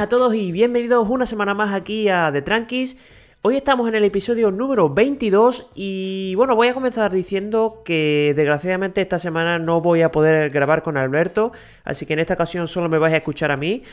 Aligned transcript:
a 0.00 0.08
todos 0.08 0.34
y 0.34 0.50
bienvenidos 0.50 1.08
una 1.08 1.24
semana 1.24 1.54
más 1.54 1.72
aquí 1.72 2.08
a 2.08 2.32
The 2.32 2.42
Tranquis. 2.42 2.96
Hoy 3.42 3.56
estamos 3.56 3.88
en 3.88 3.94
el 3.94 4.02
episodio 4.02 4.50
número 4.50 4.90
22 4.92 5.70
y 5.76 6.34
bueno, 6.34 6.56
voy 6.56 6.66
a 6.66 6.74
comenzar 6.74 7.12
diciendo 7.12 7.82
que 7.84 8.32
desgraciadamente 8.34 9.00
esta 9.00 9.20
semana 9.20 9.60
no 9.60 9.80
voy 9.80 10.02
a 10.02 10.10
poder 10.10 10.50
grabar 10.50 10.82
con 10.82 10.96
Alberto, 10.96 11.52
así 11.84 12.06
que 12.06 12.14
en 12.14 12.18
esta 12.18 12.34
ocasión 12.34 12.66
solo 12.66 12.88
me 12.88 12.98
vais 12.98 13.14
a 13.14 13.18
escuchar 13.18 13.52
a 13.52 13.56
mí. 13.56 13.84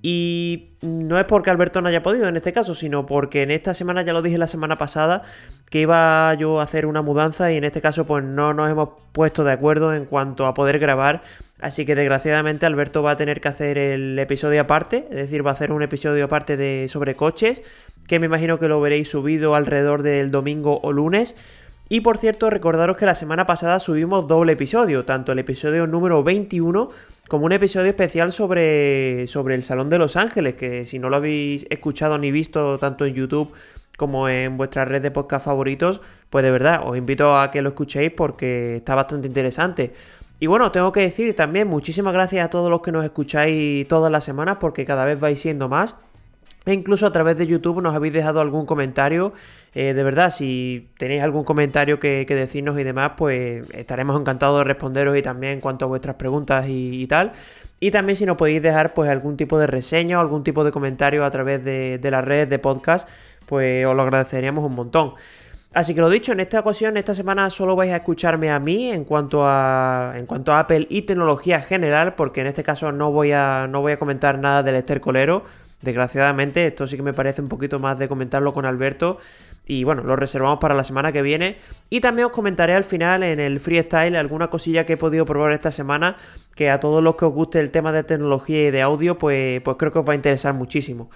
Y 0.00 0.76
no 0.80 1.18
es 1.18 1.24
porque 1.24 1.50
Alberto 1.50 1.82
no 1.82 1.88
haya 1.88 2.04
podido 2.04 2.28
en 2.28 2.36
este 2.36 2.52
caso, 2.52 2.72
sino 2.72 3.04
porque 3.04 3.42
en 3.42 3.50
esta 3.50 3.74
semana, 3.74 4.02
ya 4.02 4.12
lo 4.12 4.22
dije 4.22 4.38
la 4.38 4.46
semana 4.46 4.78
pasada, 4.78 5.22
que 5.70 5.80
iba 5.80 6.32
yo 6.34 6.60
a 6.60 6.62
hacer 6.62 6.86
una 6.86 7.02
mudanza 7.02 7.50
y 7.50 7.56
en 7.56 7.64
este 7.64 7.80
caso 7.80 8.06
pues 8.06 8.22
no 8.22 8.54
nos 8.54 8.70
hemos 8.70 8.90
puesto 9.10 9.42
de 9.42 9.50
acuerdo 9.50 9.92
en 9.92 10.04
cuanto 10.04 10.46
a 10.46 10.54
poder 10.54 10.78
grabar. 10.78 11.22
Así 11.60 11.84
que 11.84 11.94
desgraciadamente 11.94 12.66
Alberto 12.66 13.02
va 13.02 13.12
a 13.12 13.16
tener 13.16 13.40
que 13.40 13.48
hacer 13.48 13.78
el 13.78 14.18
episodio 14.18 14.60
aparte, 14.60 15.06
es 15.10 15.16
decir, 15.16 15.44
va 15.44 15.50
a 15.50 15.54
hacer 15.54 15.72
un 15.72 15.82
episodio 15.82 16.24
aparte 16.24 16.56
de 16.56 16.86
sobre 16.88 17.16
coches, 17.16 17.62
que 18.06 18.20
me 18.20 18.26
imagino 18.26 18.58
que 18.58 18.68
lo 18.68 18.80
veréis 18.80 19.08
subido 19.10 19.54
alrededor 19.54 20.02
del 20.02 20.30
domingo 20.30 20.80
o 20.82 20.92
lunes. 20.92 21.34
Y 21.88 22.02
por 22.02 22.18
cierto, 22.18 22.50
recordaros 22.50 22.96
que 22.96 23.06
la 23.06 23.14
semana 23.14 23.46
pasada 23.46 23.80
subimos 23.80 24.28
doble 24.28 24.52
episodio, 24.52 25.04
tanto 25.04 25.32
el 25.32 25.38
episodio 25.40 25.86
número 25.86 26.22
21 26.22 26.90
como 27.28 27.46
un 27.46 27.52
episodio 27.52 27.90
especial 27.90 28.32
sobre, 28.32 29.26
sobre 29.26 29.54
el 29.54 29.62
Salón 29.62 29.90
de 29.90 29.98
Los 29.98 30.16
Ángeles, 30.16 30.54
que 30.54 30.86
si 30.86 30.98
no 30.98 31.10
lo 31.10 31.16
habéis 31.16 31.66
escuchado 31.70 32.18
ni 32.18 32.30
visto 32.30 32.78
tanto 32.78 33.04
en 33.04 33.14
YouTube 33.14 33.52
como 33.96 34.28
en 34.28 34.56
vuestra 34.56 34.84
red 34.84 35.02
de 35.02 35.10
podcast 35.10 35.44
favoritos, 35.44 36.00
pues 36.30 36.44
de 36.44 36.52
verdad 36.52 36.82
os 36.84 36.96
invito 36.96 37.36
a 37.36 37.50
que 37.50 37.62
lo 37.62 37.70
escuchéis 37.70 38.12
porque 38.12 38.76
está 38.76 38.94
bastante 38.94 39.26
interesante. 39.26 39.92
Y 40.40 40.46
bueno, 40.46 40.70
tengo 40.70 40.92
que 40.92 41.00
decir 41.00 41.34
también 41.34 41.66
muchísimas 41.66 42.12
gracias 42.12 42.44
a 42.44 42.50
todos 42.50 42.70
los 42.70 42.80
que 42.80 42.92
nos 42.92 43.04
escucháis 43.04 43.88
todas 43.88 44.10
las 44.12 44.22
semanas 44.24 44.58
porque 44.60 44.84
cada 44.84 45.04
vez 45.04 45.18
vais 45.18 45.40
siendo 45.40 45.68
más. 45.68 45.96
E 46.64 46.74
incluso 46.74 47.06
a 47.06 47.12
través 47.12 47.36
de 47.36 47.46
YouTube 47.46 47.80
nos 47.80 47.94
habéis 47.94 48.12
dejado 48.12 48.40
algún 48.40 48.66
comentario. 48.66 49.32
Eh, 49.74 49.94
de 49.94 50.02
verdad, 50.02 50.30
si 50.30 50.90
tenéis 50.98 51.22
algún 51.22 51.42
comentario 51.42 51.98
que, 51.98 52.26
decirnos 52.28 52.78
y 52.78 52.84
demás, 52.84 53.12
pues 53.16 53.68
estaremos 53.70 54.20
encantados 54.20 54.58
de 54.58 54.64
responderos 54.64 55.16
y 55.16 55.22
también 55.22 55.54
en 55.54 55.60
cuanto 55.60 55.86
a 55.86 55.88
vuestras 55.88 56.16
preguntas 56.16 56.66
y, 56.68 57.06
tal. 57.06 57.32
Y 57.80 57.90
también 57.90 58.16
si 58.16 58.26
nos 58.26 58.36
podéis 58.36 58.60
dejar 58.60 58.92
pues 58.92 59.10
algún 59.10 59.36
tipo 59.36 59.58
de 59.58 59.66
reseña 59.66 60.18
o 60.18 60.20
algún 60.20 60.44
tipo 60.44 60.62
de 60.62 60.70
comentario 60.70 61.24
a 61.24 61.30
través 61.30 61.64
de, 61.64 61.98
de 61.98 62.10
las 62.10 62.24
redes 62.24 62.50
de 62.50 62.58
podcast, 62.58 63.08
pues 63.46 63.86
os 63.86 63.96
lo 63.96 64.02
agradeceríamos 64.02 64.62
un 64.62 64.74
montón. 64.74 65.14
Así 65.72 65.94
que 65.94 66.00
lo 66.00 66.08
dicho, 66.08 66.32
en 66.32 66.40
esta 66.40 66.60
ocasión, 66.60 66.96
esta 66.96 67.14
semana 67.14 67.50
solo 67.50 67.76
vais 67.76 67.92
a 67.92 67.96
escucharme 67.96 68.50
a 68.50 68.58
mí 68.58 68.90
en 68.90 69.04
cuanto 69.04 69.46
a, 69.46 70.14
en 70.16 70.26
cuanto 70.26 70.52
a 70.52 70.60
Apple 70.60 70.86
y 70.88 71.02
tecnología 71.02 71.60
general, 71.60 72.14
porque 72.14 72.40
en 72.40 72.46
este 72.46 72.64
caso 72.64 72.90
no 72.90 73.12
voy 73.12 73.32
a, 73.32 73.66
no 73.68 73.82
voy 73.82 73.92
a 73.92 73.98
comentar 73.98 74.38
nada 74.38 74.62
del 74.62 74.76
estercolero. 74.76 75.44
Desgraciadamente, 75.82 76.66
esto 76.66 76.86
sí 76.88 76.96
que 76.96 77.02
me 77.02 77.12
parece 77.12 77.40
un 77.40 77.48
poquito 77.48 77.78
más 77.78 77.98
de 77.98 78.08
comentarlo 78.08 78.52
con 78.52 78.64
Alberto. 78.64 79.18
Y 79.64 79.84
bueno, 79.84 80.02
lo 80.02 80.16
reservamos 80.16 80.58
para 80.58 80.74
la 80.74 80.82
semana 80.82 81.12
que 81.12 81.22
viene. 81.22 81.58
Y 81.90 82.00
también 82.00 82.26
os 82.26 82.32
comentaré 82.32 82.74
al 82.74 82.82
final 82.82 83.22
en 83.22 83.38
el 83.38 83.60
freestyle 83.60 84.16
alguna 84.16 84.48
cosilla 84.48 84.86
que 84.86 84.94
he 84.94 84.96
podido 84.96 85.24
probar 85.26 85.52
esta 85.52 85.70
semana. 85.70 86.16
Que 86.56 86.70
a 86.70 86.80
todos 86.80 87.02
los 87.02 87.14
que 87.16 87.26
os 87.26 87.32
guste 87.32 87.60
el 87.60 87.70
tema 87.70 87.92
de 87.92 88.02
tecnología 88.02 88.68
y 88.68 88.70
de 88.70 88.82
audio, 88.82 89.18
pues, 89.18 89.60
pues 89.60 89.76
creo 89.76 89.92
que 89.92 89.98
os 90.00 90.08
va 90.08 90.14
a 90.14 90.16
interesar 90.16 90.54
muchísimo. 90.54 91.10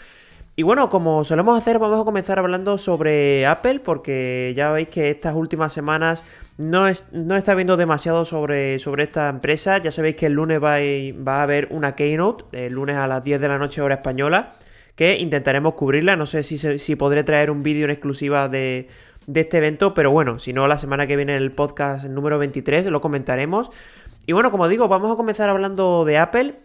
Y 0.55 0.65
bueno, 0.65 0.91
como 0.91 1.25
solemos 1.25 1.57
hacer, 1.57 1.79
vamos 1.79 1.99
a 1.99 2.05
comenzar 2.05 2.39
hablando 2.39 2.77
sobre 2.77 3.47
Apple, 3.47 3.81
porque 3.81 4.53
ya 4.55 4.71
veis 4.71 4.89
que 4.89 5.09
estas 5.09 5.35
últimas 5.35 5.73
semanas 5.73 6.25
no, 6.59 6.85
no 7.13 7.37
está 7.37 7.55
viendo 7.55 7.79
demasiado 7.79 8.27
sobre, 8.27 8.79
sobre 8.79 9.05
esta 9.05 9.31
empresa. 9.31 9.79
Ya 9.79 9.91
sabéis 9.91 10.17
que 10.17 10.27
el 10.27 10.35
lunes 10.35 10.63
va 10.63 10.77
a, 10.77 10.81
va 11.27 11.41
a 11.41 11.43
haber 11.45 11.69
una 11.71 11.95
keynote, 11.95 12.67
el 12.67 12.75
lunes 12.75 12.97
a 12.97 13.07
las 13.07 13.25
10 13.25 13.41
de 13.41 13.49
la 13.49 13.57
noche 13.57 13.81
hora 13.81 13.95
española, 13.95 14.53
que 14.95 15.19
intentaremos 15.19 15.73
cubrirla. 15.73 16.17
No 16.17 16.27
sé 16.27 16.43
si, 16.43 16.59
si 16.59 16.97
podré 16.97 17.25
traer 17.25 17.51
un 17.51 17.63
vídeo 17.63 17.87
en 17.87 17.91
exclusiva 17.91 18.51
de, 18.51 18.89
de 19.27 19.41
este 19.41 19.57
evento, 19.57 19.95
pero 19.95 20.11
bueno, 20.11 20.39
si 20.39 20.53
no, 20.53 20.69
la 20.69 20.77
semana 20.77 21.07
que 21.07 21.17
viene 21.17 21.34
en 21.34 21.43
el 21.43 21.53
podcast 21.53 22.05
número 22.05 22.39
23 22.39 22.84
lo 22.89 23.01
comentaremos. 23.01 23.71
Y 24.27 24.33
bueno, 24.33 24.51
como 24.51 24.69
digo, 24.69 24.87
vamos 24.87 25.11
a 25.11 25.17
comenzar 25.17 25.49
hablando 25.49 26.05
de 26.05 26.19
Apple 26.19 26.57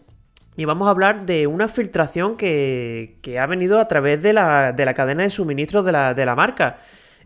y 0.58 0.66
vamos 0.66 0.88
a 0.88 0.92
hablar 0.92 1.28
de 1.28 1.46
una 1.46 1.68
filtración 1.68 2.36
que, 2.36 3.38
ha 3.40 3.46
venido 3.46 3.80
a 3.80 3.88
través 3.88 4.24
de 4.24 4.34
la, 4.34 4.74
cadena 4.96 5.22
de 5.22 5.30
suministros 5.30 5.86
de 5.86 5.92
la, 5.92 6.34
marca. 6.36 6.80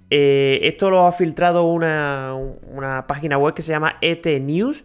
Eh, 0.09 0.59
esto 0.63 0.89
lo 0.89 1.07
ha 1.07 1.13
filtrado 1.13 1.63
una, 1.63 3.05
página 3.07 3.37
web 3.37 3.53
que 3.53 3.61
se 3.61 3.71
llama 3.71 3.95
ET 4.01 4.25
News. 4.41 4.83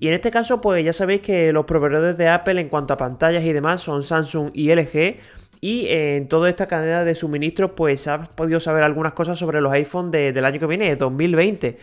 Y 0.00 0.08
en 0.08 0.14
este 0.14 0.30
caso, 0.30 0.62
pues 0.62 0.82
ya 0.82 0.94
sabéis 0.94 1.20
que 1.20 1.52
los 1.52 1.66
proveedores 1.66 2.16
de 2.16 2.30
Apple 2.30 2.62
en 2.62 2.70
cuanto 2.70 2.94
a 2.94 2.96
pantallas 2.96 3.44
y 3.44 3.52
demás 3.52 3.82
son 3.82 4.02
Samsung 4.02 4.50
y 4.54 4.74
LG. 4.74 5.18
Y 5.60 5.86
en 5.88 6.28
toda 6.28 6.48
esta 6.48 6.66
cadena 6.66 7.04
de 7.04 7.14
suministros, 7.14 7.72
pues 7.76 8.08
has 8.08 8.26
podido 8.30 8.58
saber 8.58 8.84
algunas 8.84 9.12
cosas 9.12 9.38
sobre 9.38 9.60
los 9.60 9.70
iPhone 9.70 10.10
del 10.10 10.44
año 10.46 10.58
que 10.58 10.66
viene, 10.66 10.88
de 10.88 10.96
2020. 10.96 11.76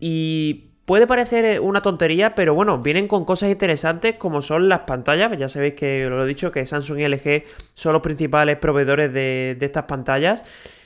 Y 0.00 0.69
Puede 0.90 1.06
parecer 1.06 1.44
eh, 1.44 1.60
una 1.60 1.82
tontería, 1.82 2.34
pero 2.34 2.52
bueno, 2.52 2.78
vienen 2.78 3.06
con 3.06 3.24
cosas 3.24 3.48
interesantes 3.48 4.16
como 4.16 4.42
son 4.42 4.68
las 4.68 4.80
pantallas. 4.80 5.30
Ya 5.38 5.48
sabéis 5.48 5.74
que 5.74 6.08
lo 6.10 6.24
he 6.24 6.26
dicho, 6.26 6.50
que 6.50 6.66
Samsung 6.66 6.98
y 6.98 7.06
LG 7.06 7.44
son 7.74 7.92
los 7.92 8.02
principales 8.02 8.56
proveedores 8.56 9.12
de, 9.12 9.56
estas 9.60 9.84
pantallas. 9.84 10.42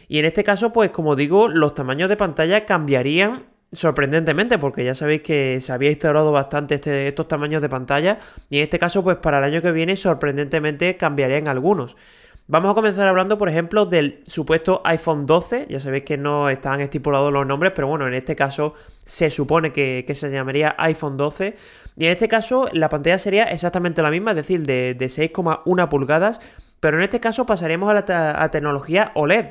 Y 0.06 0.18
en 0.18 0.26
este 0.26 0.44
caso, 0.44 0.74
pues 0.74 0.90
como 0.90 1.16
digo, 1.16 1.48
los 1.48 1.74
tamaños 1.74 2.10
de 2.10 2.18
pantalla 2.18 2.66
cambiarían 2.66 3.44
sorprendentemente, 3.72 4.58
porque 4.58 4.84
ya 4.84 4.94
sabéis 4.94 5.22
que 5.22 5.58
se 5.62 5.72
había 5.72 5.88
instaurado 5.88 6.32
bastante 6.32 6.74
este, 6.74 7.08
estos 7.08 7.26
tamaños 7.26 7.62
de 7.62 7.70
pantalla. 7.70 8.18
Y 8.50 8.58
en 8.58 8.64
este 8.64 8.78
caso, 8.78 9.02
pues 9.02 9.16
para 9.16 9.38
el 9.38 9.44
año 9.44 9.62
que 9.62 9.72
viene, 9.72 9.96
sorprendentemente 9.96 10.98
cambiarían 10.98 11.48
algunos. 11.48 11.96
Vamos 12.46 12.72
a 12.72 12.74
comenzar 12.74 13.08
hablando, 13.08 13.38
por 13.38 13.48
ejemplo, 13.48 13.86
del 13.86 14.22
supuesto 14.26 14.82
iPhone 14.84 15.24
12. 15.24 15.66
Ya 15.70 15.80
sabéis 15.80 16.04
que 16.04 16.18
no 16.18 16.50
están 16.50 16.82
estipulados 16.82 17.32
los 17.32 17.46
nombres, 17.46 17.72
pero 17.74 17.86
bueno, 17.86 18.06
en 18.06 18.12
este 18.12 18.36
caso 18.36 18.74
se 19.02 19.30
supone 19.30 19.72
que, 19.72 20.04
se 20.14 20.30
llamaría 20.30 20.74
iPhone 20.76 21.16
12. 21.16 21.56
Y 21.96 22.04
en 22.04 22.10
este 22.10 22.28
caso 22.28 22.68
la 22.72 22.90
pantalla 22.90 23.18
sería 23.18 23.44
exactamente 23.44 24.02
la 24.02 24.10
misma, 24.10 24.32
es 24.32 24.36
decir, 24.36 24.62
de, 24.62 24.94
6,1 24.98 25.88
pulgadas. 25.88 26.38
Pero 26.80 26.98
en 26.98 27.04
este 27.04 27.18
caso 27.18 27.46
pasaremos 27.46 27.90
a 27.90 27.94
la 27.94 28.50
tecnología 28.50 29.12
OLED. 29.14 29.46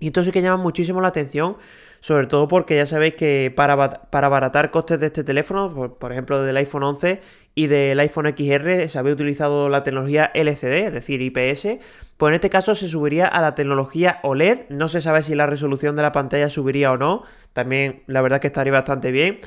Y 0.00 0.06
esto 0.06 0.24
sí 0.24 0.30
que 0.30 0.40
llama 0.40 0.62
muchísimo 0.62 1.02
la 1.02 1.08
atención 1.08 1.56
sobre 2.04 2.26
todo 2.26 2.48
porque 2.48 2.76
ya 2.76 2.84
sabéis 2.84 3.14
que 3.14 3.50
para, 3.56 3.88
para 4.10 4.26
abaratar 4.26 4.70
costes 4.70 5.00
de 5.00 5.06
este 5.06 5.24
teléfono, 5.24 5.96
por, 5.98 6.12
ejemplo 6.12 6.42
del 6.42 6.54
iPhone 6.58 6.82
11 6.82 7.22
y 7.54 7.66
del 7.66 7.98
iPhone 7.98 8.26
XR, 8.26 8.90
se 8.90 8.98
había 8.98 9.14
utilizado 9.14 9.70
la 9.70 9.82
tecnología 9.84 10.30
LCD, 10.34 10.84
es 10.84 10.92
decir, 10.92 11.22
IPS, 11.22 11.78
pues 12.18 12.30
en 12.30 12.34
este 12.34 12.50
caso 12.50 12.74
se 12.74 12.88
subiría 12.88 13.26
a 13.26 13.40
la 13.40 13.54
tecnología 13.54 14.20
OLED, 14.22 14.68
no 14.68 14.88
se 14.88 15.00
sabe 15.00 15.22
si 15.22 15.34
la 15.34 15.46
resolución 15.46 15.96
de 15.96 16.02
la 16.02 16.12
pantalla 16.12 16.50
subiría 16.50 16.92
o 16.92 16.98
no, 16.98 17.22
también 17.54 18.02
la 18.06 18.20
verdad 18.20 18.38
que 18.38 18.48
estaría 18.48 18.74
bastante 18.74 19.10
bien. 19.10 19.38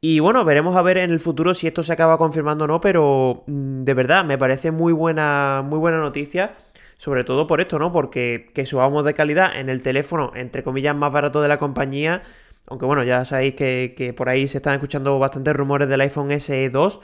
Y 0.00 0.20
bueno, 0.20 0.44
veremos 0.44 0.76
a 0.76 0.82
ver 0.82 0.98
en 0.98 1.10
el 1.10 1.18
futuro 1.18 1.54
si 1.54 1.66
esto 1.66 1.82
se 1.82 1.92
acaba 1.92 2.18
confirmando 2.18 2.66
o 2.66 2.68
no, 2.68 2.80
pero 2.80 3.42
mm, 3.48 3.82
de 3.82 3.94
verdad 3.94 4.24
me 4.24 4.38
parece 4.38 4.70
muy 4.70 4.92
buena, 4.92 5.64
muy 5.66 5.80
buena 5.80 5.98
noticia 5.98 6.54
sobre 6.96 7.24
todo 7.24 7.46
por 7.46 7.60
esto, 7.60 7.78
¿no? 7.78 7.92
Porque 7.92 8.50
que 8.54 8.66
subamos 8.66 9.04
de 9.04 9.14
calidad 9.14 9.56
en 9.58 9.68
el 9.68 9.82
teléfono, 9.82 10.32
entre 10.34 10.62
comillas, 10.62 10.96
más 10.96 11.12
barato 11.12 11.42
de 11.42 11.48
la 11.48 11.58
compañía. 11.58 12.22
Aunque 12.68 12.86
bueno, 12.86 13.04
ya 13.04 13.24
sabéis 13.24 13.54
que, 13.54 14.14
por 14.16 14.28
ahí 14.28 14.48
se 14.48 14.58
están 14.58 14.74
escuchando 14.74 15.18
bastantes 15.18 15.54
rumores 15.54 15.88
del 15.88 16.00
iPhone 16.00 16.30
SE 16.40 16.70
2. 16.70 17.00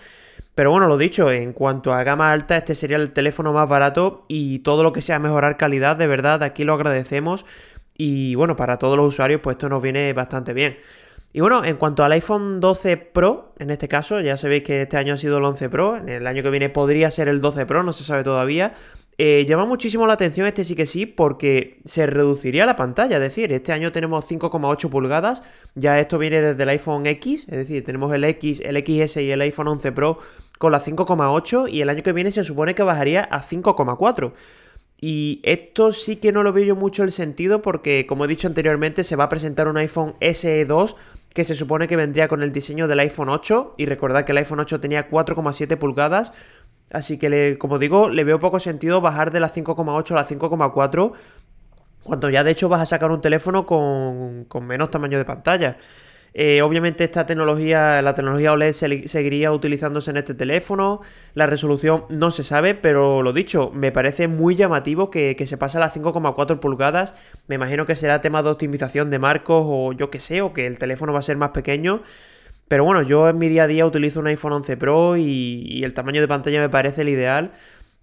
Pero 0.55 0.71
bueno, 0.71 0.89
lo 0.89 0.99
dicho, 0.99 1.31
en 1.31 1.53
cuanto 1.53 1.95
a 1.95 2.03
gama 2.03 2.33
alta, 2.33 2.57
este 2.57 2.75
sería 2.75 2.97
el 2.97 3.13
teléfono 3.13 3.53
más 3.53 3.69
barato 3.69 4.25
y 4.29 4.61
todo 4.61 4.83
lo 4.83 4.93
que 4.93 5.03
sea 5.03 5.19
mejorar 5.19 5.57
calidad, 5.57 5.97
de 5.97 6.07
verdad, 6.07 6.43
aquí 6.43 6.65
lo 6.65 6.75
agradecemos. 6.75 7.47
Y 7.97 8.35
bueno, 8.35 8.57
para 8.57 8.79
todos 8.79 8.97
los 8.97 9.07
usuarios, 9.09 9.41
pues 9.43 9.55
esto 9.55 9.69
nos 9.69 9.83
viene 9.83 10.13
bastante 10.13 10.53
bien. 10.53 10.79
Y 11.35 11.41
bueno, 11.41 11.65
en 11.65 11.77
cuanto 11.77 12.05
al 12.05 12.13
iPhone 12.13 12.61
12 12.61 12.97
Pro, 12.99 13.55
en 13.59 13.71
este 13.71 13.89
caso, 13.89 14.21
ya 14.21 14.37
sabéis 14.37 14.65
que 14.65 14.83
este 14.83 14.99
año 14.99 15.15
ha 15.15 15.17
sido 15.17 15.39
el 15.39 15.45
11 15.45 15.69
Pro, 15.71 15.97
en 15.97 16.09
el 16.11 16.27
año 16.27 16.43
que 16.43 16.51
viene 16.51 16.69
podría 16.69 17.11
ser 17.11 17.29
el 17.29 17.41
12 17.41 17.65
Pro, 17.65 17.83
no 17.83 17.95
se 17.95 18.05
sabe 18.05 18.23
todavía. 18.23 18.75
Eh, 19.25 19.45
llama 19.47 19.67
muchísimo 19.67 20.05
la 20.05 20.15
atención 20.15 20.49
este 20.49 20.65
sí 20.65 20.75
que 20.75 20.85
sí 20.85 21.07
porque 21.07 21.79
se 21.85 22.09
reduciría 22.09 22.67
la 22.67 22.75
pantalla, 22.75 23.19
es 23.19 23.23
decir, 23.23 23.53
este 23.53 23.73
año 23.73 23.93
tenemos 23.93 24.29
5,8 24.29 24.91
pulgadas, 24.91 25.45
ya 25.77 26.01
esto 26.01 26.19
viene 26.19 26.41
desde 26.41 26.61
el 26.61 26.69
iPhone 26.71 27.07
X, 27.07 27.47
es 27.49 27.57
decir, 27.57 27.85
tenemos 27.85 28.13
el 28.13 28.25
X, 28.25 28.61
el 28.65 28.77
XS 28.79 29.19
y 29.19 29.31
el 29.31 29.41
iPhone 29.43 29.69
11 29.69 29.93
Pro 29.93 30.19
con 30.59 30.73
la 30.73 30.81
5,8 30.81 31.71
y 31.71 31.83
el 31.83 31.91
año 31.91 32.03
que 32.03 32.13
viene 32.13 32.33
se 32.33 32.43
supone 32.43 32.75
que 32.75 32.83
bajaría 32.83 33.23
a 33.23 33.45
5,4. 33.45 34.33
Y 35.01 35.41
esto 35.45 35.93
sí 35.93 36.17
que 36.17 36.33
no 36.33 36.43
lo 36.43 36.53
veo 36.53 36.65
yo 36.65 36.75
mucho 36.75 37.05
el 37.05 37.13
sentido 37.13 37.63
porque, 37.63 38.07
como 38.07 38.25
he 38.25 38.29
dicho 38.29 38.49
anteriormente, 38.49 39.05
se 39.05 39.15
va 39.15 39.25
a 39.25 39.29
presentar 39.29 39.69
un 39.69 39.77
iPhone 39.77 40.15
SE 40.21 40.65
2 40.65 40.97
que 41.33 41.45
se 41.45 41.55
supone 41.55 41.89
que 41.89 41.97
vendría 41.97 42.29
con 42.29 42.43
el 42.43 42.53
diseño 42.53 42.89
del 42.89 43.01
iPhone 43.01 43.29
8 43.29 43.75
y 43.79 43.87
recordad 43.87 44.25
que 44.25 44.33
el 44.33 44.39
iPhone 44.39 44.61
8 44.61 44.81
tenía 44.81 45.09
4,7 45.09 45.77
pulgadas 45.79 46.33
Así 46.93 47.19
que, 47.19 47.57
como 47.59 47.79
digo, 47.79 48.09
le 48.09 48.23
veo 48.25 48.39
poco 48.39 48.61
sentido 48.61 49.01
bajar 49.01 49.33
de 49.33 49.41
la 49.41 49.49
5,8 49.49 50.11
a 50.13 50.15
la 50.15 50.27
5,4 50.27 51.13
cuando 52.03 52.31
ya 52.31 52.45
de 52.45 52.51
hecho 52.51 52.69
vas 52.69 52.81
a 52.81 52.87
sacar 52.87 53.11
un 53.11 53.21
teléfono 53.21 53.65
con, 53.67 54.47
menos 54.67 54.91
tamaño 54.91 55.19
de 55.19 55.25
pantalla. 55.25 55.77
Eh, 56.35 56.63
obviamente 56.63 57.05
esta 57.05 57.27
tecnología, 57.27 58.01
la 58.01 58.15
tecnología 58.15 58.55
OLED 58.55 58.73
seguiría 58.73 59.53
utilizándose 59.53 60.11
en 60.11 60.17
este 60.17 60.35
teléfono. 60.35 61.03
La 61.35 61.47
resolución 61.47 62.05
no 62.09 62.31
se 62.31 62.43
sabe, 62.43 62.75
pero 62.75 63.23
lo 63.23 63.33
dicho, 63.33 63.71
me 63.75 63.93
parece 63.93 64.29
muy 64.29 64.57
llamativo 64.57 65.11
que, 65.11 65.37
se 65.47 65.57
pase 65.59 65.77
a 65.77 65.81
las 65.81 65.95
5,4 65.95 66.59
pulgadas. 66.59 67.15
Me 67.49 67.57
imagino 67.57 67.87
que 67.87 67.97
será 67.97 68.21
tema 68.21 68.43
de 68.43 68.51
optimización 68.51 69.11
de 69.11 69.19
marcos 69.19 69.65
o 69.67 69.93
yo 69.93 70.11
que 70.11 70.21
sé, 70.21 70.41
o 70.41 70.53
que 70.53 70.67
el 70.67 70.79
teléfono 70.79 71.13
va 71.13 71.19
a 71.21 71.23
ser 71.23 71.37
más 71.37 71.51
pequeño. 71.51 72.03
Pero 72.73 72.87
bueno, 72.87 73.03
yo 73.03 73.29
en 73.29 73.37
mi 73.37 73.51
día 73.51 73.65
a 73.65 73.67
día 73.67 73.85
utilizo 73.85 74.19
un 74.19 74.29
iPhone 74.29 74.55
11 74.55 74.79
Pro 74.79 75.19
y 75.19 75.85
el 75.85 75.93
tamaño 75.93 76.23
de 76.23 76.27
pantalla 76.27 76.59
me 76.59 76.71
parece 76.71 77.03
el 77.03 77.11
ideal. 77.11 77.53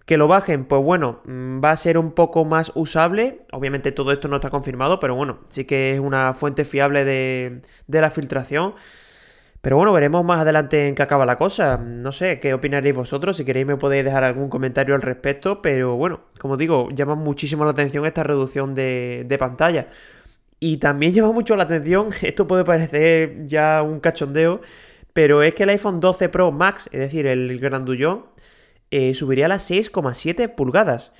Que 0.06 0.16
lo 0.16 0.28
bajen, 0.28 0.64
pues 0.64 0.80
bueno, 0.80 1.22
mm, 1.24 1.60
va 1.60 1.72
a 1.72 1.76
ser 1.76 1.98
un 1.98 2.12
poco 2.12 2.44
más 2.44 2.70
usable. 2.76 3.40
Obviamente 3.50 3.90
todo 3.90 4.12
esto 4.12 4.28
no 4.28 4.36
está 4.36 4.48
confirmado, 4.50 5.00
pero 5.00 5.16
bueno, 5.16 5.40
sí 5.48 5.64
que 5.64 5.94
es 5.94 5.98
una 5.98 6.34
fuente 6.34 6.64
fiable 6.64 7.04
de, 7.04 7.62
la 7.88 8.12
filtración. 8.12 8.74
Pero 9.60 9.76
bueno, 9.76 9.92
veremos 9.92 10.24
más 10.24 10.40
adelante 10.40 10.86
en 10.86 10.94
qué 10.94 11.02
acaba 11.02 11.26
la 11.26 11.36
cosa. 11.36 11.76
No 11.76 12.12
sé, 12.12 12.38
¿qué 12.38 12.54
opinaréis 12.54 12.94
vosotros? 12.94 13.38
Si 13.38 13.44
queréis 13.44 13.66
me 13.66 13.76
podéis 13.76 14.04
dejar 14.04 14.22
algún 14.22 14.48
comentario 14.48 14.94
al 14.94 15.02
respecto. 15.02 15.62
Pero 15.62 15.96
bueno, 15.96 16.20
como 16.38 16.56
digo, 16.56 16.88
llama 16.94 17.16
muchísimo 17.16 17.64
la 17.64 17.72
atención 17.72 18.06
esta 18.06 18.22
reducción 18.22 18.76
de, 18.76 19.24
de 19.26 19.36
pantalla. 19.36 19.88
Y 20.60 20.76
también 20.76 21.12
llama 21.12 21.32
mucho 21.32 21.56
la 21.56 21.64
atención, 21.64 22.10
esto 22.22 22.46
puede 22.46 22.64
parecer 22.64 23.46
ya 23.46 23.82
un 23.82 23.98
cachondeo, 23.98 24.60
pero 25.14 25.42
es 25.42 25.54
que 25.54 25.64
el 25.64 25.70
iPhone 25.70 26.00
12 26.00 26.28
Pro 26.28 26.52
Max, 26.52 26.88
es 26.92 27.00
decir, 27.00 27.26
el 27.26 27.58
grandullón, 27.58 28.26
eh, 28.90 29.14
subiría 29.14 29.46
a 29.46 29.48
las 29.48 29.70
6,7 29.70 30.54
pulgadas. 30.54 31.12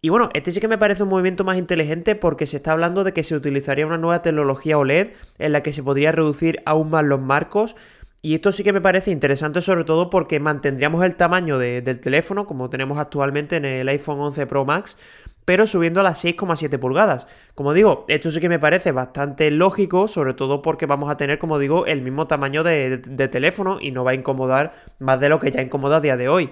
Y 0.00 0.10
bueno, 0.10 0.28
este 0.34 0.52
sí 0.52 0.60
que 0.60 0.68
me 0.68 0.76
parece 0.76 1.02
un 1.02 1.08
movimiento 1.08 1.44
más 1.44 1.56
inteligente 1.56 2.14
porque 2.14 2.46
se 2.46 2.58
está 2.58 2.72
hablando 2.72 3.04
de 3.04 3.14
que 3.14 3.24
se 3.24 3.34
utilizaría 3.34 3.86
una 3.86 3.96
nueva 3.96 4.20
tecnología 4.20 4.76
OLED 4.76 5.12
en 5.38 5.52
la 5.52 5.62
que 5.62 5.72
se 5.72 5.82
podría 5.82 6.12
reducir 6.12 6.60
aún 6.66 6.90
más 6.90 7.06
los 7.06 7.20
marcos. 7.20 7.74
Y 8.20 8.34
esto 8.34 8.52
sí 8.52 8.62
que 8.62 8.74
me 8.74 8.82
parece 8.82 9.10
interesante 9.10 9.62
sobre 9.62 9.84
todo 9.84 10.10
porque 10.10 10.40
mantendríamos 10.40 11.02
el 11.04 11.14
tamaño 11.14 11.58
del 11.58 12.00
teléfono 12.00 12.46
como 12.46 12.68
tenemos 12.68 12.98
actualmente 12.98 13.56
en 13.56 13.64
el 13.64 13.88
iPhone 13.88 14.20
11 14.20 14.46
Pro 14.46 14.66
Max, 14.66 14.98
pero 15.44 15.66
subiendo 15.66 16.00
a 16.00 16.02
las 16.02 16.24
6,7 16.24 16.78
pulgadas. 16.78 17.26
Como 17.54 17.72
digo, 17.72 18.04
esto 18.08 18.30
sí 18.30 18.40
que 18.40 18.48
me 18.48 18.58
parece 18.58 18.92
bastante 18.92 19.50
lógico, 19.50 20.08
sobre 20.08 20.34
todo 20.34 20.62
porque 20.62 20.86
vamos 20.86 21.10
a 21.10 21.16
tener, 21.16 21.38
como 21.38 21.58
digo, 21.58 21.86
el 21.86 22.02
mismo 22.02 22.26
tamaño 22.26 22.62
de, 22.62 22.98
teléfono 23.30 23.78
y 23.80 23.90
no 23.90 24.04
va 24.04 24.12
a 24.12 24.14
incomodar 24.14 24.74
más 24.98 25.20
de 25.20 25.28
lo 25.28 25.38
que 25.38 25.50
ya 25.50 25.60
incomoda 25.62 25.96
a 25.96 26.00
día 26.00 26.16
de 26.16 26.28
hoy. 26.28 26.50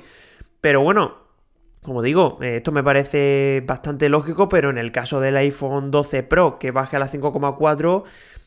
Pero 0.61 0.83
bueno, 0.83 1.17
como 1.83 2.03
digo, 2.03 2.39
eh, 2.43 2.59
esto 2.59 2.71
me 2.73 2.85
parece 2.85 3.62
bastante 3.67 4.09
lógico, 4.09 4.49
pero 4.49 4.71
en 4.71 4.79
el 4.79 4.93
caso 4.93 5.21
del 5.21 5.37
iPhone 5.37 5.91
12 5.91 6.23
Pro 6.23 6.59
que 6.59 6.71
baje 6.71 6.97
a 6.97 6.99
las 6.99 7.15
5,4, 7.15 8.05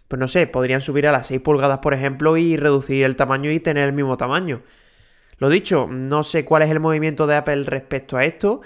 pues 0.07 0.19
no 0.19 0.27
sé, 0.27 0.47
podrían 0.47 0.81
subir 0.81 1.07
a 1.07 1.11
las 1.11 1.27
6 1.27 1.41
pulgadas, 1.41 1.79
por 1.79 1.93
ejemplo, 1.93 2.37
y 2.37 2.55
reducir 2.57 3.03
el 3.03 3.15
tamaño 3.15 3.51
y 3.51 3.59
tener 3.59 3.85
el 3.85 3.93
mismo 3.93 4.17
tamaño. 4.17 4.61
Lo 5.37 5.49
dicho, 5.49 5.87
no 5.89 6.23
sé 6.23 6.45
cuál 6.45 6.61
es 6.63 6.69
el 6.69 6.79
movimiento 6.79 7.27
de 7.27 7.35
Apple 7.35 7.63
respecto 7.63 8.15
a 8.15 8.23
esto, 8.23 8.61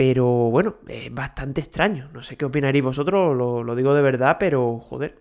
pero 0.00 0.24
bueno, 0.24 0.76
es 0.88 1.12
bastante 1.12 1.60
extraño. 1.60 2.08
No 2.14 2.22
sé 2.22 2.38
qué 2.38 2.46
opinaréis 2.46 2.82
vosotros, 2.82 3.36
lo, 3.36 3.76
digo 3.76 3.92
de 3.92 4.00
verdad, 4.00 4.38
pero 4.40 4.78
joder, 4.78 5.16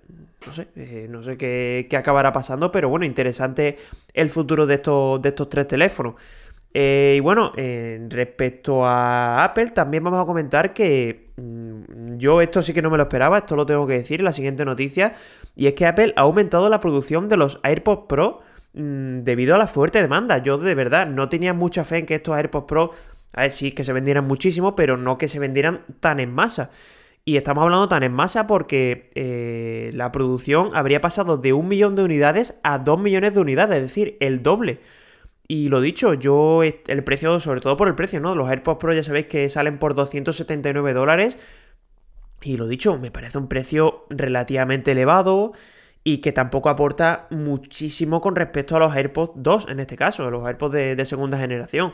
no 0.48 0.54
sé, 0.54 0.70
eh, 0.78 1.06
no 1.10 1.22
sé 1.22 1.36
qué, 1.36 1.88
qué, 1.90 1.98
acabará 1.98 2.32
pasando, 2.32 2.72
pero 2.72 2.88
bueno, 2.88 3.06
interesante 3.06 3.78
el 4.14 4.30
futuro 4.30 4.66
de 4.66 4.76
estos, 4.76 5.22
de 5.22 5.28
estos 5.28 5.50
tres 5.50 5.68
teléfonos. 5.68 6.14
Eh, 6.74 7.16
y 7.18 7.20
bueno, 7.20 7.52
respecto 8.08 8.86
a 8.86 9.44
Apple, 9.44 9.72
también 9.72 10.02
vamos 10.02 10.24
a 10.24 10.26
comentar 10.26 10.74
que 10.74 11.34
mm, 11.36 12.16
yo 12.16 12.40
esto 12.40 12.62
sí 12.62 12.72
que 12.72 12.82
no 12.82 12.90
me 12.90 12.96
lo 12.96 13.04
esperaba, 13.04 13.40
esto 13.40 13.58
lo 13.58 13.66
tengo 13.66 13.86
que 13.86 13.96
decir 13.96 14.22
en 14.22 14.26
la 14.26 14.32
siguiente 14.32 14.64
noticia, 14.64 15.14
y 15.58 15.68
es 15.68 15.74
que 15.74 15.88
Apple 15.88 16.14
ha 16.16 16.22
aumentado 16.22 16.70
la 16.70 16.80
producción 16.80 17.28
de 17.28 17.36
los 17.36 17.60
AirPods 17.64 18.06
Pro 18.08 18.40
mm, 18.76 19.24
debido 19.24 19.56
a 19.56 19.58
la 19.58 19.68
fuerte 19.68 20.02
demanda. 20.02 20.38
Yo 20.38 20.58
de 20.58 20.74
verdad 20.74 21.06
no 21.06 21.28
tenía 21.28 21.54
mucha 21.54 21.84
fe 21.84 21.98
en 21.98 22.06
que 22.06 22.16
estos 22.16 22.38
AirPods 22.38 22.66
Pro, 22.66 22.92
a 23.34 23.42
ver, 23.42 23.52
sí, 23.52 23.72
que 23.72 23.84
se 23.84 23.94
vendieran 23.94 24.26
muchísimo, 24.26 24.76
pero 24.76 24.98
no 24.98 25.18
que 25.18 25.28
se 25.28 25.40
vendieran 25.40 25.86
tan 26.00 26.20
en 26.20 26.34
masa. 26.34 26.72
Y 27.26 27.38
estamos 27.38 27.64
hablando 27.64 27.88
tan 27.88 28.02
en 28.04 28.12
masa 28.12 28.48
porque 28.48 29.12
eh, 29.14 29.92
la 29.94 30.12
producción 30.12 30.72
habría 30.74 31.00
pasado 31.00 31.38
de 31.38 31.54
un 31.54 31.68
millón 31.68 31.96
de 31.96 32.04
unidades 32.04 32.56
a 32.64 32.80
dos 32.80 33.00
millones 33.00 33.36
de 33.36 33.40
unidades, 33.40 33.76
es 33.78 33.84
decir, 33.84 34.18
el 34.20 34.42
doble. 34.42 34.80
Y 35.48 35.70
lo 35.70 35.82
dicho, 35.82 36.14
yo, 36.14 36.64
el 36.64 37.04
precio, 37.04 37.40
sobre 37.40 37.62
todo 37.62 37.78
por 37.78 37.88
el 37.88 37.96
precio, 37.96 38.20
¿no? 38.20 38.36
Los 38.36 38.50
AirPods 38.50 38.80
Pro 38.80 38.94
ya 38.94 39.04
sabéis 39.04 39.28
que 39.28 39.50
salen 39.50 39.80
por 39.80 39.96
279 39.96 40.94
dólares. 40.94 41.38
Y 42.42 42.58
lo 42.58 42.68
dicho, 42.68 42.98
me 42.98 43.12
parece 43.12 43.38
un 43.38 43.48
precio 43.48 44.06
relativamente 44.10 44.92
elevado 44.92 45.54
y 46.04 46.20
que 46.20 46.32
tampoco 46.32 46.70
aporta 46.70 47.28
muchísimo 47.30 48.22
con 48.22 48.36
respecto 48.36 48.76
a 48.76 48.80
los 48.80 48.96
AirPods 48.96 49.34
2, 49.36 49.68
en 49.70 49.80
este 49.80 49.98
caso, 49.98 50.30
los 50.32 50.46
AirPods 50.46 50.74
de 50.74 51.06
segunda 51.06 51.38
generación. 51.38 51.94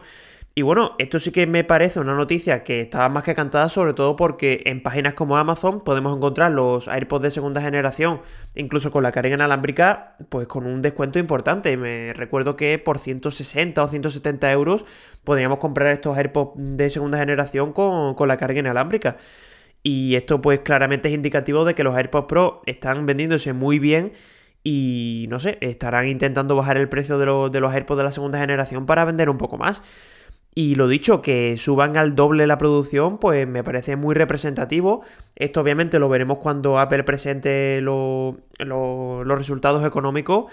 Y 0.58 0.62
bueno, 0.62 0.96
esto 1.00 1.20
sí 1.20 1.32
que 1.34 1.48
me 1.48 1.66
parece 1.66 2.00
una 2.00 2.16
noticia 2.16 2.64
que 2.64 2.80
estaba 2.80 3.10
más 3.10 3.26
que 3.26 3.36
cantada, 3.36 3.68
sobre 3.68 3.94
todo 3.94 4.16
porque 4.16 4.62
en 4.68 4.82
páginas 4.82 5.14
como 5.14 5.36
Amazon 5.36 5.84
podemos 5.84 6.16
encontrar 6.16 6.52
los 6.54 6.88
AirPods 6.88 7.24
de 7.24 7.32
segunda 7.32 7.62
generación, 7.62 8.22
incluso 8.56 8.90
con 8.90 9.04
la 9.04 9.12
carga 9.12 9.34
inalámbrica, 9.34 10.16
pues 10.30 10.48
con 10.48 10.66
un 10.66 10.82
descuento 10.82 11.20
importante. 11.20 11.76
Me 11.76 12.14
recuerdo 12.14 12.56
que 12.56 12.80
por 12.80 13.00
160 13.00 13.84
o 13.84 13.88
170 13.90 14.50
euros 14.54 14.86
podríamos 15.26 15.58
comprar 15.58 15.92
estos 15.92 16.18
AirPods 16.18 16.54
de 16.56 16.90
segunda 16.90 17.18
generación 17.18 17.74
con, 17.74 18.16
con 18.16 18.30
la 18.30 18.38
carga 18.38 18.58
inalámbrica. 18.58 19.18
Y 19.84 20.16
esto 20.16 20.40
pues 20.40 20.62
claramente 20.62 21.10
es 21.10 21.16
indicativo 21.16 21.66
de 21.66 21.76
que 21.76 21.84
los 21.84 21.98
AirPods 21.98 22.28
Pro 22.28 22.62
están 22.66 23.06
vendiéndose 23.06 23.52
muy 23.52 23.78
bien 23.78 24.14
y 24.64 25.28
no 25.30 25.42
sé, 25.42 25.58
estarán 25.60 26.08
intentando 26.08 26.56
bajar 26.56 26.78
el 26.78 26.88
precio 26.88 27.18
de, 27.18 27.26
de 27.52 27.60
los 27.60 27.74
AirPods 27.74 27.98
de 27.98 28.04
la 28.06 28.12
segunda 28.14 28.40
generación 28.40 28.86
para 28.86 29.04
vender 29.04 29.30
un 29.30 29.38
poco 29.38 29.58
más. 29.58 29.84
Y 30.58 30.76
lo 30.76 30.88
dicho, 30.88 31.22
que 31.22 31.58
suban 31.58 31.98
al 31.98 32.16
doble 32.16 32.48
la 32.48 32.58
producción, 32.58 33.18
pues 33.18 33.46
me 33.46 33.62
parece 33.62 33.98
muy 33.98 34.16
representativo. 34.16 35.04
Esto 35.36 35.60
obviamente 35.60 36.00
lo 36.00 36.08
veremos 36.08 36.38
cuando 36.38 36.80
Apple 36.80 37.04
presente 37.04 37.82
los 37.82 38.38
resultados 39.28 39.86
económicos. 39.86 40.46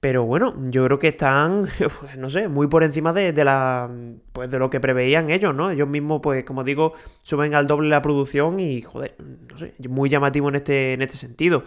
Pero 0.00 0.24
bueno, 0.24 0.54
yo 0.64 0.84
creo 0.84 0.98
que 0.98 1.08
están, 1.08 1.66
pues, 2.00 2.16
no 2.16 2.30
sé, 2.30 2.48
muy 2.48 2.68
por 2.68 2.84
encima 2.84 3.12
de, 3.12 3.32
la, 3.44 3.90
pues 4.32 4.50
de 4.50 4.58
lo 4.58 4.70
que 4.70 4.80
preveían 4.80 5.30
ellos, 5.30 5.54
¿no? 5.54 5.70
Ellos 5.70 5.88
mismos, 5.88 6.20
pues 6.22 6.44
como 6.44 6.64
digo, 6.64 6.94
suben 7.22 7.54
al 7.54 7.66
doble 7.66 7.88
la 7.88 8.02
producción 8.02 8.60
y, 8.60 8.82
joder, 8.82 9.14
no 9.18 9.58
sé, 9.58 9.74
muy 9.88 10.08
llamativo 10.10 10.48
en 10.48 10.56
este, 10.56 10.94
en 10.94 11.02
este 11.02 11.16
sentido. 11.16 11.64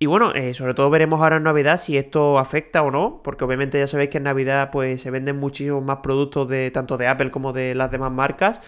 Y 0.00 0.06
bueno, 0.06 0.32
eh, 0.34 0.54
sobre 0.54 0.74
todo 0.74 0.90
veremos 0.90 1.20
ahora 1.20 1.38
en 1.38 1.42
Navidad 1.42 1.76
si 1.76 1.96
esto 1.96 2.38
afecta 2.38 2.82
o 2.82 2.90
no, 2.90 3.20
porque 3.24 3.44
obviamente 3.44 3.78
ya 3.80 3.88
sabéis 3.88 4.10
que 4.10 4.18
en 4.18 4.24
Navidad 4.24 4.70
pues 4.70 5.02
se 5.02 5.10
venden 5.10 5.38
muchísimos 5.38 5.82
más 5.82 5.98
productos 5.98 6.48
de 6.48 6.70
tanto 6.70 6.96
de 6.96 7.08
Apple 7.08 7.32
como 7.32 7.52
de 7.52 7.74
las 7.74 7.90
demás 7.90 8.12
marcas. 8.12 8.62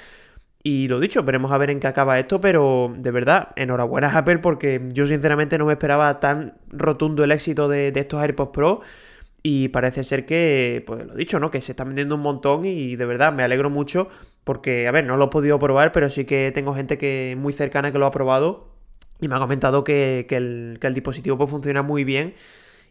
Y 0.63 0.89
lo 0.89 1.01
dicho, 1.01 1.23
veremos 1.23 1.53
a 1.53 1.59
ver 1.59 1.71
en 1.71 1.81
qué 1.81 1.87
acaba 1.87 2.19
esto, 2.19 2.41
pero 2.41 2.93
de 2.97 3.11
verdad, 3.13 3.51
enhorabuena 3.57 4.17
Apple 4.19 4.39
porque 4.39 4.89
yo 4.93 5.07
sinceramente 5.07 5.57
no 5.57 5.67
me 5.67 5.73
esperaba 5.75 6.21
tan 6.21 6.59
rotundo 6.69 7.25
el 7.25 7.33
éxito 7.33 7.69
de, 7.69 7.93
de 7.93 8.01
estos 8.01 8.21
AirPods 8.23 8.51
Pro. 8.53 8.81
Y 9.43 9.69
parece 9.69 10.05
ser 10.05 10.27
que, 10.27 10.83
pues 10.87 11.07
lo 11.07 11.15
dicho, 11.15 11.41
¿no? 11.41 11.51
Que 11.51 11.61
se 11.63 11.73
están 11.73 11.89
vendiendo 11.89 12.17
un 12.17 12.23
montón 12.23 12.65
y 12.67 12.97
de 12.97 13.07
verdad 13.07 13.33
me 13.33 13.43
alegro 13.43 13.71
mucho 13.71 14.09
porque, 14.45 14.87
a 14.89 14.91
ver, 14.91 15.07
no 15.07 15.17
lo 15.17 15.27
he 15.27 15.29
podido 15.29 15.59
probar, 15.59 15.93
pero 15.93 16.11
sí 16.11 16.27
que 16.27 16.51
tengo 16.53 16.75
gente 16.75 16.99
que 16.99 17.37
muy 17.39 17.53
cercana 17.53 17.93
que 17.93 17.99
lo 17.99 18.07
ha 18.07 18.11
probado 18.11 18.70
y 19.21 19.29
me 19.29 19.37
ha 19.37 19.39
comentado 19.39 19.85
que, 19.85 20.27
el, 20.31 20.79
dispositivo 20.95 21.37
puede 21.37 21.51
funcionar 21.51 21.85
muy 21.85 22.05
bien. 22.05 22.35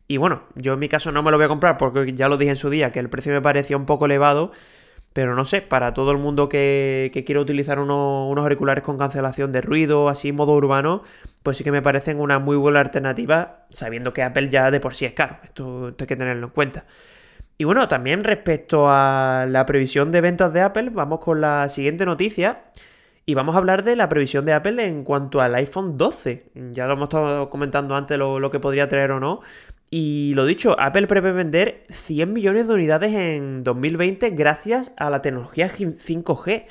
Y 0.07 0.17
bueno, 0.17 0.43
yo 0.55 0.73
en 0.73 0.79
mi 0.79 0.89
caso 0.89 1.11
no 1.11 1.23
me 1.23 1.31
lo 1.31 1.37
voy 1.37 1.45
a 1.45 1.49
comprar 1.49 1.77
porque 1.77 2.13
ya 2.13 2.29
lo 2.29 2.37
dije 2.37 2.51
en 2.51 2.57
su 2.57 2.69
día, 2.69 2.91
que 2.91 2.99
el 2.99 3.09
precio 3.09 3.31
me 3.33 3.41
parecía 3.41 3.77
un 3.77 3.85
poco 3.85 4.05
elevado. 4.05 4.51
Pero 5.13 5.35
no 5.35 5.43
sé, 5.43 5.61
para 5.61 5.93
todo 5.95 6.11
el 6.11 6.19
mundo 6.19 6.49
que, 6.49 7.09
que 7.11 7.23
quiere 7.23 7.41
utilizar 7.41 7.79
unos 7.79 8.37
auriculares 8.37 8.83
con 8.83 8.97
cancelación 8.99 9.51
de 9.51 9.61
ruido, 9.61 10.07
así 10.07 10.31
modo 10.31 10.53
urbano, 10.53 11.01
pues 11.41 11.57
sí 11.57 11.63
que 11.63 11.71
me 11.71 11.81
parecen 11.81 12.19
una 12.19 12.37
muy 12.37 12.55
buena 12.57 12.79
alternativa, 12.79 13.65
sabiendo 13.71 14.13
que 14.13 14.21
Apple 14.21 14.49
ya 14.49 14.69
de 14.69 14.79
por 14.79 14.93
sí 14.93 15.05
es 15.05 15.13
caro. 15.13 15.37
Esto 15.43 15.95
hay 15.99 16.05
que 16.05 16.15
tenerlo 16.15 16.47
en 16.47 16.53
cuenta. 16.53 16.85
Y 17.57 17.65
bueno, 17.65 17.87
también 17.89 18.23
respecto 18.23 18.87
a 18.89 19.45
la 19.49 19.65
previsión 19.65 20.11
de 20.11 20.21
ventas 20.21 20.53
de 20.53 20.61
Apple, 20.61 20.91
vamos 20.91 21.19
con 21.19 21.41
la 21.41 21.67
siguiente 21.69 22.05
noticia. 22.05 22.61
Y 23.25 23.35
vamos 23.35 23.55
a 23.55 23.59
hablar 23.59 23.83
de 23.83 23.95
la 23.95 24.09
previsión 24.09 24.45
de 24.45 24.53
Apple 24.53 24.87
en 24.87 25.03
cuanto 25.03 25.41
al 25.41 25.53
iPhone 25.55 25.97
12. 25.97 26.51
Ya 26.71 26.87
lo 26.87 26.93
hemos 26.93 27.09
estado 27.09 27.49
comentando 27.49 27.95
antes 27.95 28.17
lo, 28.17 28.51
que 28.51 28.59
podría 28.59 28.87
traer 28.87 29.11
o 29.11 29.19
no. 29.19 29.41
Y 29.91 30.33
lo 30.35 30.45
dicho, 30.45 30.75
Apple 30.79 31.07
prevé 31.07 31.31
vender 31.31 31.85
100 31.89 32.31
millones 32.31 32.67
de 32.67 32.73
unidades 32.73 33.13
en 33.13 33.61
2020 33.61 34.31
gracias 34.31 34.91
a 34.97 35.09
la 35.09 35.21
tecnología 35.21 35.67
5G. 35.67 36.65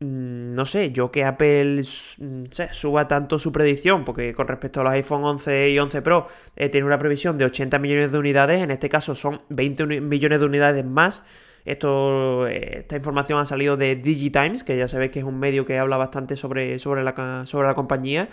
Mm, 0.00 0.54
no 0.54 0.64
sé, 0.64 0.90
yo 0.92 1.10
que 1.10 1.24
Apple 1.24 1.82
mm, 1.82 2.44
suba 2.72 3.08
tanto 3.08 3.38
su 3.38 3.52
predicción, 3.52 4.04
porque 4.04 4.34
con 4.34 4.48
respecto 4.48 4.80
a 4.80 4.84
los 4.84 4.92
iPhone 4.92 5.24
11 5.24 5.70
y 5.70 5.78
11 5.78 6.02
Pro 6.02 6.26
eh, 6.56 6.68
tiene 6.68 6.86
una 6.86 6.98
previsión 6.98 7.38
de 7.38 7.44
80 7.44 7.78
millones 7.78 8.12
de 8.12 8.18
unidades, 8.18 8.60
en 8.60 8.70
este 8.70 8.88
caso 8.88 9.14
son 9.14 9.42
20 9.48 10.00
millones 10.00 10.40
de 10.40 10.46
unidades 10.46 10.84
más 10.84 11.22
esto, 11.64 12.46
eh, 12.46 12.80
esta 12.80 12.96
información 12.96 13.38
ha 13.38 13.46
salido 13.46 13.76
de 13.76 13.96
DigiTimes, 13.96 14.64
que 14.64 14.76
ya 14.76 14.88
sabéis 14.88 15.10
que 15.12 15.20
es 15.20 15.24
un 15.24 15.38
medio 15.38 15.64
que 15.64 15.78
habla 15.78 15.96
bastante 15.96 16.36
sobre, 16.36 16.78
sobre, 16.78 17.02
la, 17.04 17.42
sobre 17.46 17.68
la 17.68 17.74
compañía. 17.74 18.28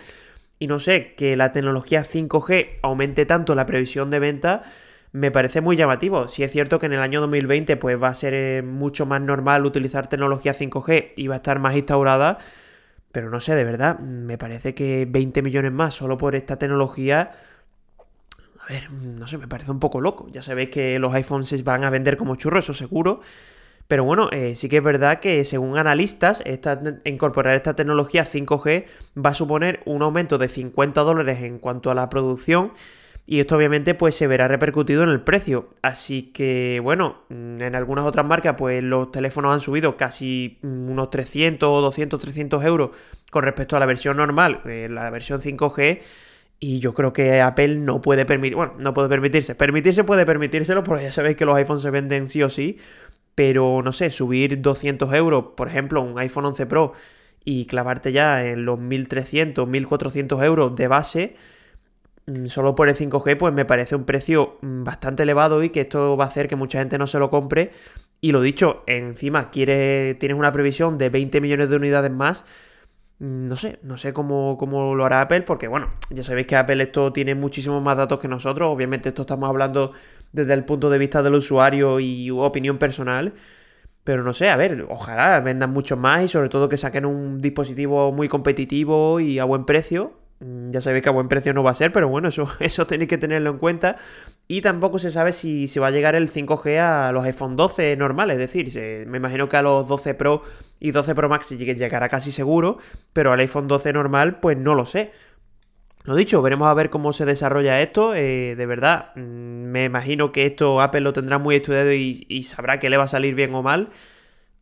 y 0.60 0.68
no 0.68 0.80
sé, 0.80 1.16
que 1.16 1.36
la 1.38 1.52
tecnología 1.54 2.04
5G 2.04 2.80
aumente 2.84 3.26
tanto 3.26 3.56
la 3.56 3.66
previsión 3.66 4.10
de 4.12 4.20
venta, 4.20 4.64
me 5.12 5.32
parece 5.32 5.62
muy 5.62 5.76
llamativo. 5.76 6.28
Si 6.28 6.44
es 6.44 6.52
cierto 6.52 6.80
que 6.80 6.86
en 6.86 6.94
el 6.94 7.00
año 7.00 7.22
2020 7.22 7.78
pues 7.78 8.02
va 8.02 8.10
a 8.10 8.16
ser 8.16 8.34
eh, 8.34 8.62
mucho 8.62 9.06
más 9.06 9.22
normal 9.22 9.66
utilizar 9.66 10.08
tecnología 10.08 10.54
5G 10.54 11.14
y 11.16 11.28
va 11.28 11.36
a 11.36 11.38
estar 11.38 11.60
más 11.60 11.76
instaurada, 11.76 12.38
pero 13.12 13.30
no 13.30 13.40
sé, 13.40 13.56
de 13.56 13.64
verdad, 13.64 14.00
me 14.00 14.38
parece 14.38 14.74
que 14.74 15.06
20 15.10 15.42
millones 15.42 15.72
más 15.72 15.96
solo 15.96 16.18
por 16.18 16.36
esta 16.36 16.58
tecnología 16.58 17.32
ver, 18.72 18.92
no 18.92 19.28
sé, 19.28 19.38
me 19.38 19.48
parece 19.48 19.72
un 19.72 19.80
poco 19.80 20.02
loco. 20.02 20.28
Ya 20.32 20.42
sabéis 20.42 20.70
que 20.70 20.98
los 21.00 21.14
iPhones 21.14 21.48
se 21.48 21.62
van 21.64 21.84
a 21.84 21.90
vender 21.90 22.18
como 22.18 22.36
churros, 22.36 22.66
eso 22.66 22.74
seguro. 22.74 23.22
Pero 23.88 24.06
bueno, 24.06 24.30
eh, 24.32 24.56
sí 24.56 24.70
que 24.70 24.78
es 24.78 24.84
verdad 24.84 25.20
que 25.20 25.44
según 25.44 25.78
analistas, 25.78 26.42
incorporar 27.04 27.56
esta 27.56 27.76
tecnología 27.76 28.24
5G 28.26 28.86
va 29.18 29.32
a 29.32 29.34
suponer 29.34 29.82
un 29.86 30.02
aumento 30.02 30.38
de 30.38 30.48
50 30.48 31.02
dólares 31.02 31.44
en 31.44 31.60
cuanto 31.60 31.92
a 31.92 31.96
la 31.96 32.10
producción. 32.10 32.72
Y 33.26 33.40
esto 33.40 33.56
obviamente 33.56 33.94
pues 33.94 34.16
se 34.16 34.28
verá 34.28 34.48
repercutido 34.48 35.04
en 35.04 35.10
el 35.10 35.22
precio. 35.22 35.70
Así 35.82 36.32
que 36.32 36.80
bueno, 36.82 37.24
mm, 37.30 37.62
en 37.62 37.76
algunas 37.76 38.06
otras 38.06 38.26
marcas 38.26 38.56
pues 38.58 38.84
los 38.84 39.12
teléfonos 39.12 39.54
han 39.54 39.60
subido 39.60 39.98
casi 39.98 40.60
mm, 40.62 40.90
unos 40.90 41.10
300, 41.10 41.82
200, 41.82 42.20
300 42.20 42.64
euros 42.64 42.92
con 43.30 43.44
respecto 43.44 43.76
a 43.76 43.80
la 43.80 43.86
versión 43.86 44.18
normal, 44.18 44.62
eh, 44.66 44.88
la 44.90 45.10
versión 45.10 45.42
5G. 45.42 46.00
Y 46.64 46.80
yo 46.80 46.94
creo 46.94 47.12
que 47.12 47.42
Apple 47.42 47.78
no 47.78 48.02
puede 48.02 48.24
permitir, 48.24 48.56
bueno, 48.56 48.76
no 48.80 48.94
puede 48.94 49.10
permitirse. 49.10 49.56
Permitirse 49.56 50.04
puede 50.04 50.28
permitírselo, 50.28 50.84
porque 50.84 51.06
ya 51.06 51.12
sabéis 51.12 51.36
que 51.36 51.44
los 51.44 51.58
iPhones 51.58 51.82
se 51.82 51.90
venden 51.90 52.30
sí 52.30 52.44
o 52.44 52.52
sí. 52.52 52.78
Pero 53.34 53.82
no 53.82 53.92
sé, 53.92 54.12
subir 54.12 54.62
200 54.62 55.12
euros, 55.16 55.46
por 55.58 55.68
ejemplo, 55.68 56.04
un 56.04 56.20
iPhone 56.20 56.46
11 56.46 56.68
Pro 56.68 56.94
y 57.44 57.66
clavarte 57.66 58.12
ya 58.12 58.46
en 58.46 58.66
los 58.66 58.78
1300, 58.80 59.68
1400 59.68 60.44
euros 60.44 60.76
de 60.76 60.88
base, 60.88 61.36
mm, 62.28 62.46
solo 62.46 62.76
por 62.76 62.90
el 62.90 62.96
5G, 62.96 63.38
pues 63.38 63.54
me 63.56 63.66
parece 63.66 63.96
un 63.96 64.06
precio 64.06 64.60
mm, 64.62 64.84
bastante 64.84 65.24
elevado 65.24 65.64
y 65.64 65.72
que 65.72 65.82
esto 65.82 66.16
va 66.16 66.26
a 66.26 66.28
hacer 66.28 66.48
que 66.48 66.56
mucha 66.56 66.78
gente 66.80 67.00
no 67.00 67.08
se 67.08 67.18
lo 67.18 67.32
compre. 67.32 67.72
Y 68.22 68.34
lo 68.34 68.42
dicho, 68.42 68.84
encima 68.86 69.50
quiere, 69.50 70.16
tienes 70.20 70.38
una 70.38 70.52
previsión 70.52 71.00
de 71.00 71.10
20 71.10 71.42
millones 71.42 71.72
de 71.72 71.76
unidades 71.78 72.12
más 72.12 72.44
no 73.22 73.56
sé, 73.56 73.78
no 73.84 73.98
sé 73.98 74.14
cómo, 74.14 74.58
cómo, 74.58 74.96
lo 74.96 75.06
hará 75.06 75.22
Apple, 75.22 75.44
porque 75.44 75.68
bueno, 75.68 75.92
ya 76.10 76.24
sabéis 76.24 76.48
que 76.48 76.56
Apple 76.56 76.82
esto 76.82 77.14
tiene 77.14 77.36
muchísimos 77.36 77.82
más 77.84 77.96
datos 77.96 78.20
que 78.20 78.28
nosotros. 78.28 78.74
Obviamente, 78.74 79.10
esto 79.10 79.22
estamos 79.22 79.48
hablando 79.48 79.92
desde 80.32 80.56
el 80.56 80.66
punto 80.66 80.90
de 80.90 80.98
vista 80.98 81.22
del 81.22 81.36
usuario 81.36 82.00
y 82.00 82.32
opinión 82.32 82.80
personal. 82.80 83.34
Pero 84.04 84.24
no 84.24 84.34
sé, 84.34 84.50
a 84.50 84.56
ver, 84.56 84.88
ojalá 84.90 85.40
vendan 85.42 85.70
mucho 85.70 85.98
más 85.98 86.24
y 86.24 86.28
sobre 86.30 86.50
todo 86.50 86.68
que 86.68 86.78
saquen 86.78 87.06
un 87.06 87.40
dispositivo 87.40 88.12
muy 88.12 88.28
competitivo 88.28 89.20
y 89.20 89.38
a 89.38 89.44
buen 89.44 89.66
precio. 89.66 90.21
Mm, 90.42 90.72
ya 90.72 90.82
sabéis 90.82 91.04
que 91.04 91.10
a 91.10 91.12
buen 91.12 91.28
precio 91.28 91.54
no 91.54 91.64
va 91.64 91.72
a 91.72 91.76
ser, 91.76 91.92
pero 91.92 92.10
bueno, 92.10 92.28
eso, 92.28 92.46
eso 92.60 92.88
tenéis 92.88 93.10
que 93.10 93.18
tenerlo 93.18 93.52
en 93.52 93.58
cuenta. 93.58 93.98
Y 94.48 94.62
tampoco 94.62 95.00
se 95.00 95.12
sabe 95.12 95.34
si, 95.34 95.68
si 95.68 95.80
va 95.80 95.88
a 95.88 95.92
llegar 95.92 96.16
el 96.16 96.32
5G 96.32 96.80
a 96.80 97.12
los 97.12 97.24
iPhone 97.24 97.56
12 97.56 97.96
normales, 97.96 98.38
es 98.38 98.52
decir, 98.52 99.08
me 99.08 99.18
imagino 99.18 99.48
que 99.48 99.58
a 99.58 99.62
los 99.62 99.88
12 99.88 100.14
Pro 100.16 100.42
y 100.80 100.92
12 100.92 101.16
Pro 101.16 101.30
Max 101.30 101.50
llegará 101.50 102.10
casi 102.10 102.32
seguro, 102.32 102.78
pero 103.14 103.32
al 103.32 103.40
iPhone 103.40 103.68
12 103.68 103.94
normal, 103.94 104.40
pues 104.40 104.58
no 104.58 104.76
lo 104.76 104.86
sé. 104.86 105.12
Lo 106.04 106.16
dicho, 106.16 106.42
veremos 106.42 106.68
a 106.68 106.74
ver 106.74 106.90
cómo 106.90 107.14
se 107.14 107.26
desarrolla 107.26 107.80
esto. 107.82 108.16
Eh, 108.16 108.56
de 108.56 108.66
verdad, 108.66 109.12
mm, 109.16 109.20
me 109.20 109.86
imagino 109.86 110.32
que 110.32 110.48
esto 110.48 110.82
Apple 110.82 111.02
lo 111.02 111.14
tendrá 111.14 111.38
muy 111.38 111.56
estudiado 111.56 111.92
y, 111.94 112.42
sabrá 112.44 112.80
que 112.80 112.90
le 112.90 112.98
va 112.98 113.04
a 113.04 113.08
salir 113.08 113.36
bien 113.36 113.54
o 113.54 113.62
mal. 113.62 113.90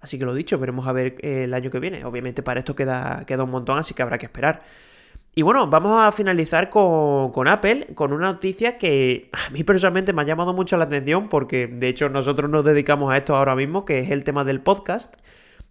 Así 0.02 0.20
que 0.20 0.26
lo 0.26 0.34
dicho, 0.34 0.60
veremos 0.60 0.88
a 0.88 0.94
ver 0.94 1.16
eh, 1.22 1.46
el 1.46 1.54
año 1.54 1.72
que 1.72 1.80
viene. 1.80 2.04
Obviamente 2.06 2.44
para 2.44 2.60
esto 2.60 2.76
queda, 2.76 3.24
queda 3.26 3.44
un 3.44 3.52
montón, 3.52 3.78
así 3.78 3.94
que 3.94 4.02
habrá 4.02 4.18
que 4.18 4.26
esperar. 4.26 4.64
Y 5.36 5.42
bueno, 5.42 5.68
vamos 5.68 6.00
a 6.02 6.12
finalizar 6.12 6.70
con, 6.70 7.48
Apple, 7.48 7.88
con 7.94 8.14
una 8.14 8.32
noticia 8.34 8.78
que 8.78 9.30
a 9.32 9.50
mí 9.52 9.64
personalmente 9.64 10.12
me 10.12 10.22
ha 10.24 10.26
llamado 10.26 10.54
mucho 10.54 10.76
la 10.78 10.86
atención 10.86 11.30
porque 11.30 11.68
de 11.68 11.88
hecho 11.88 12.10
nosotros 12.10 12.50
nos 12.50 12.64
dedicamos 12.64 13.12
a 13.12 13.18
esto 13.18 13.36
ahora 13.36 13.56
mismo, 13.56 13.86
que 13.86 14.00
es 14.00 14.12
el 14.12 14.24
tema 14.24 14.44
del 14.44 14.62
podcast. 14.62 15.16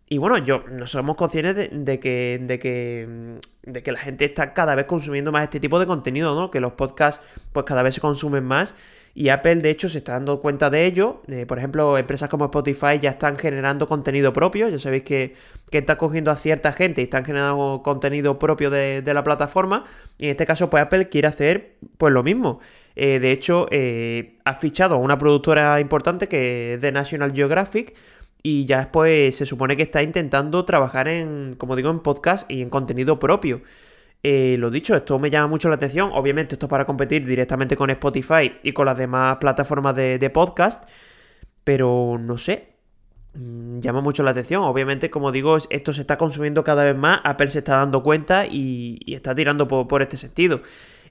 Y 0.09 0.19
bueno, 0.19 0.39
yo 0.39 0.65
no 0.71 0.87
somos 0.87 1.17
conscientes 1.17 1.69
de, 1.71 2.01
que, 2.01 2.41
de, 2.43 2.59
que, 2.59 3.39
de 3.63 3.83
que 3.83 3.93
la 3.93 3.99
gente 3.99 4.25
está 4.25 4.55
cada 4.55 4.75
vez 4.75 4.87
consumiendo 4.87 5.33
más 5.33 5.43
este 5.43 5.61
tipo 5.61 5.79
de 5.79 5.87
contenido, 5.87 6.35
¿no? 6.35 6.51
Que 6.51 6.61
los 6.61 6.73
podcasts 6.73 7.23
pues 7.53 7.67
cada 7.67 7.83
vez 7.83 7.95
se 7.95 8.01
consumen 8.01 8.45
más 8.45 8.75
y 9.19 9.31
Apple, 9.31 9.57
de 9.57 9.71
hecho, 9.71 9.89
se 9.89 9.99
está 9.99 10.13
dando 10.13 10.41
cuenta 10.41 10.71
de 10.71 10.87
ello. 10.87 11.23
Eh, 11.27 11.45
por 11.45 11.59
ejemplo, 11.59 11.99
empresas 11.99 12.29
como 12.29 12.45
Spotify 12.45 13.01
ya 13.01 13.11
están 13.11 13.37
generando 13.37 13.89
contenido 13.89 14.33
propio. 14.33 14.69
Ya 14.69 14.79
sabéis 14.79 15.03
que, 15.03 15.35
que 15.73 15.79
está 15.79 15.99
cogiendo 15.99 16.31
a 16.31 16.37
cierta 16.37 16.73
gente 16.73 17.01
y 17.01 17.05
están 17.05 17.25
generando 17.25 17.81
contenido 17.83 18.39
propio 18.39 18.71
de, 18.71 19.03
la 19.05 19.25
plataforma. 19.25 19.85
Y 20.21 20.27
en 20.27 20.31
este 20.31 20.47
caso, 20.47 20.71
pues 20.71 20.85
Apple 20.85 21.09
quiere 21.09 21.27
hacer 21.27 21.75
pues 21.97 22.15
lo 22.15 22.23
mismo. 22.23 22.61
Eh, 22.95 23.19
de 23.19 23.33
hecho, 23.33 23.67
eh, 23.73 24.37
ha 24.45 24.55
fichado 24.55 24.95
a 24.95 24.99
una 24.99 25.19
productora 25.19 25.81
importante 25.81 26.29
que 26.29 26.75
es 26.75 26.81
de 26.81 26.93
National 26.93 27.33
Geographic. 27.35 27.97
Y 28.43 28.67
ya 28.67 28.79
después 28.79 29.37
se 29.37 29.47
supone 29.47 29.77
que 29.77 29.83
está 29.83 30.03
intentando 30.03 30.65
trabajar 30.65 31.09
en, 31.09 31.55
como 31.57 31.77
digo, 31.77 31.91
en 31.91 32.01
podcast 32.01 32.51
y 32.51 32.63
en 32.63 32.71
contenido 32.71 33.19
propio. 33.19 33.63
Eh, 34.23 34.57
lo 34.59 34.71
dicho, 34.71 34.97
esto 34.97 35.19
me 35.19 35.31
llama 35.31 35.47
mucho 35.49 35.69
la 35.69 35.77
atención. 35.77 36.11
Obviamente, 36.13 36.55
esto 36.55 36.67
es 36.67 36.71
para 36.71 36.85
competir 36.87 37.25
directamente 37.25 37.77
con 37.77 37.91
Spotify 37.91 38.53
y 38.63 38.73
con 38.73 38.87
las 38.87 38.99
demás 38.99 39.37
plataformas 39.39 39.95
de, 39.95 40.31
podcast. 40.31 40.89
Pero 41.65 42.19
no 42.21 42.39
sé. 42.39 42.75
Mm, 43.35 43.79
llama 43.81 44.01
mucho 44.01 44.23
la 44.23 44.31
atención. 44.33 44.63
Obviamente, 44.63 45.11
como 45.11 45.33
digo, 45.33 45.59
esto 45.71 45.93
se 45.93 46.01
está 46.03 46.19
consumiendo 46.19 46.65
cada 46.65 46.85
vez 46.85 46.97
más. 46.97 47.21
Apple 47.25 47.49
se 47.49 47.59
está 47.59 47.77
dando 47.77 48.03
cuenta 48.03 48.47
y, 48.47 49.01
está 49.07 49.35
tirando 49.35 49.69
por, 49.69 50.03
este 50.03 50.17
sentido. 50.17 50.63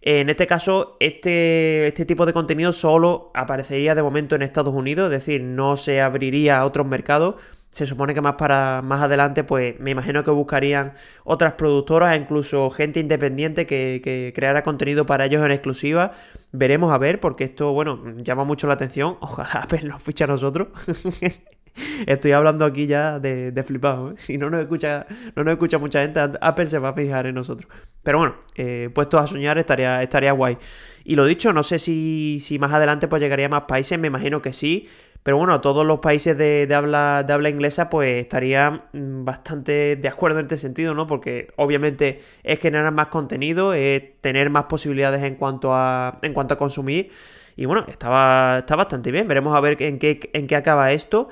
En 0.10 0.30
este 0.30 0.48
caso, 0.48 0.96
este, 1.02 1.88
este 1.88 2.06
tipo 2.06 2.26
de 2.26 2.32
contenido 2.32 2.72
solo 2.72 3.30
aparecería 3.34 3.94
de 3.94 4.02
momento 4.02 4.36
en 4.36 4.42
Estados 4.42 4.74
Unidos, 4.74 5.08
es 5.08 5.20
decir, 5.20 5.44
no 5.44 5.76
se 5.76 6.00
abriría 6.00 6.60
a 6.60 6.66
otros 6.66 6.88
mercados 6.88 7.36
se 7.70 7.86
supone 7.86 8.14
que 8.14 8.22
más 8.22 8.36
para 8.36 8.82
más 8.82 9.02
adelante, 9.02 9.44
pues 9.44 9.80
me 9.80 9.92
imagino 9.92 10.24
que 10.24 10.32
buscarían 10.32 10.94
otras 11.26 11.54
productoras, 11.54 12.14
e 12.14 12.18
incluso 12.18 12.70
gente 12.70 13.00
independiente 13.00 13.66
que, 13.68 14.00
que 14.02 14.32
creara 14.34 14.64
contenido 14.64 15.06
para 15.06 15.26
ellos 15.26 15.46
en 15.46 15.52
exclusiva. 15.52 16.14
Veremos 16.54 16.92
a 16.94 16.98
ver, 16.98 17.20
porque 17.20 17.44
esto, 17.44 17.74
bueno, 17.74 18.02
llama 18.18 18.46
mucho 18.46 18.68
la 18.68 18.74
atención. 18.76 19.18
Ojalá 19.22 19.64
Apple 19.64 19.82
nos 19.84 20.02
fiche 20.02 20.24
a 20.24 20.28
nosotros. 20.28 20.70
Estoy 22.06 22.32
hablando 22.32 22.66
aquí 22.66 22.88
ya 22.88 23.20
de, 23.20 23.52
de 23.52 23.64
flipado. 23.64 24.12
¿eh? 24.12 24.16
Si 24.18 24.38
no 24.38 24.50
nos 24.50 24.62
escucha, 24.62 25.06
no 25.36 25.44
nos 25.44 25.54
escucha 25.54 25.78
mucha 25.78 26.02
gente, 26.02 26.20
Apple 26.42 26.66
se 26.66 26.80
va 26.80 26.90
a 26.90 26.94
fijar 26.94 27.28
en 27.28 27.36
nosotros. 27.36 27.72
Pero 28.04 28.20
bueno, 28.20 28.36
eh, 28.56 28.90
puestos 28.94 29.22
a 29.22 29.28
soñar 29.28 29.58
estaría, 29.58 30.02
estaría 30.02 30.32
guay. 30.32 30.58
Y 31.04 31.16
lo 31.16 31.26
dicho, 31.26 31.54
no 31.54 31.64
sé 31.64 31.80
si, 31.80 32.40
si 32.42 32.60
más 32.60 32.72
adelante 32.74 33.08
pues 33.08 33.22
llegaría 33.22 33.48
a 33.48 33.50
más 33.50 33.64
países, 33.64 34.00
me 34.00 34.08
imagino 34.08 34.42
que 34.42 34.54
sí. 34.54 34.88
Pero 35.24 35.38
bueno, 35.38 35.60
todos 35.60 35.86
los 35.86 36.00
países 36.00 36.38
de, 36.38 36.70
habla, 36.74 37.24
de 37.28 37.34
habla 37.34 37.50
inglesa 37.50 37.90
pues 37.90 38.22
estarían 38.22 38.84
mm, 38.94 39.26
bastante 39.26 39.98
de 39.98 40.08
acuerdo 40.08 40.40
en 40.40 40.46
este 40.46 40.56
sentido, 40.56 40.94
¿no? 40.94 41.06
Porque 41.06 41.52
obviamente 41.58 42.22
es 42.44 42.60
generar 42.60 42.94
más 42.94 43.08
contenido, 43.08 43.74
es 43.74 44.22
tener 44.22 44.50
más 44.50 44.64
posibilidades 44.66 45.24
en 45.24 45.36
cuanto 45.36 45.74
a, 45.74 46.20
en 46.22 46.34
cuanto 46.34 46.54
a 46.54 46.58
consumir. 46.58 47.12
Y 47.58 47.66
bueno, 47.66 47.84
estaba, 47.90 48.60
está 48.60 48.78
bastante 48.78 49.12
bien. 49.12 49.28
Veremos 49.28 49.54
a 49.54 49.60
ver 49.60 49.82
en 49.82 50.00
qué, 50.00 50.30
en 50.32 50.48
qué 50.48 50.56
acaba 50.56 50.92
esto. 50.92 51.28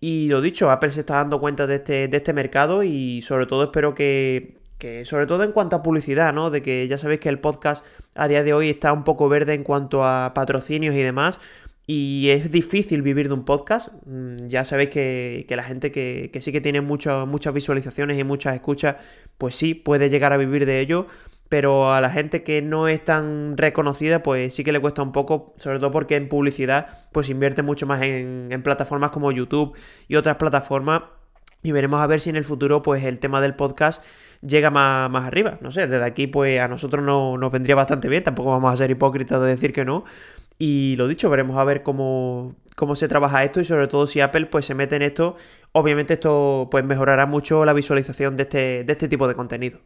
Y 0.00 0.28
lo 0.28 0.40
dicho, 0.40 0.70
Apple 0.70 0.90
se 0.90 1.00
está 1.00 1.14
dando 1.14 1.40
cuenta 1.40 1.66
de 1.66 1.76
este, 1.76 2.08
de 2.08 2.16
este 2.16 2.32
mercado 2.32 2.82
y 2.82 3.22
sobre 3.22 3.46
todo 3.46 3.64
espero 3.64 3.94
que, 3.94 4.58
que, 4.78 5.04
sobre 5.04 5.26
todo 5.26 5.42
en 5.42 5.52
cuanto 5.52 5.76
a 5.76 5.82
publicidad, 5.82 6.32
¿no? 6.32 6.50
De 6.50 6.62
que 6.62 6.86
ya 6.86 6.98
sabéis 6.98 7.20
que 7.20 7.28
el 7.28 7.40
podcast 7.40 7.84
a 8.14 8.28
día 8.28 8.42
de 8.42 8.52
hoy 8.52 8.68
está 8.70 8.92
un 8.92 9.04
poco 9.04 9.28
verde 9.28 9.54
en 9.54 9.64
cuanto 9.64 10.04
a 10.04 10.32
patrocinios 10.34 10.94
y 10.94 11.02
demás 11.02 11.40
y 11.86 12.30
es 12.30 12.50
difícil 12.50 13.02
vivir 13.02 13.28
de 13.28 13.34
un 13.34 13.44
podcast. 13.44 13.88
Mm, 14.06 14.48
ya 14.48 14.64
sabéis 14.64 14.90
que, 14.90 15.46
la 15.48 15.62
gente 15.62 15.92
que, 15.92 16.30
sí 16.40 16.50
que 16.50 16.60
tiene 16.60 16.80
muchas 16.80 17.54
visualizaciones 17.54 18.18
y 18.18 18.24
muchas 18.24 18.54
escuchas, 18.54 18.96
pues 19.38 19.54
sí, 19.54 19.74
puede 19.74 20.10
llegar 20.10 20.32
a 20.32 20.36
vivir 20.36 20.66
de 20.66 20.80
ello. 20.80 21.06
Pero 21.48 21.92
a 21.92 22.00
la 22.00 22.10
gente 22.10 22.42
que 22.42 22.62
no 22.62 22.88
es 22.88 23.04
tan 23.04 23.56
reconocida, 23.56 24.22
pues 24.22 24.54
sí 24.54 24.64
que 24.64 24.72
le 24.72 24.80
cuesta 24.80 25.02
un 25.02 25.12
poco, 25.12 25.54
sobre 25.56 25.78
todo 25.78 25.90
porque 25.90 26.16
en 26.16 26.28
publicidad, 26.28 27.08
pues 27.12 27.28
invierte 27.28 27.62
mucho 27.62 27.86
más 27.86 28.02
en, 28.02 28.62
plataformas 28.64 29.10
como 29.10 29.30
YouTube 29.32 29.76
y 30.08 30.16
otras 30.16 30.36
plataformas. 30.36 31.02
Y 31.62 31.72
veremos 31.72 32.00
a 32.00 32.06
ver 32.06 32.20
si 32.20 32.30
en 32.30 32.36
el 32.36 32.44
futuro, 32.44 32.82
pues 32.82 33.04
el 33.04 33.18
tema 33.18 33.40
del 33.40 33.54
podcast 33.54 34.04
llega 34.40 34.70
más, 34.70 35.10
más 35.10 35.24
arriba. 35.24 35.58
No 35.60 35.72
sé, 35.72 35.86
desde 35.86 36.04
aquí, 36.04 36.26
pues 36.26 36.60
a 36.60 36.68
nosotros 36.68 37.04
no, 37.04 37.38
nos 37.38 37.52
vendría 37.52 37.74
bastante 37.74 38.08
bien. 38.08 38.22
Tampoco 38.22 38.50
vamos 38.50 38.72
a 38.72 38.76
ser 38.76 38.90
hipócritas 38.90 39.40
de 39.40 39.48
decir 39.48 39.72
que 39.72 39.84
no. 39.84 40.04
Y 40.58 40.96
lo 40.96 41.08
dicho, 41.08 41.28
veremos 41.28 41.56
a 41.58 41.64
ver 41.64 41.82
cómo, 41.82 42.54
cómo 42.76 42.94
se 42.94 43.08
trabaja 43.08 43.42
esto 43.44 43.60
y 43.60 43.64
sobre 43.64 43.88
todo 43.88 44.06
si 44.06 44.20
Apple 44.20 44.46
pues 44.46 44.66
se 44.66 44.74
mete 44.74 44.96
en 44.96 45.02
esto, 45.02 45.36
obviamente 45.72 46.14
esto 46.14 46.68
pues 46.70 46.84
mejorará 46.84 47.26
mucho 47.26 47.64
la 47.64 47.72
visualización 47.72 48.36
de 48.36 48.44
este, 48.44 48.84
de 48.84 48.92
este 48.92 49.08
tipo 49.08 49.26
de 49.26 49.34
contenido. 49.34 49.80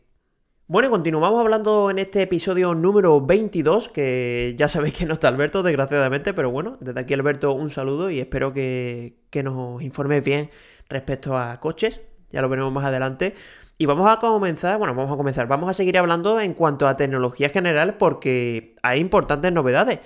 Bueno, 0.70 0.88
continuamos 0.88 1.40
hablando 1.40 1.90
en 1.90 1.98
este 1.98 2.22
episodio 2.22 2.76
número 2.76 3.20
22, 3.20 3.88
que 3.88 4.54
ya 4.56 4.68
sabéis 4.68 4.94
que 4.94 5.04
no 5.04 5.14
está 5.14 5.26
Alberto, 5.26 5.64
desgraciadamente, 5.64 6.32
pero 6.32 6.52
bueno, 6.52 6.76
desde 6.78 7.00
aquí 7.00 7.12
Alberto 7.12 7.52
un 7.54 7.70
saludo 7.70 8.08
y 8.08 8.20
espero 8.20 8.52
que, 8.52 9.16
que 9.30 9.42
nos 9.42 9.82
informes 9.82 10.22
bien 10.22 10.48
respecto 10.88 11.36
a 11.36 11.58
coches, 11.58 12.02
ya 12.30 12.40
lo 12.40 12.48
veremos 12.48 12.72
más 12.72 12.84
adelante. 12.84 13.34
Y 13.78 13.86
vamos 13.86 14.06
a 14.08 14.20
comenzar, 14.20 14.78
bueno, 14.78 14.94
vamos 14.94 15.10
a 15.10 15.16
comenzar, 15.16 15.48
vamos 15.48 15.68
a 15.68 15.74
seguir 15.74 15.98
hablando 15.98 16.40
en 16.40 16.54
cuanto 16.54 16.86
a 16.86 16.96
tecnología 16.96 17.48
general 17.48 17.96
porque 17.96 18.76
hay 18.84 19.00
importantes 19.00 19.52
novedades. 19.52 19.98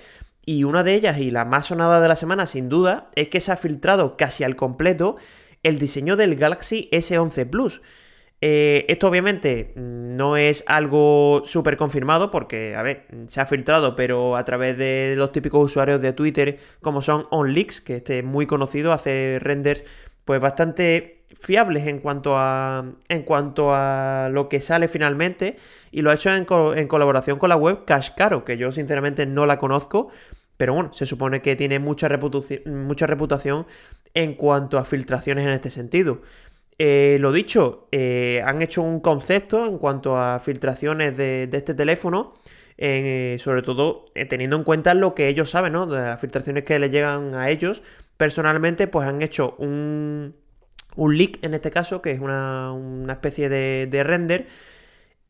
Y 0.47 0.63
una 0.63 0.83
de 0.83 0.95
ellas, 0.95 1.19
y 1.19 1.29
la 1.29 1.45
más 1.45 1.67
sonada 1.67 2.01
de 2.01 2.07
la 2.07 2.15
semana 2.15 2.47
sin 2.47 2.69
duda, 2.69 3.07
es 3.13 3.27
que 3.27 3.39
se 3.39 3.51
ha 3.51 3.55
filtrado 3.55 4.17
casi 4.17 4.43
al 4.43 4.55
completo 4.55 5.15
el 5.61 5.77
diseño 5.77 6.15
del 6.15 6.35
Galaxy 6.35 6.89
S11 6.91 7.47
Plus. 7.51 7.83
Eh, 8.41 8.85
esto 8.89 9.07
obviamente 9.07 9.71
no 9.75 10.37
es 10.37 10.63
algo 10.67 11.41
súper 11.45 11.77
confirmado 11.77 12.31
porque, 12.31 12.75
a 12.75 12.83
ver, 12.83 13.07
se 13.27 13.41
ha 13.41 13.45
filtrado, 13.45 13.95
pero 13.95 14.35
a 14.35 14.43
través 14.45 14.77
de 14.77 15.15
los 15.17 15.31
típicos 15.31 15.63
usuarios 15.63 16.01
de 16.01 16.13
Twitter 16.13 16.59
como 16.81 17.01
son 17.01 17.27
OnLeaks, 17.31 17.81
que 17.81 17.95
este 17.95 18.19
es 18.19 18.25
muy 18.25 18.45
conocido, 18.45 18.91
hace 18.91 19.39
renders 19.41 19.83
pues 20.25 20.41
bastante 20.41 21.23
fiables 21.39 21.85
en 21.87 21.99
cuanto 21.99 22.37
a 22.37 22.85
en 23.09 23.23
cuanto 23.23 23.73
a 23.73 24.29
lo 24.31 24.49
que 24.49 24.61
sale 24.61 24.87
finalmente 24.87 25.57
y 25.91 26.01
lo 26.01 26.11
ha 26.11 26.15
hecho 26.15 26.31
en, 26.31 26.45
colaboración 26.45 27.39
con 27.39 27.49
la 27.49 27.55
web 27.55 27.85
Cashcaro, 27.85 28.43
que 28.45 28.57
yo 28.57 28.71
sinceramente 28.71 29.25
no 29.25 29.45
la 29.45 29.57
conozco, 29.57 30.09
pero 30.57 30.73
bueno, 30.73 30.93
se 30.93 31.05
supone 31.05 31.41
que 31.41 31.55
tiene 31.55 31.79
mucha, 31.79 32.09
mucha 32.65 33.07
reputación 33.07 33.65
en 34.13 34.33
cuanto 34.33 34.77
a 34.77 34.85
filtraciones 34.85 35.45
en 35.45 35.51
este 35.51 35.69
sentido. 35.69 36.21
Eh, 36.77 37.17
lo 37.21 37.31
dicho, 37.31 37.87
eh, 37.91 38.41
han 38.45 38.61
hecho 38.61 38.81
un 38.81 38.99
concepto 38.99 39.65
en 39.65 39.77
cuanto 39.77 40.17
a 40.17 40.39
filtraciones 40.39 41.15
de, 41.15 41.49
este 41.51 41.73
teléfono, 41.73 42.33
eh, 42.77 43.37
sobre 43.39 43.61
todo 43.61 44.05
teniendo 44.29 44.57
en 44.57 44.63
cuenta 44.63 44.93
lo 44.93 45.15
que 45.15 45.29
ellos 45.29 45.49
saben, 45.49 45.73
¿no? 45.73 45.85
De 45.85 45.95
las 45.97 46.19
filtraciones 46.19 46.63
que 46.65 46.77
le 46.79 46.89
llegan 46.89 47.35
a 47.35 47.49
ellos. 47.49 47.81
Personalmente, 48.17 48.87
pues 48.87 49.07
han 49.07 49.21
hecho 49.21 49.55
un, 49.57 50.35
un 50.95 51.17
leak 51.17 51.39
en 51.43 51.53
este 51.53 51.71
caso, 51.71 52.01
que 52.01 52.11
es 52.11 52.19
una, 52.19 52.73
especie 53.09 53.49
de, 53.49 54.03
render. 54.03 54.47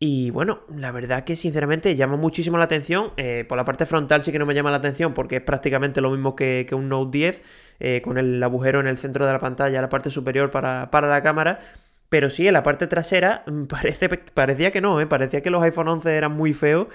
Y 0.07 0.29
bueno, 0.29 0.59
la 0.77 0.91
verdad 0.91 1.23
que 1.23 1.35
sinceramente 1.35 1.95
llama 1.95 2.15
muchísimo 2.15 2.59
la 2.59 2.65
atención. 2.65 3.11
Eh, 3.17 3.43
por 3.49 3.57
la 3.57 3.65
parte 3.65 3.87
frontal 3.87 4.21
sí 4.21 4.31
que 4.31 4.37
no 4.37 4.45
me 4.45 4.53
llama 4.53 4.69
la 4.69 4.77
atención 4.77 5.15
porque 5.15 5.37
es 5.37 5.41
prácticamente 5.41 5.99
lo 5.99 6.11
mismo 6.11 6.35
que, 6.35 6.67
un 6.73 6.89
Note 6.89 7.17
10, 7.17 7.41
eh, 7.79 8.01
con 8.03 8.19
el 8.19 8.43
agujero 8.43 8.79
en 8.79 8.85
el 8.85 8.97
centro 8.97 9.25
de 9.25 9.33
la 9.33 9.39
pantalla, 9.39 9.81
la 9.81 9.89
parte 9.89 10.11
superior 10.11 10.51
para, 10.51 10.87
la 10.91 11.21
cámara. 11.23 11.59
Pero 12.07 12.29
sí, 12.29 12.47
en 12.47 12.53
la 12.53 12.61
parte 12.61 12.85
trasera 12.85 13.45
parece, 13.67 14.07
parecía 14.09 14.69
que 14.69 14.79
no, 14.79 15.01
¿eh? 15.01 15.07
parecía 15.07 15.41
que 15.41 15.49
los 15.49 15.63
iPhone 15.63 15.87
11 15.87 16.15
eran 16.15 16.33
muy 16.33 16.53
feos. 16.53 16.85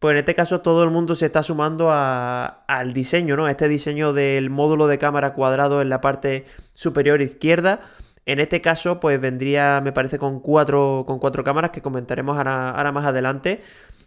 Pues 0.00 0.14
en 0.14 0.18
este 0.18 0.34
caso 0.34 0.60
todo 0.60 0.82
el 0.82 0.90
mundo 0.90 1.14
se 1.14 1.26
está 1.26 1.44
sumando 1.44 1.92
al 1.92 2.92
diseño, 2.94 3.36
¿no? 3.36 3.48
Este 3.48 3.68
diseño 3.68 4.12
del 4.12 4.50
módulo 4.50 4.88
de 4.88 4.98
cámara 4.98 5.34
cuadrado 5.34 5.82
en 5.82 5.88
la 5.88 6.00
parte 6.00 6.46
superior 6.74 7.22
izquierda 7.22 7.78
en 8.26 8.40
este 8.40 8.60
caso, 8.60 8.98
pues 8.98 9.20
vendría, 9.20 9.80
me 9.80 9.92
parece, 9.92 10.18
con 10.18 10.40
cuatro, 10.40 11.04
con 11.06 11.20
cuatro 11.20 11.44
cámaras 11.44 11.70
que 11.70 11.80
comentaremos 11.80 12.36
ahora, 12.36 12.92
más 12.92 13.06
adelante. 13.06 13.60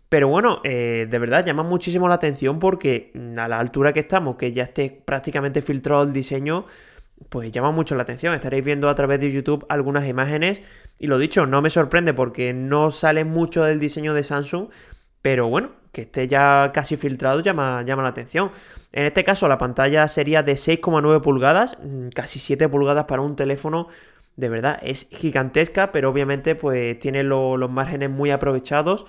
Pero 0.10 0.28
bueno, 0.28 0.60
eh, 0.64 1.08
de 1.10 1.20
verdad 1.20 1.46
llama 1.46 1.64
muchísimo 1.64 2.08
la 2.10 2.16
atención 2.16 2.60
porque 2.60 3.14
a 3.38 3.48
la 3.48 3.60
altura 3.60 3.94
que 3.94 4.02
estamos, 4.02 4.36
que 4.36 4.52
ya 4.52 4.64
esté 4.64 4.90
prácticamente 5.06 5.62
filtrado 5.62 6.04
el 6.04 6.12
diseño, 6.12 6.66
pues 7.30 7.52
llama 7.52 7.72
mucho 7.72 7.96
la 7.96 8.04
atención. 8.04 8.34
Estaréis 8.34 8.66
viendo 8.66 8.90
a 8.90 8.96
través 8.96 9.20
de 9.20 9.32
YouTube 9.32 9.66
algunas 9.70 10.06
imágenes 10.08 10.64
y 10.98 11.08
lo 11.08 11.18
dicho, 11.18 11.46
no 11.46 11.62
me 11.62 11.70
sorprende 11.70 12.14
porque 12.14 12.54
no 12.54 12.92
sale 12.92 13.24
mucho 13.24 13.64
del 13.64 13.80
diseño 13.80 14.14
de 14.14 14.24
Samsung, 14.24 14.70
pero 15.22 15.48
bueno, 15.48 15.72
que 15.92 16.02
esté 16.02 16.28
ya 16.28 16.72
casi 16.74 16.98
filtrado 16.98 17.42
llama, 17.42 17.84
llama 17.84 18.04
la 18.04 18.10
atención. 18.10 18.52
En 18.92 19.06
este 19.06 19.24
caso 19.24 19.48
la 19.48 19.58
pantalla 19.58 20.08
sería 20.08 20.44
de 20.44 20.54
6,9 20.54 21.22
pulgadas, 21.22 21.78
mm, 21.82 22.10
casi 22.10 22.40
7 22.40 22.70
pulgadas 22.70 23.06
para 23.06 23.22
un 23.22 23.36
teléfono. 23.36 23.88
De 24.36 24.50
verdad, 24.50 24.80
es 24.82 25.08
gigantesca, 25.12 25.92
pero 25.92 26.10
obviamente 26.10 26.56
pues 26.56 26.98
tiene 27.00 27.24
los 27.24 27.70
márgenes 27.70 28.10
muy 28.10 28.32
aprovechados. 28.32 29.06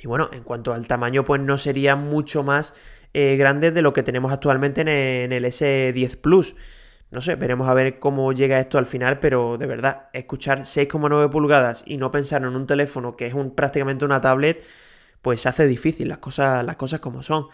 Y 0.00 0.06
bueno, 0.08 0.30
en 0.32 0.42
cuanto 0.42 0.72
al 0.72 0.86
tamaño, 0.86 1.24
pues 1.24 1.40
no 1.42 1.58
sería 1.58 1.94
mucho 1.94 2.42
más 2.42 2.72
eh, 3.12 3.36
grande 3.36 3.70
de 3.70 3.82
lo 3.82 3.92
que 3.92 4.02
tenemos 4.02 4.32
actualmente 4.32 4.80
en 4.80 4.88
el, 5.32 5.44
S10 5.44 6.16
Plus. 6.16 6.54
No 7.10 7.20
sé, 7.20 7.34
veremos 7.34 7.68
a 7.68 7.74
ver 7.74 7.98
cómo 7.98 8.32
llega 8.32 8.60
esto 8.60 8.78
al 8.78 8.86
final, 8.86 9.18
pero 9.18 9.58
de 9.58 9.66
verdad, 9.66 10.08
escuchar 10.12 10.60
6,9 10.60 11.28
pulgadas 11.28 11.82
y 11.86 11.96
no 11.96 12.10
pensar 12.10 12.42
en 12.42 12.54
un 12.54 12.66
teléfono 12.66 13.16
que 13.16 13.26
es 13.26 13.34
un, 13.34 13.54
prácticamente 13.54 14.04
una 14.04 14.20
tablet, 14.20 14.64
pues 15.22 15.42
se 15.42 15.48
hace 15.48 15.66
difícil 15.66 16.08
las 16.08 16.18
cosas, 16.18 16.64
las 16.64 16.76
cosas 16.76 17.00
como 17.00 17.22
son. 17.22 17.46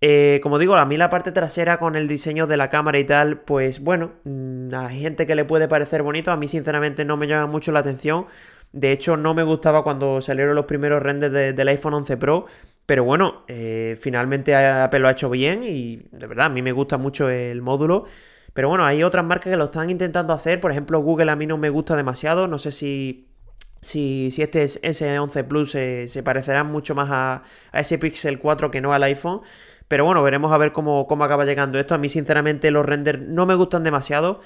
Eh, 0.00 0.40
como 0.42 0.58
digo, 0.58 0.76
a 0.76 0.84
mí 0.84 0.96
la 0.98 1.08
parte 1.08 1.32
trasera 1.32 1.78
con 1.78 1.96
el 1.96 2.06
diseño 2.06 2.46
de 2.46 2.56
la 2.58 2.68
cámara 2.68 2.98
y 2.98 3.04
tal, 3.04 3.40
pues 3.40 3.80
bueno, 3.80 4.12
mm, 4.24 4.74
hay 4.74 5.00
gente 5.00 5.26
que 5.26 5.34
le 5.34 5.44
puede 5.44 5.68
parecer 5.68 6.02
bonito, 6.02 6.30
a 6.30 6.36
mí 6.36 6.48
sinceramente 6.48 7.04
no 7.04 7.16
me 7.16 7.26
llama 7.26 7.46
mucho 7.46 7.72
la 7.72 7.80
atención. 7.80 8.26
De 8.72 8.92
hecho, 8.92 9.16
no 9.16 9.32
me 9.32 9.42
gustaba 9.42 9.82
cuando 9.82 10.20
salieron 10.20 10.54
los 10.54 10.66
primeros 10.66 11.02
renders 11.02 11.32
del 11.56 11.68
iPhone 11.68 11.94
11 11.94 12.16
Pro, 12.18 12.46
pero 12.84 13.04
bueno, 13.04 13.44
eh, 13.48 13.96
finalmente 13.98 14.54
Apple 14.54 15.00
lo 15.00 15.08
ha 15.08 15.12
hecho 15.12 15.30
bien 15.30 15.62
y 15.64 15.96
de 16.12 16.26
verdad, 16.26 16.46
a 16.46 16.48
mí 16.50 16.62
me 16.62 16.72
gusta 16.72 16.98
mucho 16.98 17.30
el 17.30 17.62
módulo. 17.62 18.04
Pero 18.52 18.68
bueno, 18.68 18.86
hay 18.86 19.02
otras 19.02 19.24
marcas 19.24 19.50
que 19.50 19.56
lo 19.56 19.64
están 19.64 19.90
intentando 19.90 20.32
hacer, 20.32 20.60
por 20.60 20.70
ejemplo 20.70 21.00
Google 21.00 21.30
a 21.30 21.36
mí 21.36 21.46
no 21.46 21.58
me 21.58 21.68
gusta 21.68 21.94
demasiado, 21.94 22.48
no 22.48 22.58
sé 22.58 22.72
si 22.72 23.25
si, 23.86 24.30
si, 24.30 24.42
este 24.42 24.64
S11 24.64 25.44
Plus 25.44 25.70
se 25.70 26.22
parecerá 26.22 26.64
mucho 26.64 26.94
más 26.94 27.08
a, 27.10 27.42
a, 27.72 27.80
ese 27.80 27.98
Pixel 27.98 28.38
4 28.38 28.70
que 28.70 28.80
no 28.80 28.92
al 28.92 29.02
iPhone. 29.04 29.40
Pero 29.88 30.04
bueno, 30.04 30.22
veremos 30.22 30.52
a 30.52 30.58
ver 30.58 30.72
cómo, 30.72 31.06
acaba 31.22 31.44
llegando 31.44 31.78
esto. 31.78 31.94
A 31.94 31.98
mí, 31.98 32.08
sinceramente, 32.08 32.70
los 32.70 32.84
renders 32.84 33.20
no 33.20 33.46
me 33.46 33.54
gustan 33.54 33.84
demasiado. 33.84 34.40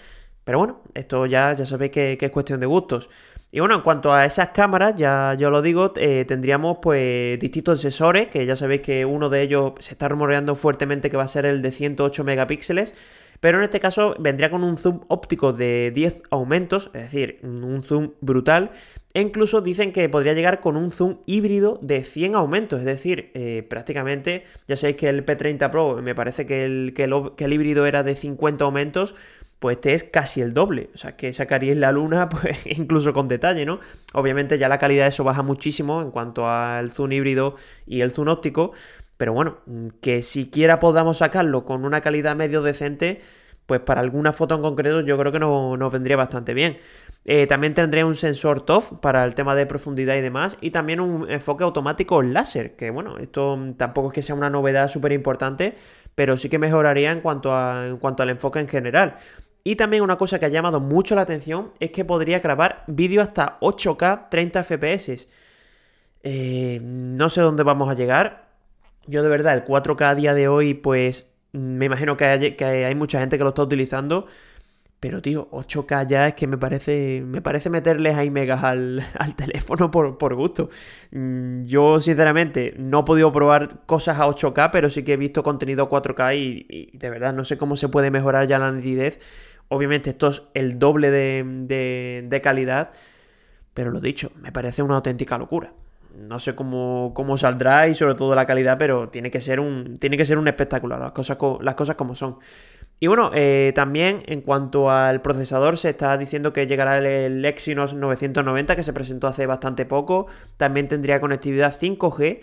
Pero 0.45 0.59
bueno, 0.59 0.81
esto 0.95 1.27
ya, 1.27 1.53
ya 1.53 1.67
sabéis 1.67 1.93
que, 1.93 2.19
es 2.21 2.31
cuestión 2.31 2.61
de 2.61 2.67
gustos. 2.67 3.09
Y 3.53 3.61
bueno, 3.61 3.75
en 3.77 3.83
cuanto 3.83 4.13
a 4.13 4.25
esas 4.25 4.49
cámaras, 4.49 4.95
ya 4.97 5.35
yo 5.39 5.51
lo 5.51 5.61
digo, 5.63 5.93
eh, 5.97 6.25
tendríamos 6.27 6.79
pues 6.81 7.39
distintos 7.39 7.81
sensores, 7.81 8.29
que 8.29 8.47
ya 8.47 8.57
sabéis 8.57 8.81
que 8.83 9.05
uno 9.05 9.29
de 9.29 9.43
ellos 9.43 9.73
se 9.81 9.93
está 9.93 10.09
rumoreando 10.09 10.55
fuertemente 10.55 11.11
que 11.11 11.17
va 11.17 11.25
a 11.25 11.29
ser 11.29 11.47
el 11.47 11.63
de 11.63 11.73
108 11.73 12.25
megapíxeles. 12.25 12.95
Pero 13.41 13.59
en 13.59 13.65
este 13.65 13.81
caso 13.81 14.15
vendría 14.19 14.51
con 14.51 14.63
un 14.63 14.77
zoom 14.77 15.01
óptico 15.09 15.53
de 15.55 15.91
10 15.95 16.23
aumentos, 16.31 16.91
es 16.93 17.03
decir, 17.03 17.41
un 17.43 17.83
zoom 17.83 18.13
brutal. 18.21 18.71
E 19.13 19.21
incluso 19.21 19.61
dicen 19.61 19.93
que 19.93 20.09
podría 20.09 20.35
llegar 20.35 20.61
con 20.61 20.77
un 20.77 20.93
zoom 20.93 21.19
híbrido 21.27 21.79
de 21.83 22.05
100 22.05 22.37
aumentos, 22.37 22.79
es 22.81 22.87
decir, 22.87 23.33
eh, 23.35 23.67
prácticamente, 23.69 24.45
ya 24.69 24.77
sabéis 24.77 24.99
que 24.99 25.09
el 25.09 25.27
P30 25.27 25.71
Pro 25.71 26.01
me 26.01 26.15
parece 26.15 26.47
que 26.47 26.65
el, 26.65 26.95
que 26.95 27.05
el, 27.05 27.53
híbrido 27.53 27.87
era 27.87 28.05
de 28.05 28.15
50 28.15 28.65
aumentos, 28.65 29.17
pues 29.59 29.79
este 29.79 29.95
es 29.95 30.05
casi 30.05 30.41
el 30.43 30.55
doble. 30.55 30.91
O 30.95 30.99
sea, 30.99 31.17
que 31.17 31.33
sacaríais 31.33 31.77
la 31.77 31.93
luna, 31.93 32.29
pues 32.31 32.67
incluso 32.67 33.13
con 33.13 33.27
detalle, 33.27 33.65
¿no? 33.65 33.81
Obviamente 34.13 34.59
ya 34.59 34.69
la 34.69 34.79
calidad 34.79 35.05
de 35.05 35.11
eso 35.11 35.25
baja 35.25 35.43
muchísimo 35.43 36.03
en 36.03 36.11
cuanto 36.11 36.49
al 36.49 36.91
zoom 36.91 37.13
híbrido 37.13 37.57
y 37.87 38.03
el 38.03 38.13
zoom 38.13 38.29
óptico. 38.29 38.73
Pero 39.21 39.35
bueno, 39.35 39.59
mm, 39.67 39.89
que 40.01 40.23
siquiera 40.23 40.79
podamos 40.79 41.19
sacarlo 41.19 41.67
con 41.67 41.85
una 41.85 42.01
calidad 42.01 42.35
medio 42.37 42.63
decente, 42.63 43.21
pues 43.67 43.81
para 43.81 44.01
alguna 44.01 44.33
foto 44.33 44.55
en 44.55 44.63
concreto 44.63 45.03
yo 45.03 45.19
creo 45.19 45.31
que 45.31 45.39
nos 45.39 45.93
vendría 45.93 46.17
bastante 46.17 46.55
bien. 46.55 46.79
Eh, 47.27 47.47
también 47.47 47.75
tendría 47.75 48.07
un 48.07 48.15
sensor 48.17 48.65
TOF 48.65 48.95
para 49.03 49.27
el 49.27 49.35
tema 49.35 49.55
de 49.55 49.67
profundidad 49.67 50.17
y 50.17 50.23
demás. 50.23 50.57
Y 50.63 50.71
también 50.71 51.01
un 51.01 51.31
enfoque 51.31 51.65
automático 51.65 52.23
láser. 52.23 52.77
Que 52.77 52.89
bueno, 52.89 53.19
esto 53.19 53.59
tampoco 53.77 54.09
es 54.09 54.15
que 54.15 54.23
sea 54.23 54.35
una 54.35 54.49
novedad 54.49 54.89
súper 54.89 55.13
importante. 55.13 55.75
Pero 56.15 56.39
sí 56.39 56.49
que 56.49 56.59
mejoraría 56.59 57.13
en 57.13 57.21
cuanto, 57.21 57.55
a, 57.55 57.89
en 57.89 57.99
cuanto 57.99 58.23
al 58.23 58.31
enfoque 58.31 58.61
en 58.61 58.69
general. 58.69 59.17
Y 59.65 59.77
también 59.77 60.03
una 60.03 60.17
cosa 60.17 60.39
que 60.39 60.47
ha 60.47 60.49
llamado 60.49 60.81
mucho 60.81 61.15
la 61.15 61.21
atención 61.21 61.73
es 61.79 61.91
que 61.91 62.07
podría 62.07 62.41
grabar 62.41 62.85
vídeo 62.87 63.21
hasta 63.21 63.59
8K 63.61 64.31
30 64.31 64.65
FPS. 64.65 65.29
No 66.25 67.29
sé 67.29 67.43
dónde 67.43 67.65
vamos 67.65 67.91
a 67.91 67.95
llegar. 67.95 68.50
Yo 69.11 69.25
de 69.25 69.29
verdad, 69.29 69.55
el 69.55 69.65
4K 69.65 70.03
a 70.11 70.15
día 70.15 70.35
de 70.35 70.47
hoy, 70.47 70.75
pues 70.75 71.27
me 71.53 71.87
imagino 71.87 72.17
que 72.17 72.25
hay, 72.25 72.95
mucha 72.95 73.19
gente 73.21 73.39
que 73.39 73.43
lo 73.43 73.51
está 73.51 73.63
utilizando. 73.63 74.27
Pero, 75.01 75.23
tío, 75.23 75.49
8K 75.51 76.07
ya 76.07 76.29
es 76.29 76.35
que 76.35 76.47
me 76.47 76.59
parece. 76.59 77.23
Me 77.27 77.43
parece 77.43 77.71
meterles 77.71 78.17
ahí 78.17 78.31
megas 78.31 78.63
al, 78.63 79.03
teléfono 79.37 79.91
por, 79.91 80.35
gusto. 80.37 80.69
Mm, 81.11 81.63
yo, 81.67 82.01
sinceramente, 82.01 82.75
no 82.79 83.01
he 83.01 83.05
podido 83.05 83.33
probar 83.33 83.85
cosas 83.87 84.21
a 84.21 84.27
8K, 84.29 84.71
pero 84.71 84.91
sí 84.91 85.03
que 85.03 85.15
he 85.15 85.17
visto 85.17 85.43
contenido 85.43 85.89
4K 85.91 86.37
y, 86.37 86.91
de 86.97 87.11
verdad 87.11 87.35
no 87.35 87.45
sé 87.45 87.59
cómo 87.59 87.77
se 87.77 87.89
puede 87.89 88.11
mejorar 88.11 88.47
ya 88.47 88.59
la 88.59 88.71
nitidez. 88.71 89.21
Obviamente, 89.69 90.11
esto 90.11 90.29
es 90.29 90.43
el 90.55 90.79
doble 90.79 91.11
de, 91.11 92.23
de 92.29 92.41
calidad. 92.43 92.91
Pero 93.75 93.91
lo 93.91 94.01
dicho, 94.01 94.33
me 94.37 94.53
parece 94.53 94.83
una 94.83 94.97
auténtica 94.97 95.39
locura 95.39 95.73
no 96.17 96.39
sé 96.39 96.55
cómo, 96.55 97.13
cómo, 97.15 97.39
saldrá 97.39 97.89
y 97.89 97.95
sobre 97.95 98.15
todo 98.15 98.35
la 98.35 98.47
calidad, 98.47 98.79
pero 98.79 99.09
tiene 99.09 99.31
que 99.31 99.41
ser 99.41 99.61
un, 99.61 99.99
tiene 99.99 100.17
que 100.17 100.27
ser 100.27 100.39
un 100.39 100.49
espectáculo, 100.49 100.99
las 100.99 101.13
cosas, 101.13 101.39
las 101.61 101.75
cosas 101.75 101.97
como 101.97 102.15
son. 102.15 102.39
Y 103.03 103.07
bueno, 103.07 103.31
eh, 103.35 103.73
también 103.75 104.23
en 104.27 104.43
cuanto 104.43 104.91
al 104.91 105.23
procesador, 105.23 105.79
se 105.79 105.89
está 105.89 106.19
diciendo 106.19 106.53
que 106.53 106.67
llegará 106.67 106.99
el, 106.99 107.45
Exynos 107.47 107.95
990 107.95 108.77
que 108.77 108.85
se 108.85 108.93
presentó 108.93 109.27
hace 109.27 109.47
bastante 109.47 109.87
poco. 109.87 110.27
También 110.59 110.87
tendría 110.87 111.19
conectividad 111.19 111.75
5G. 111.75 112.41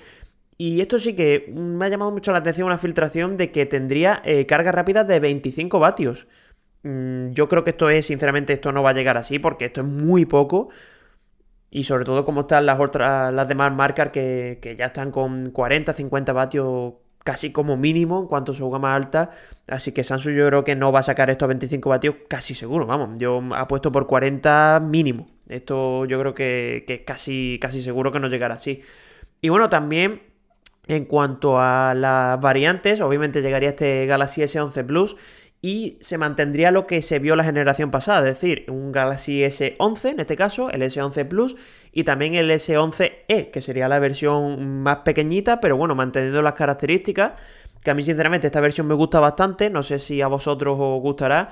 Y 0.57 0.81
esto 0.81 0.97
sí 0.97 1.15
que 1.15 1.53
me 1.55 1.85
ha 1.85 1.89
llamado 1.89 2.11
mucho 2.11 2.31
la 2.31 2.39
atención 2.39 2.65
una 2.65 2.79
filtración 2.79 3.37
de 3.37 3.51
que 3.51 3.67
tendría 3.67 4.21
eh, 4.25 4.47
carga 4.47 4.71
rápida 4.71 5.03
de 5.03 5.19
25 5.19 5.79
vatios. 5.79 6.27
Mm, 6.81 7.31
yo 7.33 7.47
creo 7.47 7.63
que 7.63 7.71
esto 7.71 7.91
es, 7.91 8.07
sinceramente, 8.07 8.53
esto 8.53 8.71
no 8.71 8.81
va 8.81 8.89
a 8.91 8.93
llegar 8.93 9.17
así 9.17 9.37
porque 9.37 9.65
esto 9.65 9.81
es 9.81 9.87
muy 9.87 10.25
poco. 10.25 10.69
Y 11.69 11.83
sobre 11.83 12.05
todo 12.05 12.23
como 12.23 12.41
están 12.41 12.65
las 12.65 12.79
otras, 12.79 13.33
las 13.33 13.47
demás 13.47 13.73
marcas 13.73 14.09
que, 14.11 14.59
que 14.61 14.75
ya 14.75 14.85
están 14.85 15.11
con 15.11 15.51
40, 15.51 15.93
50 15.93 16.33
vatios 16.33 16.93
casi 17.27 17.51
como 17.51 17.75
mínimo 17.75 18.21
en 18.21 18.27
cuanto 18.27 18.53
a 18.53 18.55
su 18.55 18.69
gama 18.69 18.95
alta. 18.95 19.31
Así 19.67 19.91
que 19.91 20.05
Samsung 20.05 20.33
yo 20.33 20.47
creo 20.47 20.63
que 20.63 20.77
no 20.77 20.93
va 20.93 21.01
a 21.01 21.03
sacar 21.03 21.29
esto 21.29 21.43
a 21.43 21.49
25 21.49 21.89
vatios 21.89 22.15
casi 22.29 22.55
seguro, 22.55 22.85
vamos. 22.85 23.19
Yo 23.19 23.41
apuesto 23.53 23.91
por 23.91 24.07
40 24.07 24.81
mínimo. 24.81 25.27
Esto 25.49 26.05
yo 26.05 26.19
creo 26.21 26.33
que, 26.33 26.85
que 26.87 26.93
es 26.93 27.01
casi, 27.01 27.59
casi 27.61 27.81
seguro 27.81 28.13
que 28.13 28.21
no 28.21 28.29
llegará 28.29 28.55
así. 28.55 28.81
Y 29.41 29.49
bueno, 29.49 29.67
también 29.67 30.21
en 30.87 31.03
cuanto 31.03 31.59
a 31.59 31.93
las 31.93 32.39
variantes, 32.39 33.01
obviamente 33.01 33.41
llegaría 33.41 33.69
este 33.69 34.05
Galaxy 34.05 34.41
S11 34.41 34.85
Plus 34.85 35.17
y 35.61 35.97
se 36.01 36.17
mantendría 36.17 36.71
lo 36.71 36.85
que 36.85 37.01
se 37.01 37.19
vio 37.19 37.35
la 37.35 37.43
generación 37.43 37.89
pasada, 37.89 38.19
es 38.29 38.39
decir, 38.39 38.65
un 38.69 38.91
Galaxy 38.91 39.41
S11 39.41 40.11
en 40.11 40.19
este 40.19 40.35
caso, 40.35 40.69
el 40.69 40.81
S11 40.83 41.27
Plus 41.27 41.55
y 41.91 42.03
también 42.03 42.35
el 42.35 42.51
S11e, 42.51 43.49
que 43.49 43.61
sería 43.61 43.87
la 43.87 43.99
versión 43.99 44.81
más 44.83 44.97
pequeñita, 44.97 45.59
pero 45.59 45.75
bueno, 45.75 45.95
manteniendo 45.95 46.41
las 46.41 46.53
características, 46.53 47.33
que 47.83 47.91
a 47.91 47.95
mí 47.95 48.03
sinceramente 48.03 48.47
esta 48.47 48.59
versión 48.59 48.87
me 48.87 48.93
gusta 48.93 49.19
bastante, 49.19 49.69
no 49.69 49.81
sé 49.81 49.97
si 49.97 50.21
a 50.21 50.27
vosotros 50.27 50.77
os 50.79 51.01
gustará, 51.01 51.49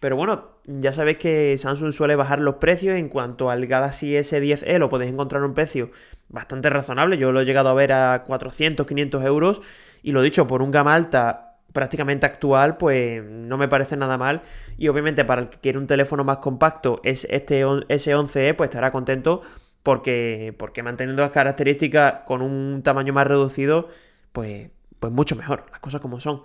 pero 0.00 0.14
bueno, 0.14 0.58
ya 0.64 0.92
sabéis 0.92 1.18
que 1.18 1.58
Samsung 1.58 1.92
suele 1.92 2.14
bajar 2.14 2.38
los 2.38 2.56
precios 2.56 2.96
en 2.96 3.08
cuanto 3.08 3.50
al 3.50 3.66
Galaxy 3.66 4.12
S10e, 4.12 4.78
lo 4.78 4.88
podéis 4.88 5.10
encontrar 5.10 5.42
a 5.42 5.46
un 5.46 5.54
precio 5.54 5.90
bastante 6.28 6.70
razonable, 6.70 7.18
yo 7.18 7.32
lo 7.32 7.40
he 7.40 7.44
llegado 7.44 7.70
a 7.70 7.74
ver 7.74 7.92
a 7.92 8.22
400, 8.24 8.86
500 8.86 9.24
euros 9.24 9.60
y 10.04 10.12
lo 10.12 10.22
dicho, 10.22 10.46
por 10.46 10.62
un 10.62 10.70
gama 10.70 10.94
alta 10.94 11.47
prácticamente 11.72 12.26
actual, 12.26 12.76
pues 12.76 13.22
no 13.24 13.58
me 13.58 13.68
parece 13.68 13.96
nada 13.96 14.18
mal. 14.18 14.42
Y 14.76 14.88
obviamente 14.88 15.24
para 15.24 15.42
el 15.42 15.48
que 15.48 15.58
quiere 15.58 15.78
un 15.78 15.86
teléfono 15.86 16.24
más 16.24 16.38
compacto, 16.38 17.00
es 17.04 17.26
este 17.30 17.64
S11e, 17.64 18.54
pues 18.54 18.68
estará 18.68 18.90
contento 18.90 19.42
porque, 19.82 20.54
porque 20.58 20.82
manteniendo 20.82 21.22
las 21.22 21.32
características 21.32 22.24
con 22.26 22.42
un 22.42 22.82
tamaño 22.82 23.12
más 23.12 23.26
reducido, 23.26 23.88
pues, 24.32 24.70
pues 25.00 25.12
mucho 25.12 25.36
mejor, 25.36 25.66
las 25.70 25.80
cosas 25.80 26.00
como 26.00 26.20
son. 26.20 26.42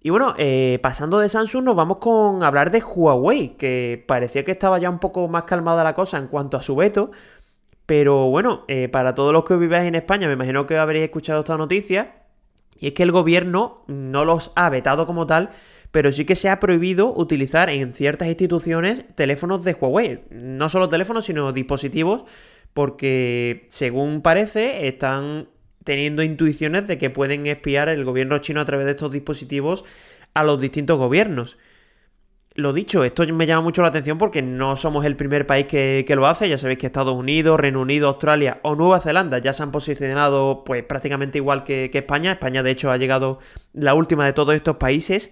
Y 0.00 0.10
bueno, 0.10 0.34
eh, 0.38 0.78
pasando 0.82 1.18
de 1.18 1.28
Samsung 1.28 1.64
nos 1.64 1.76
vamos 1.76 1.98
con 1.98 2.42
hablar 2.44 2.70
de 2.70 2.80
Huawei, 2.80 3.56
que 3.56 4.04
parecía 4.06 4.44
que 4.44 4.52
estaba 4.52 4.78
ya 4.78 4.90
un 4.90 5.00
poco 5.00 5.26
más 5.28 5.44
calmada 5.44 5.82
la 5.82 5.94
cosa 5.94 6.18
en 6.18 6.28
cuanto 6.28 6.56
a 6.56 6.62
su 6.62 6.76
veto. 6.76 7.10
Pero 7.86 8.28
bueno, 8.28 8.64
eh, 8.68 8.88
para 8.88 9.14
todos 9.14 9.32
los 9.32 9.44
que 9.44 9.56
viváis 9.56 9.88
en 9.88 9.94
España, 9.94 10.26
me 10.28 10.34
imagino 10.34 10.66
que 10.66 10.76
habréis 10.76 11.04
escuchado 11.04 11.40
esta 11.40 11.56
noticia. 11.56 12.17
Y 12.78 12.88
es 12.88 12.92
que 12.92 13.02
el 13.02 13.12
gobierno 13.12 13.84
no 13.86 14.24
los 14.24 14.52
ha 14.54 14.70
vetado 14.70 15.06
como 15.06 15.26
tal, 15.26 15.50
pero 15.90 16.12
sí 16.12 16.24
que 16.24 16.36
se 16.36 16.48
ha 16.48 16.60
prohibido 16.60 17.12
utilizar 17.14 17.70
en 17.70 17.94
ciertas 17.94 18.28
instituciones 18.28 19.04
teléfonos 19.14 19.64
de 19.64 19.74
Huawei. 19.74 20.24
No 20.30 20.68
solo 20.68 20.88
teléfonos, 20.88 21.24
sino 21.24 21.52
dispositivos, 21.52 22.24
porque 22.74 23.66
según 23.68 24.22
parece 24.22 24.86
están 24.86 25.48
teniendo 25.84 26.22
intuiciones 26.22 26.86
de 26.86 26.98
que 26.98 27.10
pueden 27.10 27.46
espiar 27.46 27.88
el 27.88 28.04
gobierno 28.04 28.38
chino 28.38 28.60
a 28.60 28.64
través 28.64 28.86
de 28.86 28.92
estos 28.92 29.10
dispositivos 29.10 29.84
a 30.34 30.44
los 30.44 30.60
distintos 30.60 30.98
gobiernos. 30.98 31.58
Lo 32.58 32.72
dicho, 32.72 33.04
esto 33.04 33.24
me 33.32 33.46
llama 33.46 33.62
mucho 33.62 33.82
la 33.82 33.88
atención 33.88 34.18
porque 34.18 34.42
no 34.42 34.74
somos 34.74 35.04
el 35.04 35.14
primer 35.14 35.46
país 35.46 35.66
que, 35.66 36.04
lo 36.16 36.26
hace. 36.26 36.48
Ya 36.48 36.58
sabéis 36.58 36.80
que 36.80 36.86
Estados 36.86 37.14
Unidos, 37.14 37.60
Reino 37.60 37.80
Unido, 37.80 38.08
Australia 38.08 38.58
o 38.64 38.74
Nueva 38.74 38.98
Zelanda 38.98 39.38
ya 39.38 39.52
se 39.52 39.62
han 39.62 39.70
posicionado 39.70 40.64
pues 40.64 40.82
prácticamente 40.82 41.38
igual 41.38 41.62
que, 41.62 41.88
España. 41.94 42.32
España 42.32 42.64
de 42.64 42.72
hecho 42.72 42.90
ha 42.90 42.96
llegado 42.96 43.38
la 43.74 43.94
última 43.94 44.26
de 44.26 44.32
todos 44.32 44.56
estos 44.56 44.74
países. 44.74 45.30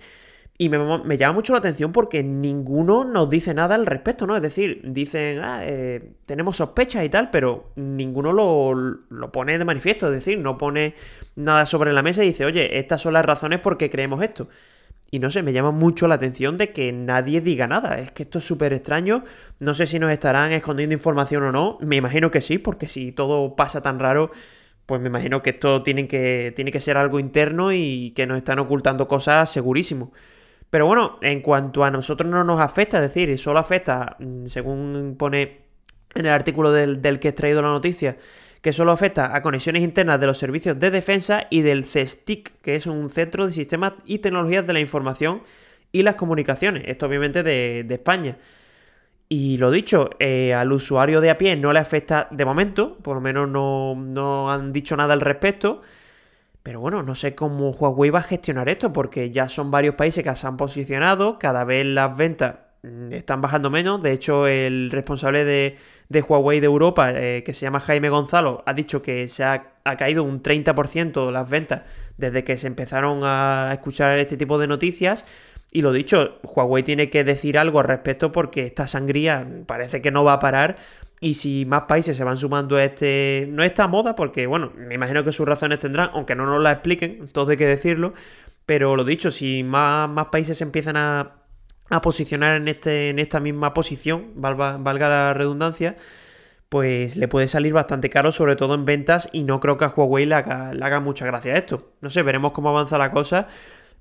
Y 0.56 0.68
me, 0.68 1.16
llama 1.18 1.32
mucho 1.32 1.52
la 1.52 1.58
atención 1.58 1.90
porque 1.90 2.22
ninguno 2.22 3.04
nos 3.04 3.28
dice 3.28 3.54
nada 3.54 3.74
al 3.74 3.86
respecto, 3.86 4.28
¿no? 4.28 4.36
Es 4.36 4.42
decir, 4.42 4.82
dicen, 4.84 5.40
ah, 5.42 5.62
eh, 5.64 6.12
tenemos 6.26 6.58
sospechas 6.58 7.04
y 7.04 7.08
tal, 7.08 7.30
pero 7.30 7.72
ninguno 7.74 8.32
lo, 8.32 8.72
lo, 8.72 9.32
pone 9.32 9.58
de 9.58 9.64
manifiesto. 9.64 10.06
Es 10.06 10.12
decir, 10.12 10.38
no 10.38 10.56
pone 10.58 10.94
nada 11.34 11.66
sobre 11.66 11.92
la 11.92 12.02
mesa 12.02 12.22
y 12.22 12.28
dice, 12.28 12.44
oye, 12.44 12.78
estas 12.78 13.02
son 13.02 13.14
las 13.14 13.26
razones 13.26 13.58
por 13.58 13.76
qué 13.76 13.90
creemos 13.90 14.22
esto. 14.22 14.48
Y 15.10 15.20
no 15.20 15.30
sé, 15.30 15.42
me 15.42 15.52
llama 15.52 15.70
mucho 15.70 16.08
la 16.08 16.16
atención 16.16 16.56
de 16.56 16.72
que 16.72 16.92
nadie 16.92 17.40
diga 17.40 17.66
nada. 17.66 17.98
Es 17.98 18.10
que 18.10 18.24
esto 18.24 18.38
es 18.38 18.44
súper 18.44 18.72
extraño. 18.72 19.22
No 19.60 19.72
sé 19.74 19.86
si 19.86 19.98
nos 19.98 20.10
estarán 20.10 20.52
escondiendo 20.52 20.94
información 20.94 21.44
o 21.44 21.52
no. 21.52 21.78
Me 21.80 21.96
imagino 21.96 22.30
que 22.30 22.40
sí, 22.40 22.58
porque 22.58 22.88
si 22.88 23.12
todo 23.12 23.54
pasa 23.54 23.82
tan 23.82 24.00
raro, 24.00 24.30
pues 24.86 25.00
me 25.00 25.08
imagino 25.08 25.42
que 25.42 25.50
esto 25.50 25.82
tiene 25.82 26.08
que, 26.08 26.52
tiene 26.56 26.72
que 26.72 26.80
ser 26.80 26.96
algo 26.96 27.20
interno 27.20 27.72
y 27.72 28.12
que 28.16 28.26
nos 28.26 28.38
están 28.38 28.58
ocultando 28.58 29.06
cosas 29.08 29.50
segurísimo. 29.50 30.12
Pero 30.70 30.86
bueno, 30.86 31.18
en 31.22 31.40
cuanto 31.40 31.84
a 31.84 31.90
nosotros 31.90 32.30
no 32.30 32.44
nos 32.44 32.60
afecta, 32.60 32.98
es 32.98 33.14
decir, 33.14 33.38
solo 33.38 33.60
afecta, 33.60 34.16
mm, 34.18 34.46
según 34.46 35.16
pone 35.18 35.66
en 36.14 36.26
el 36.26 36.32
artículo 36.32 36.72
del, 36.72 37.02
del 37.02 37.20
que 37.20 37.28
he 37.28 37.32
traído 37.32 37.62
la 37.62 37.68
noticia, 37.68 38.16
que 38.66 38.72
solo 38.72 38.90
afecta 38.90 39.36
a 39.36 39.42
conexiones 39.42 39.84
internas 39.84 40.18
de 40.18 40.26
los 40.26 40.38
servicios 40.38 40.76
de 40.76 40.90
defensa 40.90 41.46
y 41.50 41.60
del 41.60 41.84
CESTIC, 41.84 42.60
que 42.62 42.74
es 42.74 42.86
un 42.86 43.10
centro 43.10 43.46
de 43.46 43.52
sistemas 43.52 43.92
y 44.04 44.18
tecnologías 44.18 44.66
de 44.66 44.72
la 44.72 44.80
información 44.80 45.42
y 45.92 46.02
las 46.02 46.16
comunicaciones. 46.16 46.82
Esto 46.88 47.06
obviamente 47.06 47.44
de, 47.44 47.86
España. 47.88 48.38
Y 49.28 49.56
lo 49.58 49.70
dicho, 49.70 50.10
eh, 50.18 50.52
al 50.52 50.72
usuario 50.72 51.20
de 51.20 51.30
a 51.30 51.38
pie 51.38 51.54
no 51.54 51.72
le 51.72 51.78
afecta 51.78 52.26
de 52.32 52.44
momento, 52.44 52.96
por 52.96 53.14
lo 53.14 53.20
menos 53.20 53.48
no, 53.48 53.94
no 53.94 54.50
han 54.50 54.72
dicho 54.72 54.96
nada 54.96 55.12
al 55.12 55.20
respecto. 55.20 55.82
Pero 56.64 56.80
bueno, 56.80 57.04
no 57.04 57.14
sé 57.14 57.36
cómo 57.36 57.70
Huawei 57.70 58.10
va 58.10 58.18
a 58.18 58.24
gestionar 58.24 58.68
esto, 58.68 58.92
porque 58.92 59.30
ya 59.30 59.48
son 59.48 59.70
varios 59.70 59.94
países 59.94 60.24
que 60.24 60.34
se 60.34 60.44
han 60.44 60.56
posicionado, 60.56 61.38
cada 61.38 61.62
vez 61.62 61.86
las 61.86 62.16
ventas 62.16 62.65
están 63.10 63.40
bajando 63.40 63.70
menos. 63.70 64.02
De 64.02 64.12
hecho, 64.12 64.46
el 64.46 64.90
responsable 64.90 65.44
de, 65.44 66.22
Huawei 66.22 66.60
de 66.60 66.66
Europa, 66.66 67.10
eh, 67.12 67.42
que 67.44 67.52
se 67.52 67.62
llama 67.62 67.80
Jaime 67.80 68.08
Gonzalo, 68.08 68.62
ha 68.66 68.72
dicho 68.72 69.02
que 69.02 69.28
se 69.28 69.44
ha, 69.44 69.72
caído 69.96 70.24
un 70.24 70.42
30% 70.42 71.30
las 71.30 71.48
ventas 71.48 71.82
desde 72.16 72.42
que 72.42 72.56
se 72.56 72.66
empezaron 72.66 73.20
a 73.22 73.70
escuchar 73.72 74.18
este 74.18 74.36
tipo 74.36 74.58
de 74.58 74.66
noticias. 74.66 75.26
Y 75.72 75.82
lo 75.82 75.92
dicho, 75.92 76.38
Huawei 76.42 76.82
tiene 76.82 77.10
que 77.10 77.24
decir 77.24 77.58
algo 77.58 77.80
al 77.80 77.86
respecto 77.86 78.32
porque 78.32 78.66
esta 78.66 78.86
sangría 78.86 79.46
parece 79.66 80.00
que 80.00 80.10
no 80.10 80.24
va 80.24 80.34
a 80.34 80.38
parar. 80.38 80.76
Y 81.20 81.34
si 81.34 81.64
más 81.66 81.82
países 81.82 82.16
se 82.16 82.24
van 82.24 82.36
sumando 82.36 82.76
a 82.76 82.84
este. 82.84 83.46
No 83.50 83.62
esta 83.62 83.86
moda, 83.88 84.14
porque 84.14 84.46
bueno, 84.46 84.72
me 84.76 84.94
imagino 84.94 85.24
que 85.24 85.32
sus 85.32 85.46
razones 85.46 85.78
tendrán, 85.78 86.10
aunque 86.12 86.34
no 86.34 86.46
nos 86.46 86.62
la 86.62 86.72
expliquen, 86.72 87.28
todo 87.28 87.50
hay 87.50 87.56
que 87.56 87.66
decirlo. 87.66 88.12
Pero 88.66 88.96
lo 88.96 89.04
dicho, 89.04 89.30
si 89.30 89.62
más, 89.62 90.08
más 90.10 90.26
países 90.26 90.60
empiezan 90.60 90.96
a, 90.96 91.45
a 91.90 92.00
posicionar 92.00 92.56
en, 92.56 92.68
este, 92.68 93.10
en 93.10 93.18
esta 93.18 93.40
misma 93.40 93.74
posición, 93.74 94.32
valga, 94.34 95.08
la 95.08 95.34
redundancia, 95.34 95.96
pues 96.68 97.16
le 97.16 97.28
puede 97.28 97.48
salir 97.48 97.72
bastante 97.72 98.10
caro, 98.10 98.32
sobre 98.32 98.56
todo 98.56 98.74
en 98.74 98.84
ventas, 98.84 99.28
y 99.32 99.44
no 99.44 99.60
creo 99.60 99.78
que 99.78 99.84
a 99.84 99.88
Huawei 99.88 100.26
le 100.26 100.34
haga, 100.34 101.00
mucha 101.00 101.26
gracia 101.26 101.56
esto. 101.56 101.92
No 102.00 102.10
sé, 102.10 102.22
veremos 102.22 102.52
cómo 102.52 102.70
avanza 102.70 102.98
la 102.98 103.12
cosa, 103.12 103.46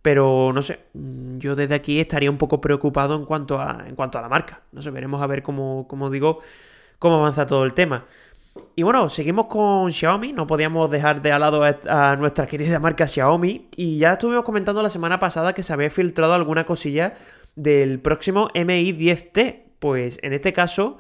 pero 0.02 0.52
no 0.54 0.62
sé, 0.62 0.80
yo 0.94 1.56
desde 1.56 1.76
aquí 1.76 2.00
estaría 2.00 2.30
un 2.32 2.38
poco 2.38 2.62
preocupado 2.62 3.16
en 3.16 3.26
cuanto 3.26 3.60
a, 3.60 3.84
en 3.88 3.96
cuanto 3.96 4.18
a 4.18 4.22
la 4.22 4.30
marca. 4.30 4.62
No 4.72 4.82
sé, 4.82 4.90
veremos 4.90 5.22
a 5.22 5.28
ver 5.28 5.44
cómo, 5.44 5.88
como 5.88 6.10
digo, 6.10 6.40
cómo 7.00 7.18
avanza 7.18 7.46
todo 7.46 7.66
el 7.66 7.74
tema. 7.74 8.06
Y 8.76 8.84
bueno, 8.84 9.10
seguimos 9.10 9.48
con 9.48 9.92
Xiaomi, 9.92 10.32
no 10.32 10.48
podíamos 10.48 10.90
dejar 10.90 11.22
de 11.22 11.32
al 11.32 11.42
lado 11.42 11.62
a, 11.64 12.16
nuestra 12.16 12.48
querida 12.48 12.80
marca 12.80 13.08
Xiaomi, 13.08 13.70
y 13.76 13.98
ya 13.98 14.14
estuvimos 14.14 14.44
comentando 14.44 14.82
la 14.82 14.90
semana 14.90 15.20
pasada 15.20 15.54
que 15.54 15.62
se 15.62 15.74
había 15.74 15.90
filtrado 15.90 16.34
alguna 16.34 16.66
cosilla 16.66 17.16
del 17.56 18.00
próximo 18.00 18.50
Mi 18.54 18.92
10T. 18.94 19.64
Pues 19.80 20.20
en 20.22 20.34
este 20.34 20.54
caso 20.54 20.98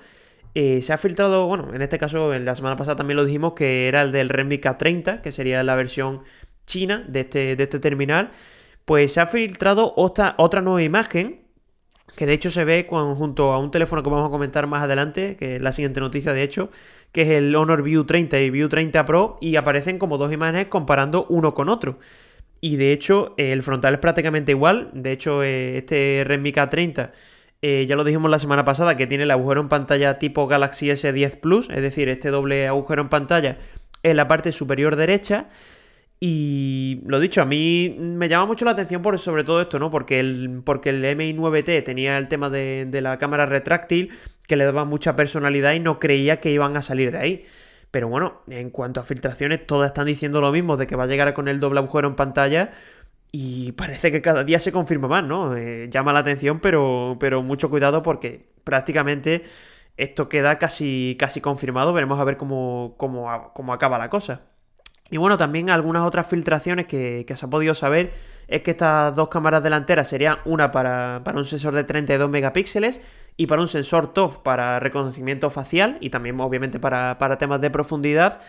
eh, 0.53 0.81
se 0.81 0.93
ha 0.93 0.97
filtrado, 0.97 1.47
bueno, 1.47 1.73
en 1.73 1.81
este 1.81 1.97
caso 1.97 2.33
en 2.33 2.45
la 2.45 2.55
semana 2.55 2.75
pasada 2.75 2.95
también 2.95 3.17
lo 3.17 3.25
dijimos 3.25 3.53
que 3.53 3.87
era 3.87 4.01
el 4.01 4.11
del 4.11 4.29
Redmi 4.29 4.57
K30, 4.57 5.21
que 5.21 5.31
sería 5.31 5.63
la 5.63 5.75
versión 5.75 6.23
china 6.65 7.03
de 7.07 7.21
este, 7.21 7.55
de 7.55 7.63
este 7.63 7.79
terminal. 7.79 8.31
Pues 8.85 9.13
se 9.13 9.21
ha 9.21 9.27
filtrado 9.27 9.93
otra, 9.95 10.35
otra 10.37 10.61
nueva 10.61 10.83
imagen 10.83 11.45
que 12.15 12.25
de 12.25 12.33
hecho 12.33 12.49
se 12.49 12.63
ve 12.63 12.85
junto 12.87 13.51
a 13.51 13.59
un 13.59 13.71
teléfono 13.71 14.01
que 14.03 14.09
vamos 14.09 14.27
a 14.27 14.31
comentar 14.31 14.67
más 14.67 14.83
adelante, 14.83 15.35
que 15.35 15.57
es 15.57 15.61
la 15.61 15.71
siguiente 15.71 15.99
noticia 15.99 16.33
de 16.33 16.43
hecho, 16.43 16.69
que 17.11 17.23
es 17.23 17.29
el 17.29 17.55
Honor 17.55 17.81
View 17.81 18.05
30 18.05 18.39
y 18.39 18.49
View 18.49 18.69
30 18.69 19.05
Pro, 19.05 19.37
y 19.41 19.55
aparecen 19.57 19.97
como 19.97 20.17
dos 20.17 20.31
imágenes 20.31 20.67
comparando 20.67 21.25
uno 21.29 21.53
con 21.53 21.67
otro. 21.69 21.99
Y 22.61 22.77
de 22.77 22.91
hecho, 22.91 23.33
el 23.37 23.63
frontal 23.63 23.95
es 23.95 23.99
prácticamente 23.99 24.51
igual. 24.51 24.89
De 24.93 25.11
hecho, 25.11 25.43
eh, 25.43 25.77
este 25.77 26.23
Redmi 26.25 26.51
K30, 26.51 27.11
eh, 27.61 27.85
ya 27.87 27.95
lo 27.95 28.03
dijimos 28.03 28.31
la 28.31 28.39
semana 28.39 28.65
pasada, 28.65 28.97
que 28.97 29.07
tiene 29.07 29.23
el 29.23 29.31
agujero 29.31 29.61
en 29.61 29.69
pantalla 29.69 30.19
tipo 30.19 30.47
Galaxy 30.47 30.87
S10 30.87 31.39
Plus, 31.39 31.69
es 31.69 31.81
decir, 31.81 32.09
este 32.09 32.29
doble 32.29 32.67
agujero 32.67 33.01
en 33.01 33.09
pantalla 33.09 33.57
en 34.03 34.17
la 34.17 34.27
parte 34.27 34.51
superior 34.51 34.95
derecha. 34.95 35.47
Y 36.19 37.01
lo 37.05 37.19
dicho, 37.19 37.41
a 37.41 37.45
mí 37.45 37.95
me 37.99 38.29
llama 38.29 38.45
mucho 38.45 38.65
la 38.65 38.71
atención 38.71 39.01
por 39.01 39.19
sobre 39.19 39.43
todo 39.43 39.61
esto, 39.61 39.79
¿no? 39.79 39.91
Porque 39.91 40.19
el, 40.19 40.61
porque 40.63 40.89
el 40.89 41.03
MI9T 41.03 41.83
tenía 41.83 42.17
el 42.17 42.27
tema 42.29 42.49
de, 42.49 42.85
de 42.85 43.01
la 43.01 43.17
cámara 43.17 43.45
retráctil 43.45 44.11
que 44.47 44.55
le 44.55 44.63
daba 44.63 44.85
mucha 44.85 45.15
personalidad 45.15 45.73
y 45.73 45.79
no 45.79 45.99
creía 45.99 46.39
que 46.39 46.51
iban 46.51 46.77
a 46.77 46.81
salir 46.81 47.11
de 47.11 47.17
ahí. 47.17 47.45
Pero 47.95 48.09
bueno, 48.09 48.41
en 48.49 48.71
cuanto 48.71 48.99
a 48.99 49.05
filtraciones, 49.05 49.65
todas 49.65 49.87
están 49.87 50.05
diciendo 50.05 50.41
lo 50.41 50.51
mismo, 50.51 50.75
de 50.75 50.85
que 50.85 50.97
va 50.97 51.05
a 51.05 51.07
llegar 51.07 51.33
con 51.33 51.47
el 51.47 51.61
doble 51.61 51.79
agujero 51.79 52.09
en 52.09 52.17
pantalla. 52.17 52.73
y 53.31 53.71
parece 53.71 54.11
que 54.11 54.21
cada 54.21 54.43
día 54.43 54.59
se 54.59 54.73
confirma 54.73 55.07
más, 55.07 55.23
¿no? 55.23 55.55
Eh, 55.55 55.87
llama 55.89 56.11
la 56.11 56.19
atención, 56.19 56.59
pero, 56.59 57.15
pero 57.21 57.41
mucho 57.41 57.69
cuidado 57.69 58.03
porque 58.03 58.49
prácticamente 58.65 59.43
esto 59.95 60.27
queda 60.27 60.57
casi, 60.59 61.15
casi 61.17 61.39
confirmado. 61.39 61.93
Veremos 61.93 62.19
a 62.19 62.25
ver 62.25 62.35
cómo, 62.35 62.95
cómo, 62.97 63.53
cómo 63.53 63.71
acaba 63.71 63.97
la 63.97 64.09
cosa. 64.09 64.41
Y 65.09 65.15
bueno, 65.17 65.37
también 65.37 65.69
algunas 65.69 66.03
otras 66.03 66.27
filtraciones 66.27 66.87
que, 66.87 67.25
se 67.33 67.45
ha 67.45 67.49
podido 67.49 67.75
saber 67.75 68.11
es 68.47 68.61
que 68.61 68.71
estas 68.71 69.15
dos 69.15 69.29
cámaras 69.29 69.63
delanteras 69.63 70.09
serían 70.09 70.39
una 70.45 70.71
para, 70.71 71.21
para, 71.23 71.37
un 71.37 71.45
sensor 71.45 71.75
de 71.75 71.85
32 71.85 72.29
megapíxeles 72.29 72.99
y 73.37 73.47
para 73.47 73.61
un 73.61 73.67
sensor 73.67 74.13
TOF 74.13 74.37
para 74.37 74.79
reconocimiento 74.79 75.49
facial 75.49 75.97
y 75.99 76.09
también 76.09 76.39
obviamente 76.39 76.79
para, 76.79 77.17
para 77.17 77.37
temas 77.37 77.61
de 77.61 77.69
profundidad. 77.69 78.39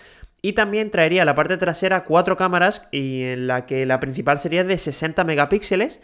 Y 0.43 0.53
también 0.53 0.91
traería 0.91 1.25
la 1.25 1.35
parte 1.35 1.57
trasera 1.57 2.05
cuatro 2.05 2.37
cámaras 2.37 2.87
y 2.93 3.23
en 3.23 3.47
la 3.47 3.67
que 3.67 3.87
la 3.87 3.99
principal 3.99 4.39
sería 4.39 4.65
de 4.65 4.79
60 4.79 5.25
megapíxeles 5.25 6.01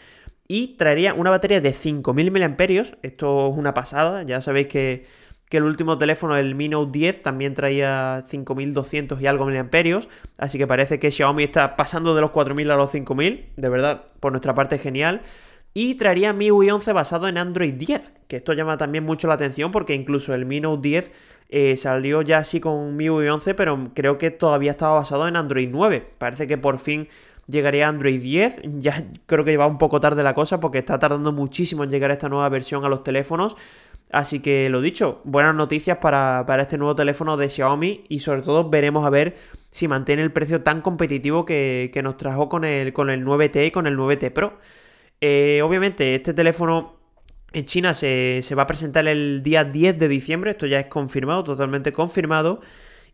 y 0.48 0.76
traería 0.76 1.14
una 1.14 1.30
batería 1.30 1.60
de 1.60 1.72
5000 1.72 2.30
mAh. 2.32 2.96
Esto 3.02 3.50
es 3.50 3.58
una 3.58 3.74
pasada, 3.74 4.22
ya 4.24 4.40
sabéis 4.40 4.66
que, 4.66 5.06
que 5.48 5.58
el 5.58 5.64
último 5.64 5.98
teléfono, 5.98 6.36
el 6.36 6.54
Mi 6.54 6.68
Note 6.68 6.98
10, 6.98 7.22
también 7.22 7.54
traía 7.54 8.24
5200 8.26 9.20
y 9.20 9.26
algo 9.26 9.44
miliamperios, 9.44 10.08
así 10.38 10.58
que 10.58 10.66
parece 10.66 10.98
que 10.98 11.10
Xiaomi 11.10 11.44
está 11.44 11.76
pasando 11.76 12.14
de 12.14 12.22
los 12.22 12.30
4000 12.30 12.70
a 12.70 12.76
los 12.76 12.90
5000, 12.90 13.50
de 13.54 13.68
verdad, 13.68 14.06
por 14.18 14.32
nuestra 14.32 14.54
parte 14.54 14.78
genial. 14.78 15.20
Y 15.74 15.94
traería 15.94 16.32
MIUI 16.32 16.70
11 16.70 16.92
basado 16.92 17.28
en 17.28 17.38
Android 17.38 17.72
10, 17.72 18.12
que 18.28 18.36
esto 18.36 18.52
llama 18.52 18.76
también 18.76 19.04
mucho 19.04 19.26
la 19.28 19.34
atención 19.34 19.70
porque 19.70 19.94
incluso 19.94 20.34
el 20.34 20.44
Mi 20.44 20.60
Note 20.60 20.86
10 20.86 21.12
eh, 21.48 21.76
salió 21.76 22.20
ya 22.22 22.38
así 22.38 22.60
con 22.60 22.94
MIUI 22.96 23.28
11, 23.28 23.54
pero 23.54 23.90
creo 23.94 24.18
que 24.18 24.30
todavía 24.30 24.72
estaba 24.72 24.94
basado 24.94 25.26
en 25.28 25.36
Android 25.36 25.68
9. 25.70 26.06
Parece 26.18 26.46
que 26.46 26.58
por 26.58 26.78
fin 26.78 27.08
llegaría 27.46 27.88
Android 27.88 28.20
10. 28.20 28.60
Ya 28.78 29.04
creo 29.26 29.44
que 29.44 29.52
lleva 29.52 29.66
un 29.66 29.78
poco 29.78 30.00
tarde 30.00 30.22
la 30.22 30.34
cosa 30.34 30.60
porque 30.60 30.78
está 30.78 30.98
tardando 30.98 31.32
muchísimo 31.32 31.84
en 31.84 31.90
llegar 31.90 32.10
esta 32.10 32.28
nueva 32.28 32.48
versión 32.48 32.84
a 32.84 32.88
los 32.88 33.02
teléfonos. 33.02 33.56
Así 34.10 34.40
que 34.40 34.68
lo 34.68 34.82
dicho, 34.82 35.22
buenas 35.24 35.54
noticias 35.54 35.96
para, 35.96 36.44
este 36.60 36.76
nuevo 36.76 36.94
teléfono 36.94 37.38
de 37.38 37.48
Xiaomi 37.48 38.04
y 38.10 38.18
sobre 38.18 38.42
todo 38.42 38.68
veremos 38.68 39.06
a 39.06 39.10
ver 39.10 39.36
si 39.70 39.88
mantiene 39.88 40.20
el 40.20 40.32
precio 40.32 40.62
tan 40.62 40.82
competitivo 40.82 41.46
que, 41.46 41.90
nos 42.04 42.18
trajo 42.18 42.50
con 42.50 42.64
el, 42.64 42.92
con 42.92 43.08
el 43.08 43.24
9T 43.24 43.68
y 43.68 43.70
con 43.70 43.86
el 43.86 43.96
9T 43.96 44.30
Pro. 44.30 44.58
Eh, 45.24 45.62
obviamente, 45.62 46.16
este 46.16 46.34
teléfono 46.34 46.98
en 47.52 47.64
China 47.64 47.94
se, 47.94 48.42
va 48.56 48.64
a 48.64 48.66
presentar 48.66 49.06
el 49.06 49.44
día 49.44 49.62
10 49.62 49.96
de 49.96 50.08
diciembre, 50.08 50.50
esto 50.50 50.66
ya 50.66 50.80
es 50.80 50.86
confirmado, 50.86 51.44
totalmente 51.44 51.92
confirmado. 51.92 52.60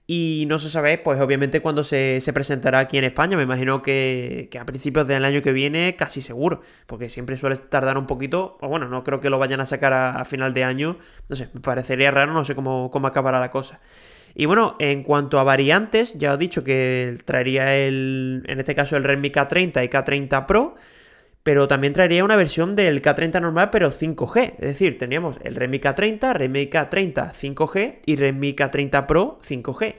Y 0.06 0.46
no 0.48 0.58
se 0.58 0.70
sabe, 0.70 0.96
pues 0.96 1.20
obviamente 1.20 1.60
cuándo 1.60 1.84
se, 1.84 2.22
presentará 2.32 2.78
aquí 2.78 2.96
en 2.96 3.04
España. 3.04 3.36
Me 3.36 3.42
imagino 3.42 3.82
que, 3.82 4.48
a 4.58 4.64
principios 4.64 5.06
del 5.06 5.22
año 5.26 5.42
que 5.42 5.52
viene, 5.52 5.96
casi 5.96 6.22
seguro. 6.22 6.62
Porque 6.86 7.10
siempre 7.10 7.36
suele 7.36 7.58
tardar 7.58 7.98
un 7.98 8.06
poquito. 8.06 8.56
O 8.62 8.68
bueno, 8.68 8.88
no 8.88 9.04
creo 9.04 9.20
que 9.20 9.28
lo 9.28 9.38
vayan 9.38 9.60
a 9.60 9.66
sacar 9.66 9.92
a, 9.92 10.24
final 10.24 10.54
de 10.54 10.64
año. 10.64 10.96
No 11.28 11.36
sé, 11.36 11.50
me 11.52 11.60
parecería 11.60 12.10
raro, 12.10 12.32
no 12.32 12.46
sé 12.46 12.54
cómo, 12.54 12.90
cómo 12.90 13.06
acabará 13.06 13.38
la 13.38 13.50
cosa. 13.50 13.80
Y 14.34 14.46
bueno, 14.46 14.76
en 14.78 15.02
cuanto 15.02 15.38
a 15.38 15.44
variantes, 15.44 16.18
ya 16.18 16.32
he 16.32 16.38
dicho 16.38 16.64
que 16.64 17.14
traería 17.26 17.76
el, 17.76 18.44
en 18.46 18.60
este 18.60 18.74
caso 18.74 18.96
el 18.96 19.04
Redmi 19.04 19.28
K30 19.28 19.84
y 19.84 19.88
K30 19.88 20.46
Pro 20.46 20.76
pero 21.48 21.66
también 21.66 21.94
traería 21.94 22.24
una 22.24 22.36
versión 22.36 22.76
del 22.76 23.00
K30 23.00 23.40
normal, 23.40 23.70
pero 23.70 23.90
5G. 23.90 24.56
Es 24.58 24.68
decir, 24.68 24.98
teníamos 24.98 25.38
el 25.42 25.54
Redmi 25.54 25.78
K30, 25.78 26.34
Redmi 26.34 26.66
K30 26.66 27.32
5G 27.32 28.00
y 28.04 28.16
Redmi 28.16 28.54
K30 28.54 29.06
Pro 29.06 29.38
5G. 29.42 29.94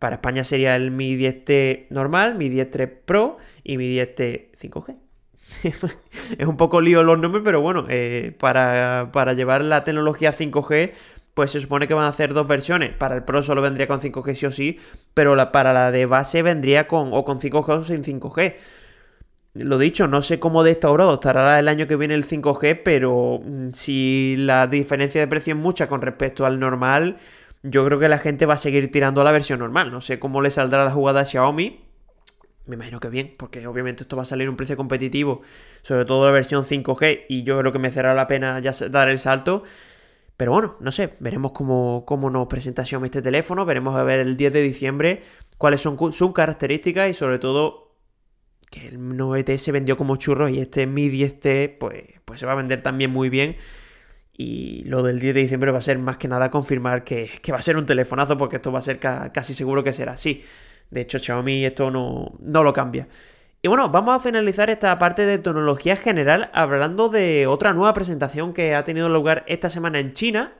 Para 0.00 0.16
España 0.16 0.42
sería 0.42 0.74
el 0.74 0.90
Mi 0.90 1.16
10T 1.16 1.86
normal, 1.90 2.34
Mi 2.34 2.50
10T 2.50 2.92
Pro 3.04 3.36
y 3.62 3.76
Mi 3.76 3.96
10T 3.96 4.50
5G. 4.60 4.96
es 6.36 6.46
un 6.48 6.56
poco 6.56 6.80
lío 6.80 7.04
los 7.04 7.16
nombres, 7.16 7.44
pero 7.44 7.60
bueno, 7.60 7.86
eh, 7.88 8.34
para, 8.36 9.10
para 9.12 9.34
llevar 9.34 9.62
la 9.62 9.84
tecnología 9.84 10.32
5G 10.32 10.90
pues 11.32 11.52
se 11.52 11.60
supone 11.60 11.86
que 11.86 11.94
van 11.94 12.06
a 12.06 12.08
hacer 12.08 12.34
dos 12.34 12.48
versiones. 12.48 12.90
Para 12.90 13.14
el 13.14 13.22
Pro 13.22 13.44
solo 13.44 13.62
vendría 13.62 13.86
con 13.86 14.00
5G 14.00 14.34
sí 14.34 14.46
o 14.46 14.50
sí, 14.50 14.80
pero 15.14 15.36
la, 15.36 15.52
para 15.52 15.72
la 15.72 15.92
de 15.92 16.06
base 16.06 16.42
vendría 16.42 16.88
con 16.88 17.10
o 17.12 17.24
con 17.24 17.38
5G 17.38 17.68
o 17.68 17.84
sin 17.84 18.02
5G. 18.02 18.56
Lo 19.58 19.76
dicho, 19.78 20.06
no 20.06 20.22
sé 20.22 20.38
cómo 20.38 20.62
de 20.62 20.70
esta 20.70 20.88
estará 21.12 21.58
el 21.58 21.66
año 21.68 21.88
que 21.88 21.96
viene 21.96 22.14
el 22.14 22.24
5G, 22.24 22.82
pero 22.84 23.40
mm, 23.44 23.70
si 23.72 24.36
la 24.38 24.66
diferencia 24.68 25.20
de 25.20 25.26
precio 25.26 25.54
es 25.54 25.60
mucha 25.60 25.88
con 25.88 26.00
respecto 26.00 26.46
al 26.46 26.60
normal, 26.60 27.16
yo 27.62 27.84
creo 27.84 27.98
que 27.98 28.08
la 28.08 28.18
gente 28.18 28.46
va 28.46 28.54
a 28.54 28.58
seguir 28.58 28.92
tirando 28.92 29.20
a 29.20 29.24
la 29.24 29.32
versión 29.32 29.58
normal. 29.58 29.90
No 29.90 30.00
sé 30.00 30.18
cómo 30.18 30.40
le 30.42 30.50
saldrá 30.50 30.84
la 30.84 30.92
jugada 30.92 31.20
a 31.20 31.24
Xiaomi. 31.24 31.80
Me 32.66 32.76
imagino 32.76 33.00
que 33.00 33.08
bien, 33.08 33.34
porque 33.36 33.66
obviamente 33.66 34.04
esto 34.04 34.16
va 34.16 34.22
a 34.22 34.26
salir 34.26 34.46
a 34.46 34.50
un 34.50 34.56
precio 34.56 34.76
competitivo, 34.76 35.40
sobre 35.82 36.04
todo 36.04 36.26
la 36.26 36.32
versión 36.32 36.64
5G, 36.64 37.24
y 37.28 37.42
yo 37.42 37.58
creo 37.58 37.72
que 37.72 37.78
me 37.78 37.90
será 37.90 38.14
la 38.14 38.26
pena 38.26 38.60
ya 38.60 38.72
dar 38.90 39.08
el 39.08 39.18
salto. 39.18 39.64
Pero 40.36 40.52
bueno, 40.52 40.76
no 40.78 40.92
sé, 40.92 41.14
veremos 41.18 41.50
cómo, 41.50 42.04
cómo 42.06 42.30
nos 42.30 42.46
presenta 42.46 42.84
Xiaomi 42.84 43.06
este 43.06 43.22
teléfono, 43.22 43.64
veremos 43.64 43.96
a 43.96 44.04
ver 44.04 44.20
el 44.20 44.36
10 44.36 44.52
de 44.52 44.62
diciembre 44.62 45.22
cuáles 45.56 45.80
son 45.80 45.98
sus 46.12 46.32
características 46.32 47.10
y 47.10 47.14
sobre 47.14 47.40
todo 47.40 47.87
que 48.70 48.88
el 48.88 48.98
9T 48.98 49.58
se 49.58 49.72
vendió 49.72 49.96
como 49.96 50.16
churros 50.16 50.50
y 50.50 50.60
este 50.60 50.86
Mi 50.86 51.08
10T 51.08 51.78
pues, 51.78 52.04
pues 52.24 52.40
se 52.40 52.46
va 52.46 52.52
a 52.52 52.56
vender 52.56 52.80
también 52.80 53.10
muy 53.10 53.28
bien. 53.28 53.56
Y 54.36 54.84
lo 54.84 55.02
del 55.02 55.18
10 55.18 55.34
de 55.34 55.40
diciembre 55.40 55.72
va 55.72 55.78
a 55.78 55.82
ser 55.82 55.98
más 55.98 56.16
que 56.16 56.28
nada 56.28 56.50
confirmar 56.50 57.02
que, 57.02 57.28
va 57.50 57.56
a 57.56 57.62
ser 57.62 57.76
un 57.76 57.86
telefonazo 57.86 58.38
porque 58.38 58.56
esto 58.56 58.70
va 58.70 58.78
a 58.78 58.82
ser 58.82 59.00
casi 59.00 59.52
seguro 59.52 59.82
que 59.82 59.92
será 59.92 60.12
así. 60.12 60.44
De 60.90 61.00
hecho, 61.00 61.18
Xiaomi 61.18 61.64
esto 61.64 61.90
no, 61.90 62.36
no 62.40 62.62
lo 62.62 62.72
cambia. 62.72 63.08
Y 63.60 63.66
bueno, 63.66 63.88
vamos 63.88 64.14
a 64.14 64.20
finalizar 64.20 64.70
esta 64.70 64.96
parte 64.98 65.26
de 65.26 65.38
tecnología 65.38 65.96
general 65.96 66.50
hablando 66.54 67.08
de 67.08 67.48
otra 67.48 67.72
nueva 67.72 67.92
presentación 67.92 68.54
que 68.54 68.76
ha 68.76 68.84
tenido 68.84 69.08
lugar 69.08 69.44
esta 69.48 69.68
semana 69.68 69.98
en 69.98 70.12
China, 70.12 70.52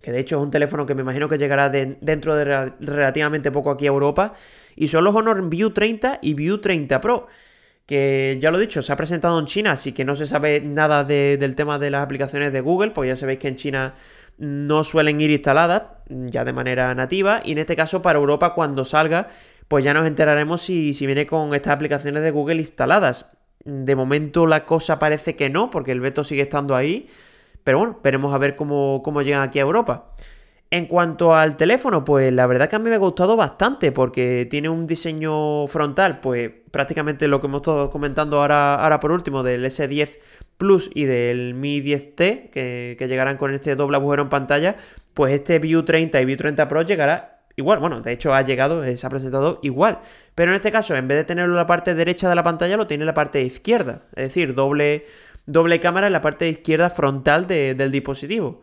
que 0.00 0.12
de 0.12 0.20
hecho 0.20 0.36
es 0.36 0.42
un 0.42 0.50
teléfono 0.50 0.86
que 0.86 0.94
me 0.94 1.02
imagino 1.02 1.28
que 1.28 1.38
llegará 1.38 1.70
dentro 1.70 2.36
de 2.36 2.44
relativamente 2.80 3.50
poco 3.50 3.70
aquí 3.70 3.86
a 3.86 3.88
Europa, 3.88 4.34
y 4.76 4.88
son 4.88 5.04
los 5.04 5.14
Honor 5.14 5.48
View 5.48 5.70
30 5.70 6.20
y 6.22 6.34
View 6.34 6.58
30 6.58 7.00
Pro, 7.00 7.26
que 7.86 8.38
ya 8.40 8.50
lo 8.50 8.58
he 8.58 8.60
dicho, 8.60 8.82
se 8.82 8.92
ha 8.92 8.96
presentado 8.96 9.38
en 9.38 9.46
China, 9.46 9.72
así 9.72 9.92
que 9.92 10.04
no 10.04 10.14
se 10.14 10.26
sabe 10.26 10.60
nada 10.60 11.04
del 11.04 11.54
tema 11.54 11.78
de 11.78 11.90
las 11.90 12.02
aplicaciones 12.02 12.52
de 12.52 12.60
Google, 12.60 12.90
porque 12.90 13.08
ya 13.08 13.16
sabéis 13.16 13.38
que 13.38 13.48
en 13.48 13.56
China 13.56 13.94
no 14.36 14.84
suelen 14.84 15.20
ir 15.20 15.30
instaladas 15.30 15.82
ya 16.08 16.44
de 16.44 16.52
manera 16.52 16.94
nativa, 16.94 17.42
y 17.44 17.52
en 17.52 17.58
este 17.58 17.74
caso 17.74 18.02
para 18.02 18.18
Europa 18.18 18.54
cuando 18.54 18.84
salga, 18.84 19.28
pues 19.68 19.84
ya 19.84 19.94
nos 19.94 20.06
enteraremos 20.06 20.62
si, 20.62 20.94
si 20.94 21.06
viene 21.06 21.26
con 21.26 21.54
estas 21.54 21.72
aplicaciones 21.72 22.22
de 22.22 22.30
Google 22.30 22.56
instaladas. 22.56 23.30
De 23.64 23.96
momento 23.96 24.46
la 24.46 24.64
cosa 24.64 24.98
parece 24.98 25.34
que 25.34 25.50
no, 25.50 25.68
porque 25.70 25.92
el 25.92 26.00
veto 26.00 26.24
sigue 26.24 26.42
estando 26.42 26.76
ahí. 26.76 27.08
Pero 27.68 27.80
bueno, 27.80 28.00
veremos 28.02 28.32
a 28.32 28.38
ver 28.38 28.56
cómo, 28.56 29.20
llegan 29.20 29.42
aquí 29.42 29.58
a 29.58 29.60
Europa. 29.60 30.14
En 30.70 30.86
cuanto 30.86 31.34
al 31.34 31.58
teléfono, 31.58 32.02
pues 32.02 32.32
la 32.32 32.46
verdad 32.46 32.66
que 32.66 32.76
a 32.76 32.78
mí 32.78 32.88
me 32.88 32.94
ha 32.94 32.98
gustado 32.98 33.36
bastante 33.36 33.92
porque 33.92 34.46
tiene 34.50 34.70
un 34.70 34.86
diseño 34.86 35.66
frontal, 35.66 36.18
pues 36.20 36.50
prácticamente 36.70 37.28
lo 37.28 37.42
que 37.42 37.46
hemos 37.46 37.60
estado 37.60 37.90
comentando 37.90 38.40
ahora, 38.40 38.76
ahora 38.76 39.00
por 39.00 39.12
último 39.12 39.42
del 39.42 39.66
S10 39.66 40.18
Plus 40.56 40.90
y 40.94 41.04
del 41.04 41.52
Mi 41.52 41.82
10T, 41.82 42.48
que, 42.48 42.96
que, 42.98 43.06
llegarán 43.06 43.36
con 43.36 43.52
este 43.52 43.74
doble 43.74 43.98
agujero 43.98 44.22
en 44.22 44.30
pantalla, 44.30 44.76
pues 45.12 45.34
este 45.34 45.58
View 45.58 45.82
30 45.82 46.22
y 46.22 46.24
View 46.24 46.38
30 46.38 46.68
Pro 46.68 46.80
llegará 46.80 47.42
igual. 47.58 47.80
Bueno, 47.80 48.00
de 48.00 48.12
hecho 48.12 48.32
ha 48.32 48.40
llegado, 48.40 48.82
se 48.96 49.06
ha 49.06 49.10
presentado 49.10 49.58
igual. 49.62 49.98
Pero 50.34 50.52
en 50.52 50.56
este 50.56 50.72
caso, 50.72 50.94
en 50.96 51.06
vez 51.06 51.18
de 51.18 51.24
tenerlo 51.24 51.52
en 51.52 51.58
la 51.58 51.66
parte 51.66 51.94
derecha 51.94 52.30
de 52.30 52.34
la 52.34 52.42
pantalla, 52.42 52.78
lo 52.78 52.86
tiene 52.86 53.02
en 53.02 53.06
la 53.08 53.14
parte 53.14 53.42
izquierda. 53.42 54.04
Es 54.16 54.28
decir, 54.28 54.54
doble 54.54 55.04
doble 55.48 55.80
cámara 55.80 56.06
en 56.06 56.12
la 56.12 56.20
parte 56.20 56.48
izquierda 56.48 56.90
frontal 56.90 57.46
del 57.46 57.90
dispositivo. 57.90 58.60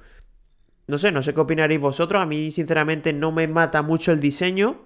No 0.88 1.00
sé, 1.00 1.12
no 1.12 1.22
sé 1.24 1.34
qué 1.34 1.42
opinaréis 1.42 1.82
vosotros. 1.82 2.22
A 2.22 2.26
mí, 2.26 2.52
sinceramente, 2.52 3.12
no 3.12 3.32
me 3.32 3.48
mata 3.48 3.82
mucho 3.82 4.12
el 4.12 4.20
diseño. 4.20 4.84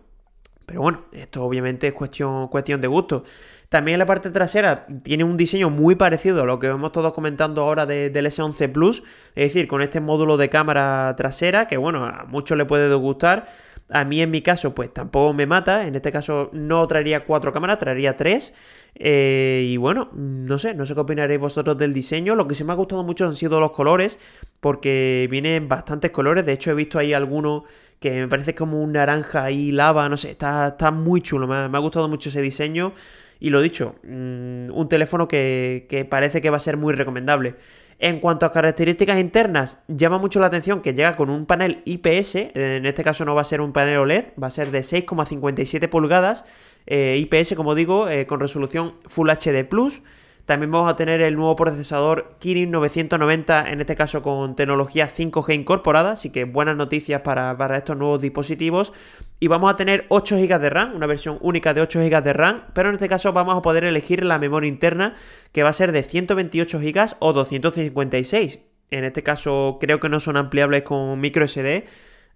Pero 0.65 0.81
bueno, 0.81 1.05
esto 1.11 1.43
obviamente 1.43 1.87
es 1.87 1.93
cuestión, 1.93 2.47
cuestión 2.47 2.79
de 2.79 2.87
gusto. 2.87 3.23
También 3.69 3.99
la 3.99 4.05
parte 4.05 4.29
trasera 4.29 4.85
tiene 5.03 5.23
un 5.23 5.35
diseño 5.35 5.69
muy 5.69 5.95
parecido 5.95 6.43
a 6.43 6.45
lo 6.45 6.59
que 6.59 6.67
hemos 6.67 6.91
todos 6.91 7.11
comentando 7.11 7.63
ahora 7.63 7.85
del 7.85 8.13
S11 8.13 8.71
Plus. 8.71 9.03
Es 9.35 9.49
decir, 9.49 9.67
con 9.67 9.81
este 9.81 9.99
módulo 9.99 10.37
de 10.37 10.49
cámara 10.49 11.13
trasera, 11.17 11.67
que 11.67 11.75
bueno, 11.75 12.05
a 12.05 12.25
muchos 12.29 12.57
le 12.57 12.65
puede 12.65 12.93
gustar. 12.95 13.47
A 13.91 14.05
mí 14.05 14.21
en 14.21 14.29
mi 14.29 14.41
caso, 14.43 14.75
pues 14.75 14.93
tampoco 14.93 15.33
me 15.33 15.47
mata. 15.47 15.87
En 15.87 15.95
este 15.95 16.11
caso 16.11 16.49
no 16.53 16.87
traería 16.87 17.25
cuatro 17.25 17.51
cámaras, 17.51 17.79
traería 17.79 18.15
tres. 18.15 18.53
Eh, 18.95 19.65
y 19.67 19.77
bueno, 19.77 20.09
no 20.13 20.59
sé, 20.59 20.75
no 20.75 20.85
sé 20.85 20.93
qué 20.93 20.99
opinaréis 20.99 21.39
vosotros 21.39 21.77
del 21.77 21.93
diseño. 21.93 22.35
Lo 22.35 22.47
que 22.47 22.53
sí 22.53 22.63
me 22.63 22.71
ha 22.73 22.75
gustado 22.75 23.03
mucho 23.03 23.25
han 23.25 23.35
sido 23.35 23.59
los 23.59 23.71
colores, 23.71 24.19
porque 24.59 25.27
vienen 25.31 25.67
bastantes 25.67 26.11
colores. 26.11 26.45
De 26.45 26.53
hecho, 26.53 26.69
he 26.71 26.75
visto 26.75 26.99
ahí 26.99 27.13
algunos 27.13 27.63
que 27.99 28.11
me 28.11 28.27
parece 28.27 28.53
como 28.53 28.81
un 28.81 28.93
naranja 28.93 29.49
y 29.49 29.71
lava, 29.71 30.07
no 30.07 30.17
sé, 30.17 30.31
está, 30.31 30.67
está 30.69 30.91
muy 30.91 31.21
chulo. 31.21 31.47
Me 31.47 31.55
ha, 31.55 31.79
gustado 31.79 32.07
mucho 32.07 32.29
ese 32.29 32.41
diseño. 32.41 32.93
Y 33.39 33.49
lo 33.51 33.61
dicho, 33.61 33.95
mm, 34.03 34.71
un 34.71 34.87
teléfono 34.89 35.27
que, 35.27 35.87
que 35.89 36.05
parece 36.05 36.41
que 36.41 36.49
va 36.49 36.57
a 36.57 36.59
ser 36.59 36.77
muy 36.77 36.93
recomendable. 36.93 37.55
En 38.01 38.21
cuanto 38.21 38.45
a 38.45 38.51
características 38.53 39.19
internas, 39.19 39.79
llama 39.89 40.19
mucho 40.19 40.39
la 40.39 40.47
atención 40.47 40.81
que 40.81 40.93
llega 40.93 41.17
con 41.17 41.29
un 41.29 41.45
panel 41.45 41.81
IPS, 41.83 42.35
en 42.55 42.85
este 42.85 43.03
caso 43.03 43.25
no 43.25 43.35
va 43.35 43.41
a 43.41 43.45
ser 43.45 43.59
un 43.59 43.73
panel 43.73 43.97
OLED, 43.97 44.27
va 44.41 44.47
a 44.47 44.51
ser 44.51 44.71
de 44.71 44.79
6,57 44.79 45.89
pulgadas, 45.89 46.45
eh, 46.87 47.17
IPS 47.19 47.55
como 47.55 47.75
digo, 47.75 48.07
eh, 48.07 48.25
con 48.25 48.39
resolución 48.39 48.93
Full 49.05 49.29
HD 49.29 49.65
Plus, 49.65 50.01
También 50.49 50.71
vamos 50.71 50.91
a 50.91 50.95
tener 50.95 51.21
el 51.21 51.35
nuevo 51.35 51.55
procesador 51.55 52.33
Kirin 52.39 52.71
990, 52.71 53.69
en 53.69 53.81
este 53.81 53.95
caso 53.95 54.23
con 54.23 54.55
tecnología 54.55 55.07
5G 55.07 55.53
incorporada, 55.53 56.13
así 56.13 56.31
que 56.31 56.45
buenas 56.45 56.75
noticias 56.75 57.21
para, 57.21 57.55
para 57.55 57.77
estos 57.77 57.95
nuevos 57.95 58.19
dispositivos. 58.19 58.91
Y 59.39 59.47
vamos 59.47 59.71
a 59.71 59.75
tener 59.75 60.07
8 60.09 60.37
GB 60.37 60.59
de 60.59 60.71
RAM, 60.71 60.95
una 60.95 61.05
versión 61.05 61.37
única 61.41 61.75
de 61.75 61.81
8 61.81 61.99
GB 61.99 62.23
de 62.23 62.33
RAM, 62.33 62.63
pero 62.73 62.89
en 62.89 62.95
este 62.95 63.07
caso 63.07 63.31
vamos 63.31 63.55
a 63.59 63.61
poder 63.61 63.83
elegir 63.83 64.25
la 64.25 64.39
memoria 64.39 64.67
interna 64.67 65.13
que 65.51 65.61
va 65.61 65.69
a 65.69 65.73
ser 65.73 65.91
de 65.91 66.01
128 66.01 66.79
GB 66.79 67.17
o 67.19 67.31
256. 67.31 68.57
En 68.89 69.03
este 69.03 69.21
caso 69.21 69.77
creo 69.79 69.99
que 69.99 70.09
no 70.09 70.19
son 70.19 70.35
ampliables 70.35 70.81
con 70.81 71.21
micro 71.21 71.47
SD, 71.47 71.85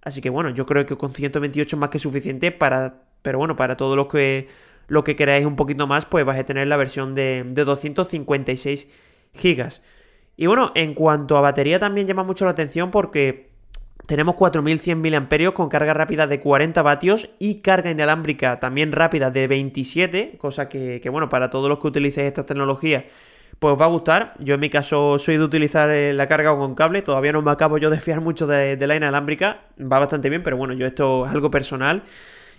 así 0.04 0.22
que 0.22 0.30
bueno, 0.30 0.52
yo 0.52 0.68
creo 0.68 0.86
que 0.86 0.96
con 0.98 1.16
128 1.16 1.76
es 1.76 1.80
más 1.80 1.90
que 1.90 1.98
suficiente 1.98 2.52
para, 2.52 3.06
pero 3.24 3.40
bueno, 3.40 3.56
para 3.56 3.76
todo 3.76 3.96
lo 3.96 4.08
que 4.08 4.50
lo 4.94 5.04
que 5.04 5.16
queráis 5.16 5.46
un 5.46 5.56
poquito 5.56 5.88
más, 5.88 6.06
pues 6.06 6.24
vais 6.24 6.40
a 6.40 6.46
tener 6.46 6.68
la 6.68 6.78
versión 6.78 7.16
de, 7.16 7.44
256 7.44 8.88
GB. 9.34 9.70
Y 10.38 10.46
bueno, 10.46 10.72
en 10.76 10.94
cuanto 10.94 11.38
a 11.38 11.42
batería 11.42 11.80
también 11.80 12.08
llama 12.08 12.24
mucho 12.24 12.46
la 12.46 12.52
atención 12.52 12.92
porque 12.92 13.50
tenemos 14.06 14.36
4100 14.36 15.02
mAh 15.02 15.52
con 15.54 15.70
carga 15.70 15.94
rápida 15.94 16.28
de 16.28 16.40
40 16.40 16.82
vatios 16.82 17.30
y 17.40 17.62
carga 17.62 17.92
inalámbrica 17.92 18.60
también 18.60 18.92
rápida 18.92 19.32
de 19.32 19.48
27, 19.48 20.38
cosa 20.38 20.70
que, 20.70 21.02
bueno, 21.12 21.28
para 21.30 21.50
todos 21.50 21.70
los 21.70 21.80
que 21.80 21.88
utilicéis 21.88 22.28
esta 22.28 22.46
tecnología, 22.46 23.06
pues 23.60 23.80
va 23.80 23.86
a 23.86 23.90
gustar. 23.90 24.36
Yo 24.40 24.56
en 24.56 24.60
mi 24.60 24.70
caso 24.70 25.18
soy 25.18 25.38
de 25.38 25.44
utilizar 25.44 25.90
eh, 25.90 26.14
la 26.14 26.28
carga 26.28 26.56
con 26.56 26.76
cable, 26.76 27.02
todavía 27.02 27.32
no 27.32 27.42
me 27.42 27.52
acabo 27.52 27.78
yo 27.78 27.90
de 27.90 28.00
fiar 28.00 28.22
mucho 28.22 28.46
de, 28.46 28.78
de 28.78 28.88
la 28.88 28.96
inalámbrica, 28.96 29.62
va 29.80 30.00
bastante 30.00 30.30
bien, 30.30 30.44
pero 30.44 30.58
bueno, 30.58 30.74
yo 30.74 30.86
esto 30.86 31.26
es 31.26 31.32
algo 31.32 31.50
personal. 31.50 32.04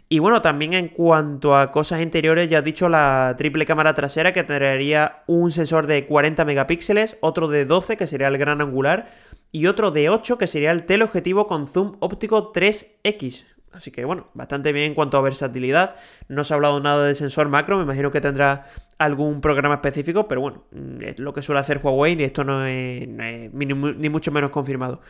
Y 0.09 0.19
bueno, 0.19 0.43
también 0.43 0.75
en 0.75 0.89
cuanto 0.89 1.57
a 1.57 1.73
cosas 1.73 2.03
interiores, 2.03 2.49
ya 2.49 2.59
he 2.59 2.63
dicho 2.63 2.89
la 2.89 3.35
triple 3.39 3.65
cámara 3.65 3.95
trasera 3.95 4.33
que 4.33 4.45
tendría 4.45 5.23
un 5.27 5.51
sensor 5.51 5.87
de 5.87 6.05
40 6.07 6.45
megapíxeles, 6.45 7.17
otro 7.21 7.49
de 7.49 7.65
12 7.65 7.97
que 7.97 8.07
sería 8.07 8.29
el 8.29 8.39
gran 8.39 8.61
angular 8.61 9.09
y 9.51 9.67
otro 9.67 9.91
de 9.91 10.11
8 10.11 10.37
que 10.37 10.47
sería 10.47 10.73
el 10.73 10.85
teleobjetivo 10.85 11.47
con 11.47 11.69
zoom 11.69 11.97
óptico 12.01 12.53
3X. 12.53 13.45
Así 13.75 13.91
que 13.91 14.05
bueno, 14.05 14.29
bastante 14.35 14.73
bien 14.73 14.87
en 14.87 14.95
cuanto 14.95 15.19
a 15.19 15.21
versatilidad. 15.21 15.97
No 16.29 16.45
se 16.45 16.55
ha 16.55 16.57
hablado 16.57 16.79
nada 16.81 17.05
de 17.05 17.15
sensor 17.15 17.49
macro, 17.49 17.77
me 17.77 17.83
imagino 17.83 18.11
que 18.11 18.21
tendrá 18.21 18.67
algún 18.99 19.41
programa 19.41 19.75
específico, 19.75 20.29
pero 20.29 20.41
bueno, 20.41 20.65
mm, 20.71 21.03
es 21.03 21.19
lo 21.19 21.33
que 21.33 21.43
suele 21.43 21.61
hacer 21.61 21.81
Huawei 21.83 22.15
y 22.15 22.23
esto 22.23 22.45
no 22.45 22.65
es, 22.65 23.09
ni, 23.09 24.09
mucho 24.09 24.31
menos 24.31 24.51
confirmado. 24.51 25.01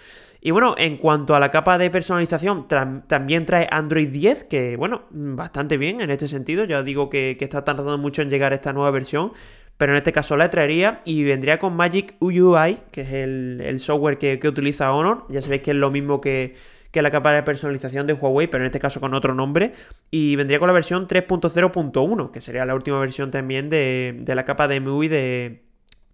Y 0.40 0.50
bueno, 0.50 0.74
en 0.78 0.96
cuanto 0.96 1.34
a 1.34 1.40
la 1.40 1.50
capa 1.50 1.78
de 1.78 1.90
personalización, 1.90 2.66
también 2.68 3.46
trae 3.46 3.68
Android 3.70 4.08
10, 4.08 4.44
que 4.44 4.76
bueno, 4.76 5.02
bastante 5.10 5.76
bien 5.76 6.00
en 6.00 6.10
este 6.10 6.28
sentido. 6.28 6.64
Ya 6.64 6.82
digo 6.82 7.08
que, 7.10 7.36
está 7.40 7.64
tardando 7.64 7.98
mucho 7.98 8.22
en 8.22 8.30
llegar 8.30 8.52
esta 8.52 8.72
nueva 8.72 8.90
versión, 8.90 9.32
pero 9.76 9.92
en 9.92 9.98
este 9.98 10.12
caso 10.12 10.36
la 10.36 10.50
traería 10.50 11.02
y 11.04 11.24
vendría 11.24 11.58
con 11.58 11.76
Magic 11.76 12.16
UI, 12.20 12.78
que 12.90 13.02
es 13.02 13.12
el, 13.12 13.78
software 13.78 14.18
que, 14.18 14.38
que 14.38 14.48
utiliza 14.48 14.92
Honor. 14.92 15.26
Ya 15.28 15.42
sabéis 15.42 15.62
que 15.62 15.72
es 15.72 15.76
lo 15.76 15.90
mismo 15.90 16.20
que 16.20 16.54
que 16.94 17.02
la 17.02 17.10
capa 17.10 17.32
de 17.32 17.42
personalización 17.42 18.06
de 18.06 18.12
Huawei, 18.12 18.46
pero 18.46 18.62
en 18.62 18.66
este 18.66 18.78
caso 18.78 19.00
con 19.00 19.14
otro 19.14 19.34
nombre, 19.34 19.72
y 20.12 20.36
vendría 20.36 20.60
con 20.60 20.68
la 20.68 20.72
versión 20.72 21.08
3.0.1, 21.08 22.30
que 22.30 22.40
sería 22.40 22.64
la 22.64 22.76
última 22.76 23.00
versión 23.00 23.32
también 23.32 23.68
de, 23.68 24.22
la 24.24 24.44
capa 24.44 24.68
de 24.68 24.78
MUI 24.78 25.08
de, 25.08 25.64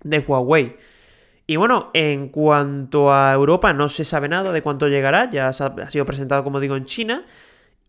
de 0.03 0.19
Huawei. 0.21 0.77
Y 1.47 1.57
bueno, 1.57 1.91
en 1.93 2.31
cuanto 2.31 3.13
a 3.13 3.31
Europa, 3.35 3.75
no 3.75 3.91
se 3.91 4.07
sabe 4.07 4.31
nada 4.31 4.53
de 4.53 4.63
cuánto 4.63 4.89
llegará, 4.89 5.29
ya 5.29 5.49
ha 5.49 5.91
sido 5.91 6.07
presentado, 6.07 6.43
como 6.45 6.61
digo, 6.61 6.77
en 6.77 6.87
China. 6.87 7.27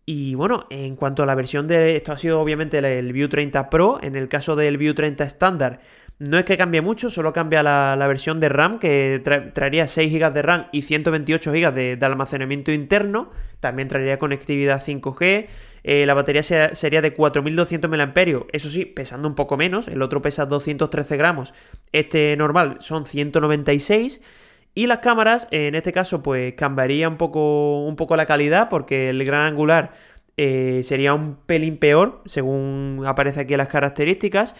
Y 0.04 0.34
bueno, 0.34 0.66
en 0.70 0.96
cuanto 0.96 1.22
a 1.22 1.26
la 1.26 1.34
versión 1.34 1.68
de. 1.68 1.96
Esto 1.96 2.12
ha 2.12 2.18
sido 2.18 2.40
obviamente 2.40 2.78
el 2.78 3.12
View 3.12 3.28
30 3.28 3.70
Pro. 3.70 4.00
En 4.02 4.16
el 4.16 4.28
caso 4.28 4.56
del 4.56 4.76
View 4.76 4.94
30 4.94 5.22
estándar, 5.22 5.80
no 6.18 6.38
es 6.38 6.44
que 6.44 6.56
cambie 6.56 6.80
mucho, 6.80 7.10
solo 7.10 7.32
cambia 7.32 7.62
la, 7.62 8.06
versión 8.06 8.38
de 8.38 8.48
RAM, 8.48 8.78
que 8.78 9.20
traería 9.54 9.88
6 9.88 10.12
GB 10.12 10.32
de 10.32 10.42
RAM 10.42 10.66
y 10.70 10.82
128 10.82 11.52
GB 11.52 11.72
de, 11.72 11.98
almacenamiento 12.00 12.70
interno. 12.70 13.30
También 13.60 13.88
traería 13.88 14.18
conectividad 14.18 14.80
5G. 14.84 15.46
Eh, 15.84 16.06
la 16.06 16.14
batería 16.14 16.42
sería 16.42 17.02
de 17.02 17.12
4200 17.12 17.90
mAh, 17.90 18.46
eso 18.52 18.70
sí, 18.70 18.84
pesando 18.84 19.26
un 19.26 19.34
poco 19.34 19.56
menos. 19.56 19.88
El 19.88 20.00
otro 20.02 20.22
pesa 20.22 20.46
213 20.46 21.16
gramos. 21.16 21.54
Este 21.90 22.36
normal 22.36 22.76
son 22.78 23.04
196. 23.04 24.20
Y 24.74 24.86
las 24.86 24.98
cámaras, 24.98 25.48
en 25.50 25.74
este 25.74 25.92
caso, 25.92 26.22
pues 26.22 26.54
cambiaría 26.54 27.08
un 27.08 27.18
poco, 27.18 27.84
un 27.86 27.96
poco 27.96 28.16
la 28.16 28.26
calidad, 28.26 28.68
porque 28.68 29.10
el 29.10 29.22
gran 29.24 29.42
angular 29.42 29.92
eh, 30.38 30.80
sería 30.82 31.12
un 31.12 31.36
pelín 31.36 31.76
peor, 31.76 32.22
según 32.24 33.02
aparece 33.06 33.40
aquí 33.40 33.54
en 33.54 33.58
las 33.58 33.68
características. 33.68 34.54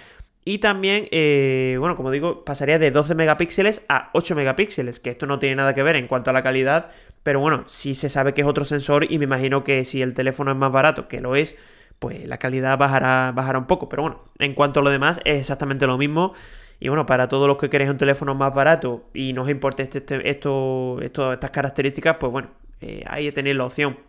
Y 0.45 0.59
también, 0.59 1.07
eh, 1.13 1.77
bueno, 1.79 1.97
como 1.97 2.11
digo, 2.11 2.45
pasaría 2.45 2.79
de 2.79 2.91
12 2.91 3.15
megapíxeles 3.15 3.85
a 3.89 4.11
8 4.13 4.35
megapíxeles, 4.35 4.99
que 4.99 5.11
esto 5.11 5.27
no 5.27 5.39
tiene 5.39 5.57
nada 5.57 5.73
que 5.73 5.85
ver 5.85 5.97
en 5.97 6.09
cuanto 6.09 6.31
a 6.31 6.33
la 6.33 6.43
calidad, 6.43 6.91
pero 7.23 7.39
bueno, 7.39 7.65
sí 7.69 7.95
se 7.95 8.09
sabe 8.09 8.35
que 8.35 8.41
es 8.41 8.47
otro 8.47 8.65
sensor 8.65 9.11
y 9.11 9.19
me 9.19 9.25
imagino 9.25 9.63
que 9.63 9.85
si 9.85 10.03
el 10.03 10.15
teléfono 10.15 10.51
es 10.51 10.57
más 10.57 10.73
barato, 10.73 11.07
que 11.07 11.21
lo 11.21 11.37
es, 11.37 11.55
pues 12.01 12.27
la 12.27 12.39
calidad 12.39 12.77
bajará, 12.77 13.31
bajará 13.33 13.59
un 13.59 13.67
poco. 13.67 13.89
Pero 13.89 14.03
bueno, 14.03 14.25
en 14.41 14.55
cuanto 14.55 14.81
a 14.81 14.83
lo 14.83 14.91
demás, 14.91 15.21
es 15.25 15.39
exactamente 15.39 15.87
lo 15.87 15.97
mismo. 15.97 16.35
Y 16.83 16.89
bueno, 16.89 17.07
para 17.07 17.29
todos 17.29 17.47
los 17.47 17.59
que 17.59 17.71
queréis 17.71 17.93
un 17.93 17.97
teléfono 17.97 18.35
más 18.35 18.53
barato 18.53 19.05
y 19.15 19.33
no 19.35 19.43
os 19.43 19.49
importe 19.49 19.85
este, 19.85 19.99
este 19.99 20.29
esto, 20.29 20.99
estas 21.01 21.51
características, 21.53 22.17
pues 22.19 22.33
bueno, 22.33 22.51
eh, 22.81 23.05
ahí 23.07 23.31
tenéis 23.31 23.57
la 23.57 23.67
opción. 23.67 24.01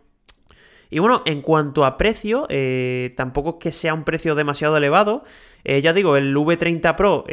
Y 0.89 0.97
bueno, 0.97 1.21
en 1.27 1.41
cuanto 1.41 1.85
a 1.85 1.97
precio, 1.97 2.47
eh, 2.49 3.13
tampoco 3.15 3.49
es 3.51 3.55
que 3.59 3.71
sea 3.71 3.93
un 3.93 4.03
precio 4.03 4.33
demasiado 4.33 4.75
elevado. 4.75 5.23
Eh, 5.63 5.83
ya 5.83 5.93
digo, 5.93 6.17
el 6.17 6.35
V30 6.35 6.95
Pro, 6.95 7.25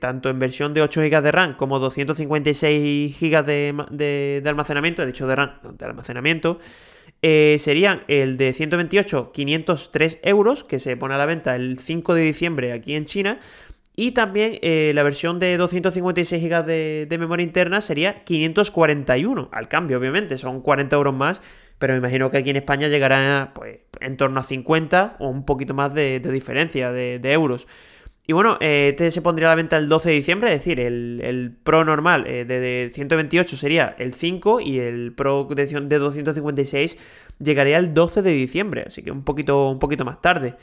tanto 0.00 0.28
en 0.28 0.40
versión 0.40 0.74
de 0.74 0.82
8 0.82 1.02
GB 1.02 1.22
de 1.22 1.30
RAM 1.30 1.56
como 1.56 1.78
256 1.78 3.16
GB 3.20 3.44
de, 3.44 4.42
almacenamiento, 4.44 5.04
he 5.04 5.06
dicho 5.06 5.28
de 5.28 5.36
RAM, 5.36 5.52
de 5.72 5.84
almacenamiento, 5.84 6.58
serían 7.22 8.02
el 8.08 8.36
de 8.36 8.54
128, 8.54 9.30
503 9.30 10.18
euros, 10.24 10.64
que 10.64 10.80
se 10.80 10.96
pone 10.96 11.14
a 11.14 11.18
la 11.18 11.26
venta 11.26 11.54
el 11.54 11.78
5 11.78 12.14
de 12.14 12.22
diciembre 12.22 12.72
aquí 12.72 12.96
en 12.96 13.04
China. 13.04 13.38
Y 13.96 14.12
también 14.12 14.58
la 14.94 15.02
versión 15.02 15.38
de 15.38 15.56
256 15.56 16.42
GB 16.42 16.64
de, 16.64 17.16
memoria 17.18 17.44
interna 17.44 17.80
sería 17.80 18.24
541, 18.24 19.50
al 19.52 19.68
cambio, 19.68 19.98
obviamente, 19.98 20.38
son 20.38 20.62
40 20.62 20.96
euros 20.96 21.14
más 21.14 21.40
pero 21.80 21.94
me 21.94 21.98
imagino 21.98 22.30
que 22.30 22.36
aquí 22.36 22.50
en 22.50 22.56
España 22.56 22.88
llegará 22.88 23.52
pues, 23.54 23.78
en 24.00 24.18
torno 24.18 24.38
a 24.38 24.42
50 24.42 25.16
o 25.18 25.28
un 25.28 25.46
poquito 25.46 25.72
más 25.72 25.92
de, 25.94 26.20
diferencia 26.20 26.92
de, 26.92 27.32
euros. 27.32 27.66
Y 28.26 28.34
bueno, 28.34 28.58
eh, 28.60 28.90
este 28.90 29.10
se 29.10 29.22
pondría 29.22 29.48
a 29.48 29.52
la 29.52 29.56
venta 29.56 29.78
el 29.78 29.88
12 29.88 30.10
de 30.10 30.14
diciembre, 30.14 30.52
es 30.52 30.60
decir, 30.60 30.78
el, 30.78 31.56
Pro 31.64 31.86
normal 31.86 32.26
eh, 32.26 32.44
de, 32.44 32.90
128 32.92 33.56
sería 33.56 33.96
el 33.98 34.12
5 34.12 34.60
y 34.60 34.78
el 34.78 35.14
Pro 35.14 35.48
de 35.50 35.98
256 35.98 36.98
llegaría 37.38 37.78
el 37.78 37.94
12 37.94 38.20
de 38.20 38.30
diciembre, 38.30 38.84
así 38.86 39.02
que 39.02 39.10
un 39.10 39.24
poquito, 39.24 39.70
un 39.70 39.78
poquito 39.78 40.04
más 40.04 40.20
tarde. 40.20 40.56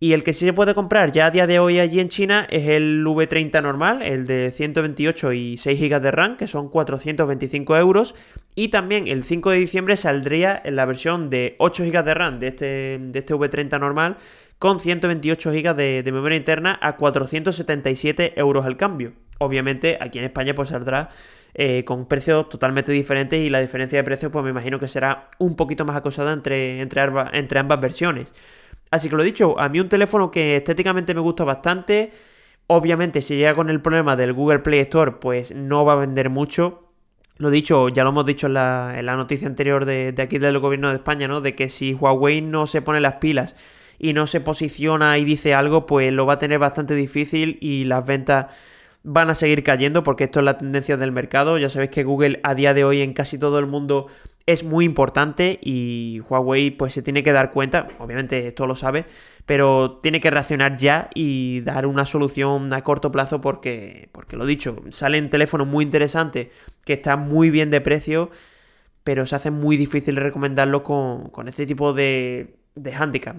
Y 0.00 0.12
el 0.12 0.24
que 0.24 0.32
sí 0.32 0.44
se 0.44 0.52
puede 0.52 0.74
comprar 0.74 1.12
ya 1.12 1.26
a 1.26 1.30
día 1.30 1.46
de 1.46 1.58
hoy 1.58 1.78
allí 1.78 2.00
en 2.00 2.08
China 2.08 2.46
es 2.50 2.68
el 2.68 3.04
V30 3.04 3.62
normal, 3.62 4.02
el 4.02 4.26
de 4.26 4.50
128 4.50 5.32
y 5.32 5.56
6 5.56 5.80
GB 5.80 6.00
de 6.00 6.10
RAM, 6.10 6.36
que 6.36 6.46
son 6.46 6.68
425 6.68 7.76
euros. 7.76 8.14
Y 8.54 8.68
también 8.68 9.06
el 9.06 9.24
5 9.24 9.50
de 9.50 9.58
diciembre 9.58 9.96
saldría 9.96 10.60
en 10.64 10.76
la 10.76 10.84
versión 10.84 11.30
de 11.30 11.54
8 11.58 11.84
GB 11.84 12.04
de 12.04 12.14
RAM 12.14 12.38
de 12.38 12.48
este, 12.48 12.98
de 13.00 13.18
este 13.18 13.34
V30 13.34 13.80
normal, 13.80 14.18
con 14.58 14.80
128 14.80 15.52
GB 15.52 15.74
de, 15.74 16.02
memoria 16.12 16.36
interna 16.36 16.78
a 16.80 16.96
477 16.96 18.34
euros 18.36 18.66
al 18.66 18.76
cambio. 18.76 19.12
Obviamente 19.38 19.98
aquí 20.00 20.18
en 20.18 20.24
España 20.24 20.54
pues 20.54 20.70
saldrá 20.70 21.10
eh, 21.54 21.84
con 21.84 22.06
precios 22.06 22.48
totalmente 22.48 22.92
diferentes 22.92 23.40
y 23.40 23.50
la 23.50 23.60
diferencia 23.60 23.98
de 23.98 24.04
precios 24.04 24.32
pues 24.32 24.44
me 24.44 24.50
imagino 24.50 24.78
que 24.78 24.88
será 24.88 25.28
un 25.38 25.56
poquito 25.56 25.84
más 25.84 25.96
acosada 25.96 26.32
entre, 26.32 26.80
entre, 26.80 27.02
entre 27.32 27.58
ambas 27.58 27.80
versiones. 27.80 28.32
Así 28.94 29.08
que 29.08 29.16
lo 29.16 29.24
dicho, 29.24 29.58
a 29.58 29.68
mí 29.68 29.80
un 29.80 29.88
teléfono 29.88 30.30
que 30.30 30.54
estéticamente 30.54 31.14
me 31.14 31.20
gusta 31.20 31.42
bastante. 31.42 32.12
Obviamente, 32.68 33.22
si 33.22 33.36
llega 33.36 33.56
con 33.56 33.68
el 33.68 33.80
problema 33.82 34.14
del 34.14 34.32
Google 34.32 34.60
Play 34.60 34.78
Store, 34.82 35.14
pues 35.20 35.52
no 35.52 35.84
va 35.84 35.94
a 35.94 35.96
vender 35.96 36.30
mucho. 36.30 36.92
Lo 37.38 37.50
dicho, 37.50 37.88
ya 37.88 38.04
lo 38.04 38.10
hemos 38.10 38.24
dicho 38.24 38.46
en 38.46 38.54
la, 38.54 39.16
noticia 39.16 39.48
anterior 39.48 39.84
de, 39.84 40.14
aquí 40.16 40.38
del 40.38 40.60
gobierno 40.60 40.90
de 40.90 40.94
España, 40.94 41.26
¿no? 41.26 41.40
De 41.40 41.56
que 41.56 41.70
si 41.70 41.92
Huawei 41.92 42.40
no 42.40 42.68
se 42.68 42.82
pone 42.82 43.00
las 43.00 43.14
pilas 43.14 43.56
y 43.98 44.12
no 44.12 44.28
se 44.28 44.40
posiciona 44.40 45.18
y 45.18 45.24
dice 45.24 45.54
algo, 45.54 45.86
pues 45.86 46.12
lo 46.12 46.24
va 46.24 46.34
a 46.34 46.38
tener 46.38 46.60
bastante 46.60 46.94
difícil 46.94 47.58
y 47.60 47.82
las 47.86 48.06
ventas 48.06 48.46
van 49.02 49.28
a 49.28 49.34
seguir 49.34 49.64
cayendo 49.64 50.04
porque 50.04 50.22
esto 50.22 50.38
es 50.38 50.44
la 50.44 50.56
tendencia 50.56 50.96
del 50.96 51.10
mercado. 51.10 51.58
Ya 51.58 51.68
sabéis 51.68 51.90
que 51.90 52.04
Google 52.04 52.38
a 52.44 52.54
día 52.54 52.74
de 52.74 52.84
hoy 52.84 53.02
en 53.02 53.12
casi 53.12 53.38
todo 53.38 53.58
el 53.58 53.66
mundo 53.66 54.06
es 54.46 54.62
muy 54.62 54.84
importante 54.84 55.58
y 55.62 56.20
Huawei 56.28 56.70
pues 56.70 56.92
se 56.92 57.02
tiene 57.02 57.22
que 57.22 57.32
dar 57.32 57.50
cuenta, 57.50 57.88
obviamente 57.98 58.48
esto 58.48 58.66
lo 58.66 58.76
sabe, 58.76 59.06
pero 59.46 59.98
tiene 60.02 60.20
que 60.20 60.30
reaccionar 60.30 60.76
ya 60.76 61.08
y 61.14 61.60
dar 61.62 61.86
una 61.86 62.04
solución 62.04 62.72
a 62.72 62.84
corto 62.84 63.10
plazo 63.10 63.40
porque, 63.40 64.10
porque 64.12 64.36
lo 64.36 64.44
dicho, 64.44 64.82
salen 64.90 65.30
teléfonos 65.30 65.66
muy 65.66 65.84
interesantes 65.84 66.48
que 66.84 66.94
están 66.94 67.28
muy 67.28 67.50
bien 67.50 67.70
de 67.70 67.80
precio, 67.80 68.30
pero 69.02 69.24
se 69.26 69.36
hace 69.36 69.50
muy 69.50 69.76
difícil 69.76 70.16
recomendarlo 70.16 70.82
con, 70.82 71.30
con 71.30 71.48
este 71.48 71.66
tipo 71.66 71.94
de, 71.94 72.56
de 72.74 72.94
handicap. 72.94 73.36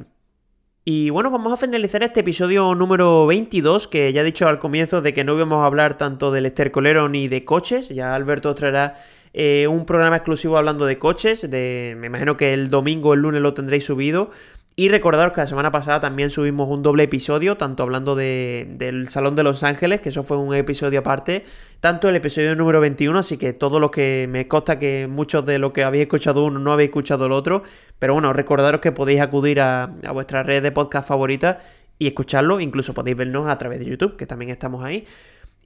Y 0.87 1.09
bueno, 1.09 1.31
vamos 1.31 1.51
a 1.51 1.57
finalizar 1.57 2.03
este 2.03 2.19
episodio 2.19 2.75
número 2.75 3.25
22, 3.25 3.87
que 3.87 4.13
ya 4.13 4.21
he 4.21 4.23
dicho 4.23 4.47
al 4.47 4.59
comienzo 4.59 5.01
de 5.01 5.13
que 5.13 5.23
no 5.23 5.33
íbamos 5.33 5.63
a 5.63 5.65
hablar 5.65 5.97
tanto 5.97 6.31
del 6.31 6.45
estercolero 6.45 7.09
ni 7.09 7.27
de 7.27 7.43
coches. 7.43 7.89
Ya 7.89 8.13
Alberto 8.13 8.53
traerá 8.53 8.95
eh, 9.37 9.67
un 9.67 9.85
programa 9.85 10.15
exclusivo 10.15 10.57
hablando 10.57 10.85
de 10.85 10.97
coches. 10.97 11.49
De, 11.49 11.93
me 11.97 12.07
imagino 12.07 12.37
que 12.37 12.53
el 12.53 12.69
domingo 12.69 13.13
el 13.13 13.19
lunes 13.19 13.41
lo 13.41 13.53
tendréis 13.53 13.83
subido. 13.83 14.31
Y 14.77 14.87
recordaros 14.87 15.33
que 15.33 15.41
la 15.41 15.47
semana 15.47 15.71
pasada 15.71 15.99
también 15.99 16.29
subimos 16.29 16.69
un 16.69 16.83
doble 16.83 17.03
episodio, 17.03 17.57
tanto 17.57 17.83
hablando 17.83 18.15
de, 18.15 18.65
del 18.77 19.09
Salón 19.09 19.35
de 19.35 19.43
Los 19.43 19.63
Ángeles, 19.63 19.99
que 20.01 20.09
eso 20.09 20.23
fue 20.23 20.37
un 20.37 20.53
episodio 20.53 20.99
aparte, 20.99 21.45
tanto 21.79 22.09
el 22.09 22.15
episodio 22.17 22.55
número 22.55 22.81
21, 22.81 23.19
así 23.19 23.37
que 23.37 23.53
todo 23.53 23.79
lo 23.79 23.89
que 23.89 24.27
me 24.29 24.49
consta 24.49 24.77
que 24.77 25.07
muchos 25.07 25.45
de 25.45 25.59
los 25.59 25.71
que 25.71 25.85
habéis 25.85 26.03
escuchado 26.03 26.43
uno 26.43 26.59
no 26.59 26.73
habéis 26.73 26.89
escuchado 26.89 27.25
el 27.27 27.31
otro, 27.31 27.63
pero 27.99 28.13
bueno, 28.13 28.33
recordaros 28.33 28.81
que 28.81 28.91
podéis 28.91 29.21
acudir 29.21 29.61
a, 29.61 29.95
a 30.03 30.11
vuestra 30.11 30.43
red 30.43 30.61
de 30.61 30.73
podcast 30.73 31.07
favorita 31.07 31.59
y 31.97 32.07
escucharlo, 32.07 32.59
incluso 32.59 32.93
podéis 32.93 33.15
vernos 33.15 33.47
a 33.47 33.57
través 33.57 33.79
de 33.79 33.85
YouTube, 33.85 34.17
que 34.17 34.27
también 34.27 34.51
estamos 34.51 34.83
ahí. 34.83 35.05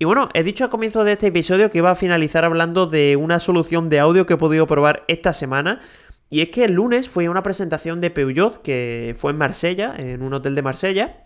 Y 0.02 0.06
bueno, 0.06 0.30
he 0.34 0.44
dicho 0.44 0.64
al 0.64 0.70
comienzo 0.70 1.04
de 1.04 1.12
este 1.12 1.28
episodio 1.28 1.70
que 1.70 1.80
iba 1.80 1.92
a 1.92 1.96
finalizar 1.96 2.46
hablando 2.46 2.88
de 2.88 3.18
una 3.18 3.42
solución 3.42 3.90
de 3.90 4.00
audio 4.00 4.26
que 4.26 4.36
he 4.36 4.38
podido 4.38 4.66
probar 4.66 5.04
esta 5.10 5.34
semana. 5.34 5.82
Y 6.30 6.40
es 6.40 6.50
que 6.52 6.64
el 6.64 6.72
lunes 6.72 7.10
fue 7.10 7.28
una 7.28 7.44
presentación 7.44 8.00
de 8.00 8.10
Peugeot 8.10 8.62
que 8.62 9.14
fue 9.20 9.32
en 9.32 9.38
Marsella, 9.38 9.94
en 9.98 10.22
un 10.22 10.34
hotel 10.34 10.56
de 10.56 10.62
Marsella. 10.62 11.26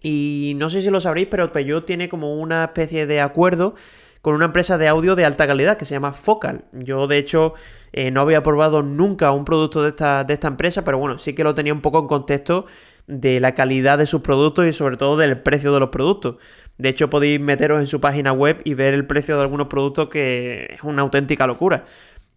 Y 0.00 0.54
no 0.56 0.70
sé 0.70 0.80
si 0.80 0.88
lo 0.88 0.98
sabréis, 0.98 1.28
pero 1.30 1.52
Peugeot 1.52 1.84
tiene 1.84 2.08
como 2.08 2.40
una 2.40 2.64
especie 2.64 3.06
de 3.06 3.20
acuerdo 3.20 3.74
con 4.22 4.34
una 4.34 4.46
empresa 4.46 4.78
de 4.78 4.88
audio 4.88 5.14
de 5.14 5.26
alta 5.26 5.46
calidad 5.46 5.76
que 5.76 5.84
se 5.84 5.92
llama 5.94 6.14
Focal. 6.14 6.64
Yo, 6.72 7.06
de 7.08 7.18
hecho, 7.18 7.52
eh, 7.92 8.10
no 8.10 8.22
había 8.22 8.42
probado 8.42 8.82
nunca 8.82 9.30
un 9.30 9.44
producto 9.44 9.82
de 9.82 9.90
esta, 9.90 10.24
de 10.24 10.32
esta 10.32 10.48
empresa, 10.48 10.84
pero 10.84 10.96
bueno, 10.96 11.18
sí 11.18 11.34
que 11.34 11.44
lo 11.44 11.54
tenía 11.54 11.74
un 11.74 11.82
poco 11.82 11.98
en 11.98 12.06
contexto 12.06 12.64
de 13.06 13.40
la 13.40 13.54
calidad 13.54 13.98
de 13.98 14.06
sus 14.06 14.22
productos 14.22 14.66
y 14.66 14.72
sobre 14.72 14.96
todo 14.96 15.16
del 15.16 15.42
precio 15.42 15.72
de 15.72 15.80
los 15.80 15.90
productos. 15.90 16.36
De 16.78 16.88
hecho, 16.90 17.08
podéis 17.10 17.40
meteros 17.40 17.80
en 17.80 17.86
su 17.86 18.00
página 18.00 18.32
web 18.32 18.60
y 18.64 18.74
ver 18.74 18.94
el 18.94 19.06
precio 19.06 19.36
de 19.36 19.42
algunos 19.42 19.68
productos 19.68 20.08
que 20.08 20.68
es 20.70 20.82
una 20.82 21.02
auténtica 21.02 21.46
locura. 21.46 21.84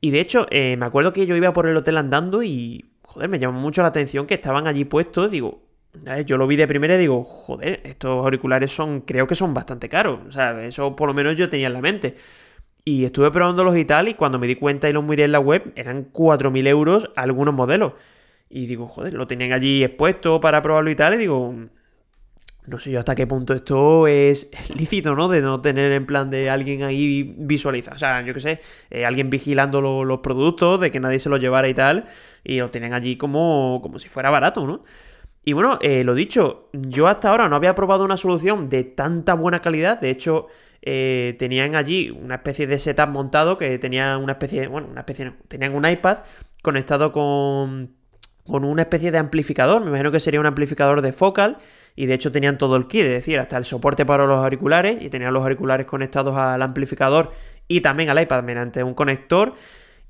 Y 0.01 0.11
de 0.11 0.21
hecho, 0.21 0.47
eh, 0.49 0.77
me 0.77 0.85
acuerdo 0.85 1.11
que 1.11 1.25
yo 1.25 1.35
iba 1.35 1.51
por 1.53 1.67
el 1.67 1.75
hotel 1.75 1.97
andando 1.97 2.41
y, 2.41 2.91
joder, 3.01 3.29
me 3.29 3.39
llamó 3.39 3.59
mucho 3.59 3.81
la 3.81 3.89
atención 3.89 4.25
que 4.27 4.35
estaban 4.35 4.67
allí 4.67 4.85
puestos. 4.85 5.29
Digo, 5.29 5.61
yo 6.25 6.37
lo 6.37 6.47
vi 6.47 6.55
de 6.55 6.67
primera 6.67 6.95
y 6.95 6.99
digo, 6.99 7.23
joder, 7.23 7.81
estos 7.83 8.23
auriculares 8.23 8.71
son, 8.71 9.01
creo 9.01 9.27
que 9.27 9.35
son 9.35 9.53
bastante 9.53 9.89
caros. 9.89 10.19
O 10.27 10.31
sea, 10.31 10.63
eso 10.63 10.95
por 10.95 11.07
lo 11.07 11.13
menos 11.13 11.35
yo 11.35 11.49
tenía 11.49 11.67
en 11.67 11.73
la 11.73 11.81
mente. 11.81 12.15
Y 12.85 13.05
estuve 13.05 13.29
probándolos 13.31 13.77
y 13.77 13.85
tal, 13.85 14.07
y 14.07 14.13
cuando 14.13 14.39
me 14.39 14.47
di 14.47 14.55
cuenta 14.55 14.89
y 14.89 14.93
los 14.93 15.03
miré 15.03 15.25
en 15.25 15.33
la 15.33 15.39
web, 15.39 15.73
eran 15.75 16.11
4.000 16.11 16.67
euros 16.67 17.11
algunos 17.15 17.53
modelos. 17.53 17.93
Y 18.49 18.65
digo, 18.67 18.87
joder, 18.87 19.13
lo 19.13 19.27
tenían 19.27 19.51
allí 19.51 19.83
expuesto 19.83 20.39
para 20.41 20.61
probarlo 20.61 20.89
y 20.89 20.95
tal, 20.95 21.13
y 21.15 21.17
digo, 21.17 21.53
no 22.69 22.79
sé 22.79 22.91
yo 22.91 22.99
hasta 22.99 23.15
qué 23.15 23.27
punto 23.27 23.53
esto 23.53 24.07
es 24.07 24.49
lícito, 24.75 25.15
¿no? 25.15 25.27
De 25.27 25.41
no 25.41 25.61
tener 25.61 25.91
en 25.91 26.05
plan 26.05 26.29
de 26.29 26.49
alguien 26.49 26.83
ahí 26.83 27.35
visualiza. 27.37 27.91
O 27.93 27.97
sea, 27.97 28.21
yo 28.21 28.33
qué 28.33 28.39
sé, 28.39 28.61
eh, 28.89 29.05
alguien 29.05 29.29
vigilando 29.29 29.81
los 29.81 30.19
productos, 30.19 30.79
de 30.79 30.91
que 30.91 30.99
nadie 30.99 31.19
se 31.19 31.29
los 31.29 31.39
llevara 31.39 31.67
y 31.67 31.73
tal, 31.73 32.05
y 32.43 32.59
lo 32.59 32.69
tienen 32.69 32.93
allí 32.93 33.17
como, 33.17 33.79
como 33.81 33.99
si 33.99 34.09
fuera 34.09 34.29
barato, 34.29 34.65
¿no? 34.65 34.83
Y 35.43 35.53
bueno, 35.53 35.79
eh, 35.81 36.03
lo 36.03 36.13
dicho, 36.13 36.69
yo 36.73 37.07
hasta 37.07 37.29
ahora 37.29 37.49
no 37.49 37.55
había 37.55 37.73
probado 37.73 38.03
una 38.03 38.17
solución 38.17 38.69
de 38.69 38.83
tanta 38.83 39.33
buena 39.33 39.61
calidad. 39.61 39.99
De 39.99 40.09
hecho, 40.09 40.47
eh, 40.81 41.35
tenían 41.39 41.75
allí 41.75 42.09
una 42.09 42.35
especie 42.35 42.67
de 42.67 42.77
setup 42.77 43.09
montado 43.09 43.57
que 43.57 43.79
tenía 43.79 44.17
una 44.17 44.33
especie, 44.33 44.67
bueno, 44.67 44.87
una 44.91 45.01
especie, 45.01 45.33
tenían 45.47 45.73
un 45.75 45.87
iPad 45.87 46.19
conectado 46.61 47.11
con 47.11 47.95
con 48.49 48.65
una 48.65 48.81
especie 48.81 49.11
de 49.11 49.17
amplificador, 49.17 49.81
me 49.81 49.87
imagino 49.87 50.11
que 50.11 50.19
sería 50.19 50.39
un 50.39 50.45
amplificador 50.45 51.01
de 51.01 51.11
focal 51.11 51.57
y 51.95 52.05
de 52.05 52.13
hecho 52.13 52.31
tenían 52.31 52.57
todo 52.57 52.75
el 52.75 52.87
kit, 52.87 53.01
es 53.01 53.11
decir, 53.11 53.39
hasta 53.39 53.57
el 53.57 53.65
soporte 53.65 54.05
para 54.05 54.25
los 54.25 54.43
auriculares 54.43 55.01
y 55.01 55.09
tenían 55.09 55.33
los 55.33 55.43
auriculares 55.43 55.85
conectados 55.85 56.35
al 56.35 56.61
amplificador 56.61 57.31
y 57.67 57.81
también 57.81 58.09
al 58.09 58.21
iPad 58.21 58.43
mediante 58.43 58.83
un 58.83 58.93
conector. 58.93 59.53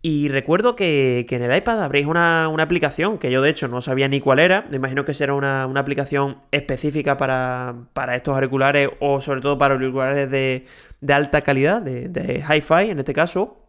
Y 0.01 0.29
recuerdo 0.29 0.77
que, 0.77 1.25
en 1.29 1.41
el 1.41 1.55
iPad 1.55 1.83
habréis 1.83 2.05
una, 2.05 2.45
aplicación 2.45 3.17
que 3.17 3.31
yo 3.31 3.41
de 3.41 3.49
hecho 3.49 3.67
no 3.67 3.81
sabía 3.81 4.07
ni 4.07 4.21
cuál 4.21 4.39
era, 4.39 4.65
me 4.69 4.77
imagino 4.77 5.03
que 5.03 5.13
será 5.13 5.33
una, 5.33 5.63
aplicación 5.63 6.37
específica 6.51 7.17
para, 7.17 7.75
estos 8.15 8.33
auriculares 8.33 8.89
o 8.99 9.19
sobre 9.19 9.41
todo 9.41 9.57
para 9.57 9.73
auriculares 9.73 10.31
de, 10.31 10.65
alta 11.13 11.41
calidad, 11.41 11.81
de, 11.81 12.07
de 12.07 12.43
hi-fi 12.47 12.91
en 12.91 12.99
este 12.99 13.13
caso. 13.13 13.68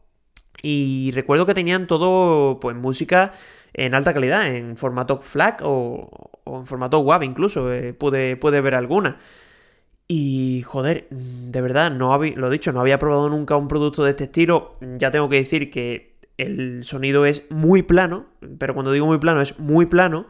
Y 0.62 1.12
recuerdo 1.12 1.46
que 1.46 1.54
tenían 1.54 1.86
todo, 1.86 2.60
pues 2.60 2.76
música 2.76 3.32
en 3.72 3.94
alta 3.94 4.12
calidad, 4.12 4.46
en 4.54 4.76
formato 4.76 5.20
FLAC 5.20 5.62
o, 5.64 6.30
en 6.46 6.66
formato 6.66 7.00
WAV 7.00 7.22
incluso, 7.22 7.72
eh, 7.72 7.92
pude, 7.94 8.60
ver 8.60 8.74
alguna. 8.74 9.18
Y 10.08 10.62
joder, 10.66 11.06
de 11.10 11.60
verdad, 11.60 11.90
no 11.90 12.12
había, 12.12 12.34
lo 12.36 12.50
dicho, 12.50 12.72
no 12.72 12.80
había 12.80 12.98
probado 12.98 13.28
nunca 13.30 13.56
un 13.56 13.68
producto 13.68 14.02
de 14.04 14.10
este 14.10 14.24
estilo. 14.24 14.76
Ya 14.98 15.10
tengo 15.10 15.28
que 15.28 15.36
decir 15.36 15.70
que 15.70 16.18
el 16.36 16.82
sonido 16.84 17.26
es 17.26 17.44
muy 17.50 17.82
plano, 17.82 18.26
pero 18.58 18.74
cuando 18.74 18.92
digo 18.92 19.06
muy 19.06 19.18
plano 19.18 19.40
es 19.40 19.58
muy 19.58 19.86
plano. 19.86 20.26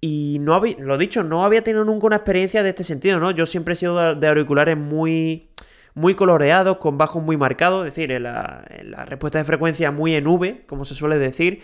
Y 0.00 0.38
no 0.40 0.54
había, 0.54 0.76
lo 0.78 0.98
dicho, 0.98 1.24
no 1.24 1.44
había 1.44 1.64
tenido 1.64 1.84
nunca 1.84 2.06
una 2.06 2.16
experiencia 2.16 2.62
de 2.62 2.68
este 2.68 2.84
sentido, 2.84 3.18
¿no? 3.18 3.30
Yo 3.30 3.46
siempre 3.46 3.74
he 3.74 3.76
sido 3.76 4.14
de 4.14 4.28
auriculares 4.28 4.76
muy, 4.76 5.48
muy 5.94 6.14
coloreados, 6.14 6.78
con 6.78 6.98
bajos 6.98 7.22
muy 7.22 7.36
marcados, 7.36 7.86
es 7.86 7.94
decir, 7.94 8.20
la, 8.20 8.64
la 8.82 9.04
respuesta 9.04 9.38
de 9.38 9.44
frecuencia 9.44 9.90
muy 9.90 10.14
en 10.16 10.26
V, 10.26 10.64
como 10.66 10.84
se 10.84 10.94
suele 10.94 11.18
decir. 11.18 11.62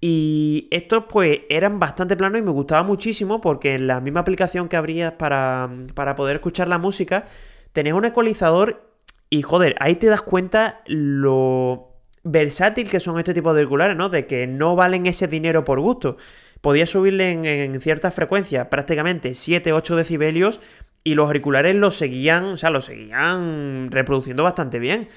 Y 0.00 0.68
estos 0.70 1.04
pues 1.08 1.40
eran 1.48 1.78
bastante 1.78 2.16
planos 2.16 2.38
y 2.38 2.42
me 2.42 2.50
gustaba 2.50 2.82
muchísimo 2.82 3.40
porque 3.40 3.74
en 3.74 3.86
la 3.86 4.00
misma 4.00 4.20
aplicación 4.20 4.68
que 4.68 4.76
abrías 4.76 5.12
para, 5.12 5.70
para 5.94 6.14
poder 6.14 6.36
escuchar 6.36 6.68
la 6.68 6.78
música, 6.78 7.26
tenías 7.72 7.96
un 7.96 8.04
ecualizador 8.04 8.90
y 9.30 9.42
joder, 9.42 9.74
ahí 9.80 9.96
te 9.96 10.06
das 10.06 10.22
cuenta 10.22 10.82
lo 10.86 11.94
versátil 12.22 12.88
que 12.90 13.00
son 13.00 13.18
este 13.18 13.34
tipo 13.34 13.54
de 13.54 13.60
auriculares, 13.62 13.96
¿no? 13.96 14.08
De 14.08 14.26
que 14.26 14.46
no 14.46 14.76
valen 14.76 15.06
ese 15.06 15.26
dinero 15.26 15.64
por 15.64 15.80
gusto. 15.80 16.16
Podías 16.60 16.90
subirle 16.90 17.32
en, 17.32 17.44
en 17.44 17.80
ciertas 17.80 18.14
frecuencias, 18.14 18.68
prácticamente 18.68 19.30
7-8 19.30 19.96
decibelios, 19.96 20.60
y 21.04 21.14
los 21.14 21.26
auriculares 21.26 21.76
los 21.76 21.94
seguían, 21.94 22.44
o 22.44 22.56
sea, 22.56 22.70
los 22.70 22.86
seguían 22.86 23.90
reproduciendo 23.90 24.42
bastante 24.42 24.78
bien. 24.78 25.08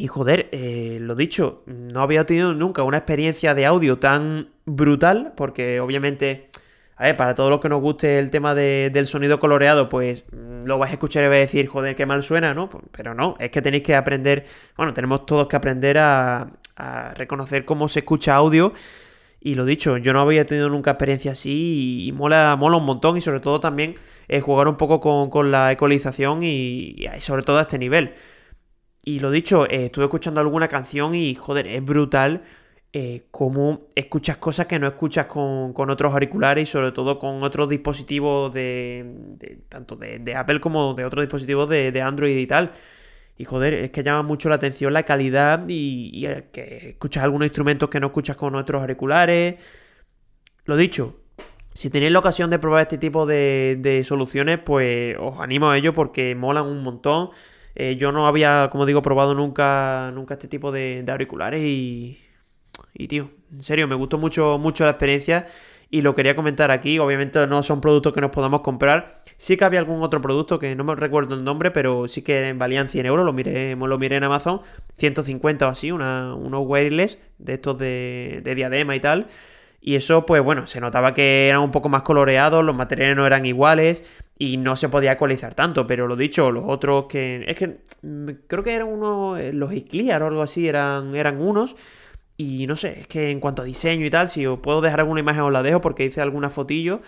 Y 0.00 0.06
joder, 0.06 0.48
eh, 0.52 0.96
lo 0.98 1.14
dicho, 1.14 1.62
no 1.66 2.00
había 2.00 2.24
tenido 2.24 2.54
nunca 2.54 2.82
una 2.84 2.96
experiencia 2.96 3.52
de 3.52 3.66
audio 3.66 3.98
tan 3.98 4.48
brutal, 4.64 5.34
porque 5.36 5.78
obviamente, 5.80 6.48
a 6.96 7.04
ver, 7.04 7.18
para 7.18 7.34
todos 7.34 7.50
los 7.50 7.60
que 7.60 7.68
nos 7.68 7.82
guste 7.82 8.18
el 8.18 8.30
tema 8.30 8.54
del 8.54 9.06
sonido 9.06 9.38
coloreado, 9.38 9.90
pues 9.90 10.24
mm, 10.32 10.64
lo 10.64 10.78
vais 10.78 10.92
a 10.92 10.94
escuchar 10.94 11.24
y 11.24 11.26
vais 11.26 11.38
a 11.38 11.40
decir, 11.40 11.66
joder, 11.66 11.96
qué 11.96 12.06
mal 12.06 12.22
suena, 12.22 12.54
¿no? 12.54 12.70
Pues, 12.70 12.84
pero 12.92 13.12
no, 13.12 13.36
es 13.38 13.50
que 13.50 13.60
tenéis 13.60 13.82
que 13.82 13.94
aprender, 13.94 14.46
bueno, 14.74 14.94
tenemos 14.94 15.26
todos 15.26 15.48
que 15.48 15.56
aprender 15.56 15.98
a, 15.98 16.50
reconocer 17.14 17.66
cómo 17.66 17.86
se 17.88 17.98
escucha 17.98 18.34
audio. 18.36 18.72
Y 19.40 19.54
lo 19.54 19.64
dicho, 19.64 19.96
yo 19.96 20.12
no 20.12 20.20
había 20.20 20.44
tenido 20.44 20.68
nunca 20.68 20.92
experiencia 20.92 21.32
así 21.32 22.06
y, 22.06 22.12
mola, 22.12 22.56
mola 22.58 22.76
un 22.76 22.84
montón 22.84 23.16
y 23.16 23.20
sobre 23.22 23.40
todo 23.40 23.58
también 23.58 23.94
eh, 24.28 24.40
jugar 24.40 24.68
un 24.68 24.76
poco 24.76 25.00
con, 25.30 25.50
la 25.50 25.72
ecualización 25.72 26.42
y, 26.42 27.06
sobre 27.20 27.42
todo 27.42 27.58
a 27.58 27.62
este 27.62 27.78
nivel. 27.78 28.12
Y 29.02 29.20
lo 29.20 29.30
dicho, 29.30 29.66
eh, 29.66 29.86
estuve 29.86 30.04
escuchando 30.04 30.40
alguna 30.40 30.68
canción 30.68 31.14
y 31.14 31.34
joder, 31.34 31.66
es 31.66 31.82
brutal 31.84 32.42
eh, 32.92 33.28
cómo 33.30 33.88
escuchas 33.94 34.38
cosas 34.38 34.66
que 34.66 34.80
no 34.80 34.88
escuchas 34.88 35.26
con, 35.26 35.72
otros 35.76 36.12
auriculares 36.12 36.68
y 36.68 36.72
sobre 36.72 36.90
todo 36.90 37.20
con 37.20 37.40
otros 37.44 37.68
dispositivos 37.68 38.52
de, 38.52 39.60
tanto 39.68 39.94
de, 39.94 40.34
Apple 40.34 40.60
como 40.60 40.94
de 40.94 41.04
otros 41.04 41.22
dispositivos 41.22 41.68
de, 41.68 42.02
Android 42.02 42.36
y 42.36 42.46
tal. 42.48 42.72
Y 43.40 43.46
joder, 43.46 43.72
es 43.72 43.90
que 43.90 44.02
llama 44.02 44.22
mucho 44.22 44.50
la 44.50 44.56
atención 44.56 44.92
la 44.92 45.04
calidad 45.04 45.64
y, 45.66 46.26
que 46.52 46.90
escuchas 46.90 47.24
algunos 47.24 47.46
instrumentos 47.46 47.88
que 47.88 47.98
no 47.98 48.08
escuchas 48.08 48.36
con 48.36 48.54
otros 48.54 48.82
auriculares. 48.82 49.54
Lo 50.66 50.76
dicho, 50.76 51.22
si 51.72 51.88
tenéis 51.88 52.12
la 52.12 52.18
ocasión 52.18 52.50
de 52.50 52.58
probar 52.58 52.82
este 52.82 52.98
tipo 52.98 53.24
de, 53.24 54.02
soluciones, 54.04 54.58
pues 54.62 55.16
os 55.18 55.40
animo 55.40 55.70
a 55.70 55.78
ello 55.78 55.94
porque 55.94 56.34
molan 56.34 56.66
un 56.66 56.82
montón. 56.82 57.30
Eh, 57.74 57.96
yo 57.96 58.12
no 58.12 58.26
había, 58.26 58.68
como 58.70 58.84
digo, 58.84 59.00
probado 59.00 59.34
nunca, 59.34 60.10
nunca 60.12 60.34
este 60.34 60.46
tipo 60.46 60.70
de, 60.70 61.02
auriculares 61.08 61.62
y, 61.62 62.18
y, 62.92 63.08
tío, 63.08 63.30
en 63.50 63.62
serio, 63.62 63.88
me 63.88 63.94
gustó 63.94 64.18
mucho, 64.18 64.58
mucho 64.58 64.84
la 64.84 64.90
experiencia 64.90 65.46
y 65.90 66.02
lo 66.02 66.14
quería 66.14 66.36
comentar 66.36 66.70
aquí. 66.70 66.98
Obviamente 66.98 67.46
no 67.46 67.62
son 67.62 67.80
productos 67.80 68.12
que 68.12 68.20
nos 68.20 68.30
podamos 68.30 68.60
comprar. 68.60 69.22
Sí 69.36 69.56
que 69.56 69.64
había 69.64 69.80
algún 69.80 70.02
otro 70.02 70.20
producto 70.20 70.58
que 70.58 70.74
no 70.76 70.84
me 70.84 70.94
recuerdo 70.94 71.34
el 71.34 71.44
nombre, 71.44 71.70
pero 71.70 72.06
sí 72.08 72.22
que 72.22 72.52
valían 72.52 72.88
100 72.88 73.06
euros. 73.06 73.26
Lo 73.26 73.32
miré, 73.32 73.74
lo 73.74 73.98
miré 73.98 74.16
en 74.16 74.24
Amazon, 74.24 74.60
150 74.98 75.66
o 75.66 75.70
así, 75.70 75.90
una, 75.90 76.34
unos 76.34 76.62
wireless 76.64 77.18
de 77.38 77.54
estos 77.54 77.76
de, 77.78 78.40
de 78.44 78.54
diadema 78.54 78.94
y 78.94 79.00
tal. 79.00 79.26
Y 79.82 79.96
eso, 79.96 80.26
pues 80.26 80.42
bueno, 80.42 80.66
se 80.66 80.80
notaba 80.80 81.14
que 81.14 81.48
eran 81.48 81.62
un 81.62 81.70
poco 81.70 81.88
más 81.88 82.02
coloreados, 82.02 82.62
los 82.62 82.76
materiales 82.76 83.16
no 83.16 83.26
eran 83.26 83.46
iguales 83.46 84.04
y 84.38 84.58
no 84.58 84.76
se 84.76 84.90
podía 84.90 85.12
ecualizar 85.12 85.54
tanto, 85.54 85.86
pero 85.86 86.06
lo 86.06 86.16
dicho, 86.16 86.52
los 86.52 86.64
otros 86.66 87.06
que... 87.06 87.44
Es 87.48 87.56
que 87.56 87.78
mm, 88.02 88.28
creo 88.46 88.62
que 88.62 88.74
eran 88.74 88.88
unos... 88.88 89.40
Eh, 89.40 89.52
los 89.54 89.72
Iclear 89.72 90.22
o 90.22 90.26
algo 90.26 90.42
así 90.42 90.68
eran, 90.68 91.14
eran 91.14 91.40
unos 91.40 91.76
Y 92.40 92.66
no 92.66 92.74
sé, 92.74 93.00
es 93.00 93.06
que 93.06 93.28
en 93.28 93.38
cuanto 93.38 93.60
a 93.60 93.66
diseño 93.66 94.06
y 94.06 94.08
tal, 94.08 94.30
si 94.30 94.46
os 94.46 94.60
puedo 94.60 94.80
dejar 94.80 95.00
alguna 95.00 95.20
imagen 95.20 95.42
os 95.42 95.52
la 95.52 95.62
dejo 95.62 95.82
porque 95.82 96.06
hice 96.06 96.22
alguna 96.22 96.48
fotillo. 96.48 97.02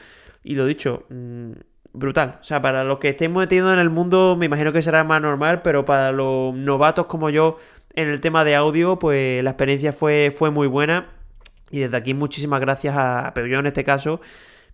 Y 0.45 0.57
lo 0.57 0.67
dicho, 0.67 1.07
mm, 1.09 1.53
brutal. 1.95 2.39
O 2.43 2.45
sea, 2.45 2.61
para 2.61 2.85
los 2.85 2.99
que 2.99 3.09
estéis 3.09 3.31
metidos 3.31 3.73
en 3.73 3.79
el 3.79 3.89
mundo, 3.89 4.37
me 4.39 4.45
imagino 4.45 4.75
que 4.75 4.83
será 4.83 5.05
más 5.05 5.23
normal, 5.23 5.63
pero 5.63 5.87
para 5.87 6.13
los 6.13 6.55
novatos 6.55 7.07
como 7.07 7.31
yo 7.31 7.57
en 7.95 8.11
el 8.11 8.21
tema 8.21 8.45
de 8.45 8.57
audio, 8.57 8.99
pues 8.99 9.43
la 9.43 9.51
experiencia 9.53 9.95
fue, 9.95 10.35
fue 10.37 10.51
muy 10.51 10.67
buena. 10.67 11.09
Y 11.71 11.79
desde 11.79 11.97
aquí 11.97 12.13
muchísimas 12.13 12.61
gracias 12.61 12.95
a 12.95 13.33
Peugeot 13.35 13.61
en 13.61 13.67
este 13.69 13.85
caso, 13.85 14.21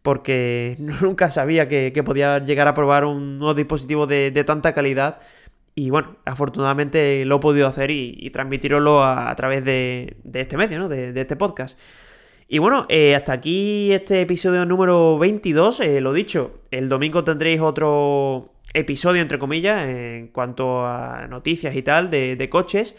porque 0.03 0.75
nunca 1.01 1.31
sabía 1.31 1.69
que, 1.69 1.93
podía 2.05 2.41
llegar 2.41 2.67
a 2.67 2.75
probar 2.75 3.05
un 3.05 3.39
nuevo 3.39 3.55
dispositivo 3.55 4.09
de, 4.09 4.33
tanta 4.45 4.73
calidad. 4.73 5.19
Y 5.75 5.91
bueno, 5.91 6.17
afortunadamente 6.25 7.25
lo 7.25 7.37
he 7.37 7.41
podido 7.41 7.69
hacer 7.69 7.91
y, 7.91 8.17
y 8.19 8.31
transmitiroslo 8.31 9.03
a, 9.05 9.35
través 9.37 9.65
de, 9.65 10.17
este 10.35 10.57
medio, 10.57 10.79
¿no? 10.79 10.89
De, 10.89 11.19
este 11.21 11.37
podcast. 11.37 11.79
Y 12.49 12.59
bueno, 12.59 12.87
eh, 12.89 13.15
hasta 13.15 13.33
aquí 13.33 13.93
este 13.93 14.23
episodio 14.23 14.65
número 14.65 15.19
22. 15.19 15.81
Eh, 15.81 16.01
lo 16.01 16.13
dicho, 16.13 16.61
el 16.71 16.89
domingo 16.89 17.23
tendréis 17.23 17.61
otro 17.61 18.55
episodio, 18.75 19.23
entre 19.23 19.39
comillas, 19.39 19.87
en 19.87 20.29
cuanto 20.29 20.85
a 20.85 21.27
noticias 21.29 21.77
y 21.77 21.83
tal 21.83 22.11
de 22.11 22.49
coches. 22.51 22.97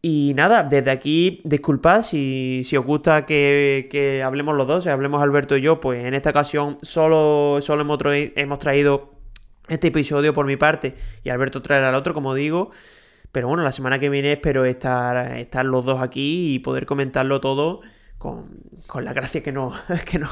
Y 0.00 0.32
nada, 0.36 0.62
desde 0.62 0.90
aquí, 0.92 1.40
disculpad 1.44 2.02
si, 2.02 2.62
os 2.76 2.84
gusta 2.84 3.26
que, 3.26 4.22
hablemos 4.24 4.56
los 4.56 4.66
dos, 4.66 4.84
si 4.84 4.90
hablemos 4.90 5.20
Alberto 5.22 5.56
y 5.56 5.62
yo, 5.62 5.80
pues 5.80 6.04
en 6.04 6.14
esta 6.14 6.30
ocasión 6.30 6.78
solo, 6.82 7.58
solo 7.62 7.82
hemos 7.82 8.58
traído 8.60 9.10
este 9.68 9.88
episodio 9.88 10.34
por 10.34 10.46
mi 10.46 10.56
parte 10.56 10.94
y 11.24 11.30
Alberto 11.30 11.62
traerá 11.62 11.90
el 11.90 11.94
otro, 11.94 12.14
como 12.14 12.34
digo. 12.34 12.70
Pero 13.32 13.48
bueno, 13.48 13.62
la 13.62 13.72
semana 13.72 13.98
que 13.98 14.08
viene 14.08 14.32
espero 14.32 14.64
estar, 14.64 15.36
estar 15.36 15.64
los 15.64 15.84
dos 15.84 16.00
aquí 16.00 16.54
y 16.54 16.58
poder 16.60 16.86
comentarlo 16.86 17.40
todo 17.40 17.82
con, 18.18 18.48
con 18.88 19.04
la 19.04 19.12
gracia 19.12 19.42
que, 19.42 19.52
no, 19.52 19.72
que, 20.04 20.18
no, 20.18 20.28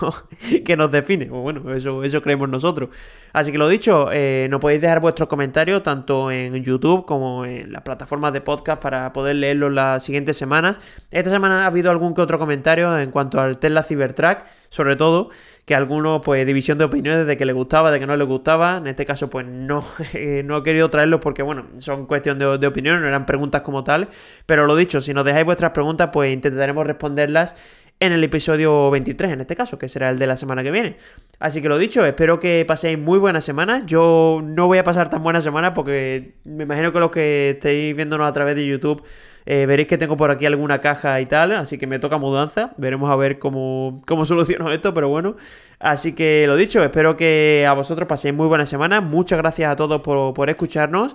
que 0.64 0.76
nos 0.76 0.90
define. 0.90 1.26
Pues 1.26 1.40
bueno, 1.40 1.74
eso, 1.74 2.02
eso 2.02 2.20
creemos 2.20 2.48
nosotros. 2.48 2.90
Así 3.32 3.52
que 3.52 3.58
lo 3.58 3.68
dicho, 3.68 4.10
eh, 4.12 4.48
no 4.50 4.58
podéis 4.60 4.80
dejar 4.80 5.00
vuestros 5.00 5.28
comentarios 5.28 5.82
tanto 5.82 6.30
en 6.30 6.54
YouTube 6.62 7.06
como 7.06 7.44
en 7.44 7.72
las 7.72 7.82
plataformas 7.82 8.32
de 8.32 8.40
podcast 8.40 8.82
para 8.82 9.12
poder 9.12 9.36
leerlos 9.36 9.72
las 9.72 10.02
siguientes 10.02 10.36
semanas. 10.36 10.80
Esta 11.10 11.30
semana 11.30 11.64
ha 11.64 11.66
habido 11.66 11.90
algún 11.90 12.12
que 12.12 12.22
otro 12.22 12.38
comentario 12.38 12.98
en 12.98 13.10
cuanto 13.12 13.40
al 13.40 13.58
Tesla 13.58 13.82
Cybertruck, 13.82 14.38
sobre 14.68 14.96
todo, 14.96 15.30
que 15.66 15.74
algunos, 15.74 16.22
pues, 16.24 16.46
división 16.46 16.78
de 16.78 16.84
opiniones 16.84 17.26
de 17.26 17.36
que 17.36 17.44
le 17.44 17.52
gustaba, 17.52 17.90
de 17.90 17.98
que 17.98 18.06
no 18.06 18.16
le 18.16 18.24
gustaba. 18.24 18.76
En 18.76 18.86
este 18.86 19.04
caso, 19.04 19.28
pues, 19.28 19.46
no, 19.46 19.84
eh, 20.14 20.42
no 20.44 20.58
he 20.58 20.62
querido 20.62 20.88
traerlos 20.88 21.20
porque, 21.20 21.42
bueno, 21.42 21.66
son 21.78 22.06
cuestión 22.06 22.38
de, 22.38 22.56
de 22.56 22.66
opinión, 22.68 23.02
no 23.02 23.08
eran 23.08 23.26
preguntas 23.26 23.62
como 23.62 23.82
tal. 23.82 24.08
Pero 24.46 24.66
lo 24.66 24.76
dicho, 24.76 25.00
si 25.00 25.12
nos 25.12 25.24
dejáis 25.24 25.44
vuestras 25.44 25.72
preguntas, 25.72 26.10
pues 26.12 26.32
intentaremos 26.32 26.86
responderlas 26.86 27.56
en 27.98 28.12
el 28.12 28.22
episodio 28.22 28.90
23, 28.90 29.32
en 29.32 29.40
este 29.40 29.56
caso, 29.56 29.78
que 29.78 29.88
será 29.88 30.10
el 30.10 30.18
de 30.18 30.28
la 30.28 30.36
semana 30.36 30.62
que 30.62 30.70
viene. 30.70 30.98
Así 31.40 31.60
que 31.60 31.68
lo 31.68 31.78
dicho, 31.78 32.04
espero 32.06 32.38
que 32.38 32.64
paséis 32.66 32.98
muy 32.98 33.18
buena 33.18 33.40
semana. 33.40 33.84
Yo 33.86 34.42
no 34.44 34.66
voy 34.68 34.78
a 34.78 34.84
pasar 34.84 35.08
tan 35.08 35.22
buena 35.22 35.40
semana 35.40 35.72
porque 35.72 36.34
me 36.44 36.64
imagino 36.64 36.92
que 36.92 37.00
los 37.00 37.10
que 37.10 37.50
estéis 37.50 37.96
viéndonos 37.96 38.28
a 38.28 38.32
través 38.32 38.54
de 38.54 38.66
YouTube 38.66 39.02
eh, 39.46 39.64
veréis 39.66 39.86
que 39.88 39.96
tengo 39.96 40.16
por 40.16 40.30
aquí 40.32 40.44
alguna 40.44 40.80
caja 40.80 41.20
y 41.20 41.26
tal, 41.26 41.52
así 41.52 41.78
que 41.78 41.86
me 41.86 41.98
toca 42.00 42.18
mudanza. 42.18 42.72
Veremos 42.76 43.10
a 43.10 43.16
ver 43.16 43.38
cómo, 43.38 44.02
cómo 44.06 44.26
soluciono 44.26 44.70
esto, 44.72 44.92
pero 44.92 45.08
bueno. 45.08 45.36
Así 45.78 46.14
que 46.14 46.44
lo 46.46 46.56
dicho, 46.56 46.82
espero 46.82 47.16
que 47.16 47.64
a 47.68 47.72
vosotros 47.72 48.08
paséis 48.08 48.34
muy 48.34 48.48
buena 48.48 48.66
semana. 48.66 49.00
Muchas 49.00 49.38
gracias 49.38 49.70
a 49.70 49.76
todos 49.76 50.02
por, 50.02 50.34
por 50.34 50.50
escucharnos. 50.50 51.14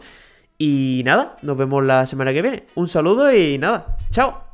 Y 0.57 1.01
nada, 1.05 1.37
nos 1.41 1.57
vemos 1.57 1.83
la 1.83 2.05
semana 2.05 2.33
que 2.33 2.41
viene. 2.41 2.65
Un 2.75 2.87
saludo 2.87 3.33
y 3.35 3.57
nada, 3.57 3.97
chao. 4.11 4.50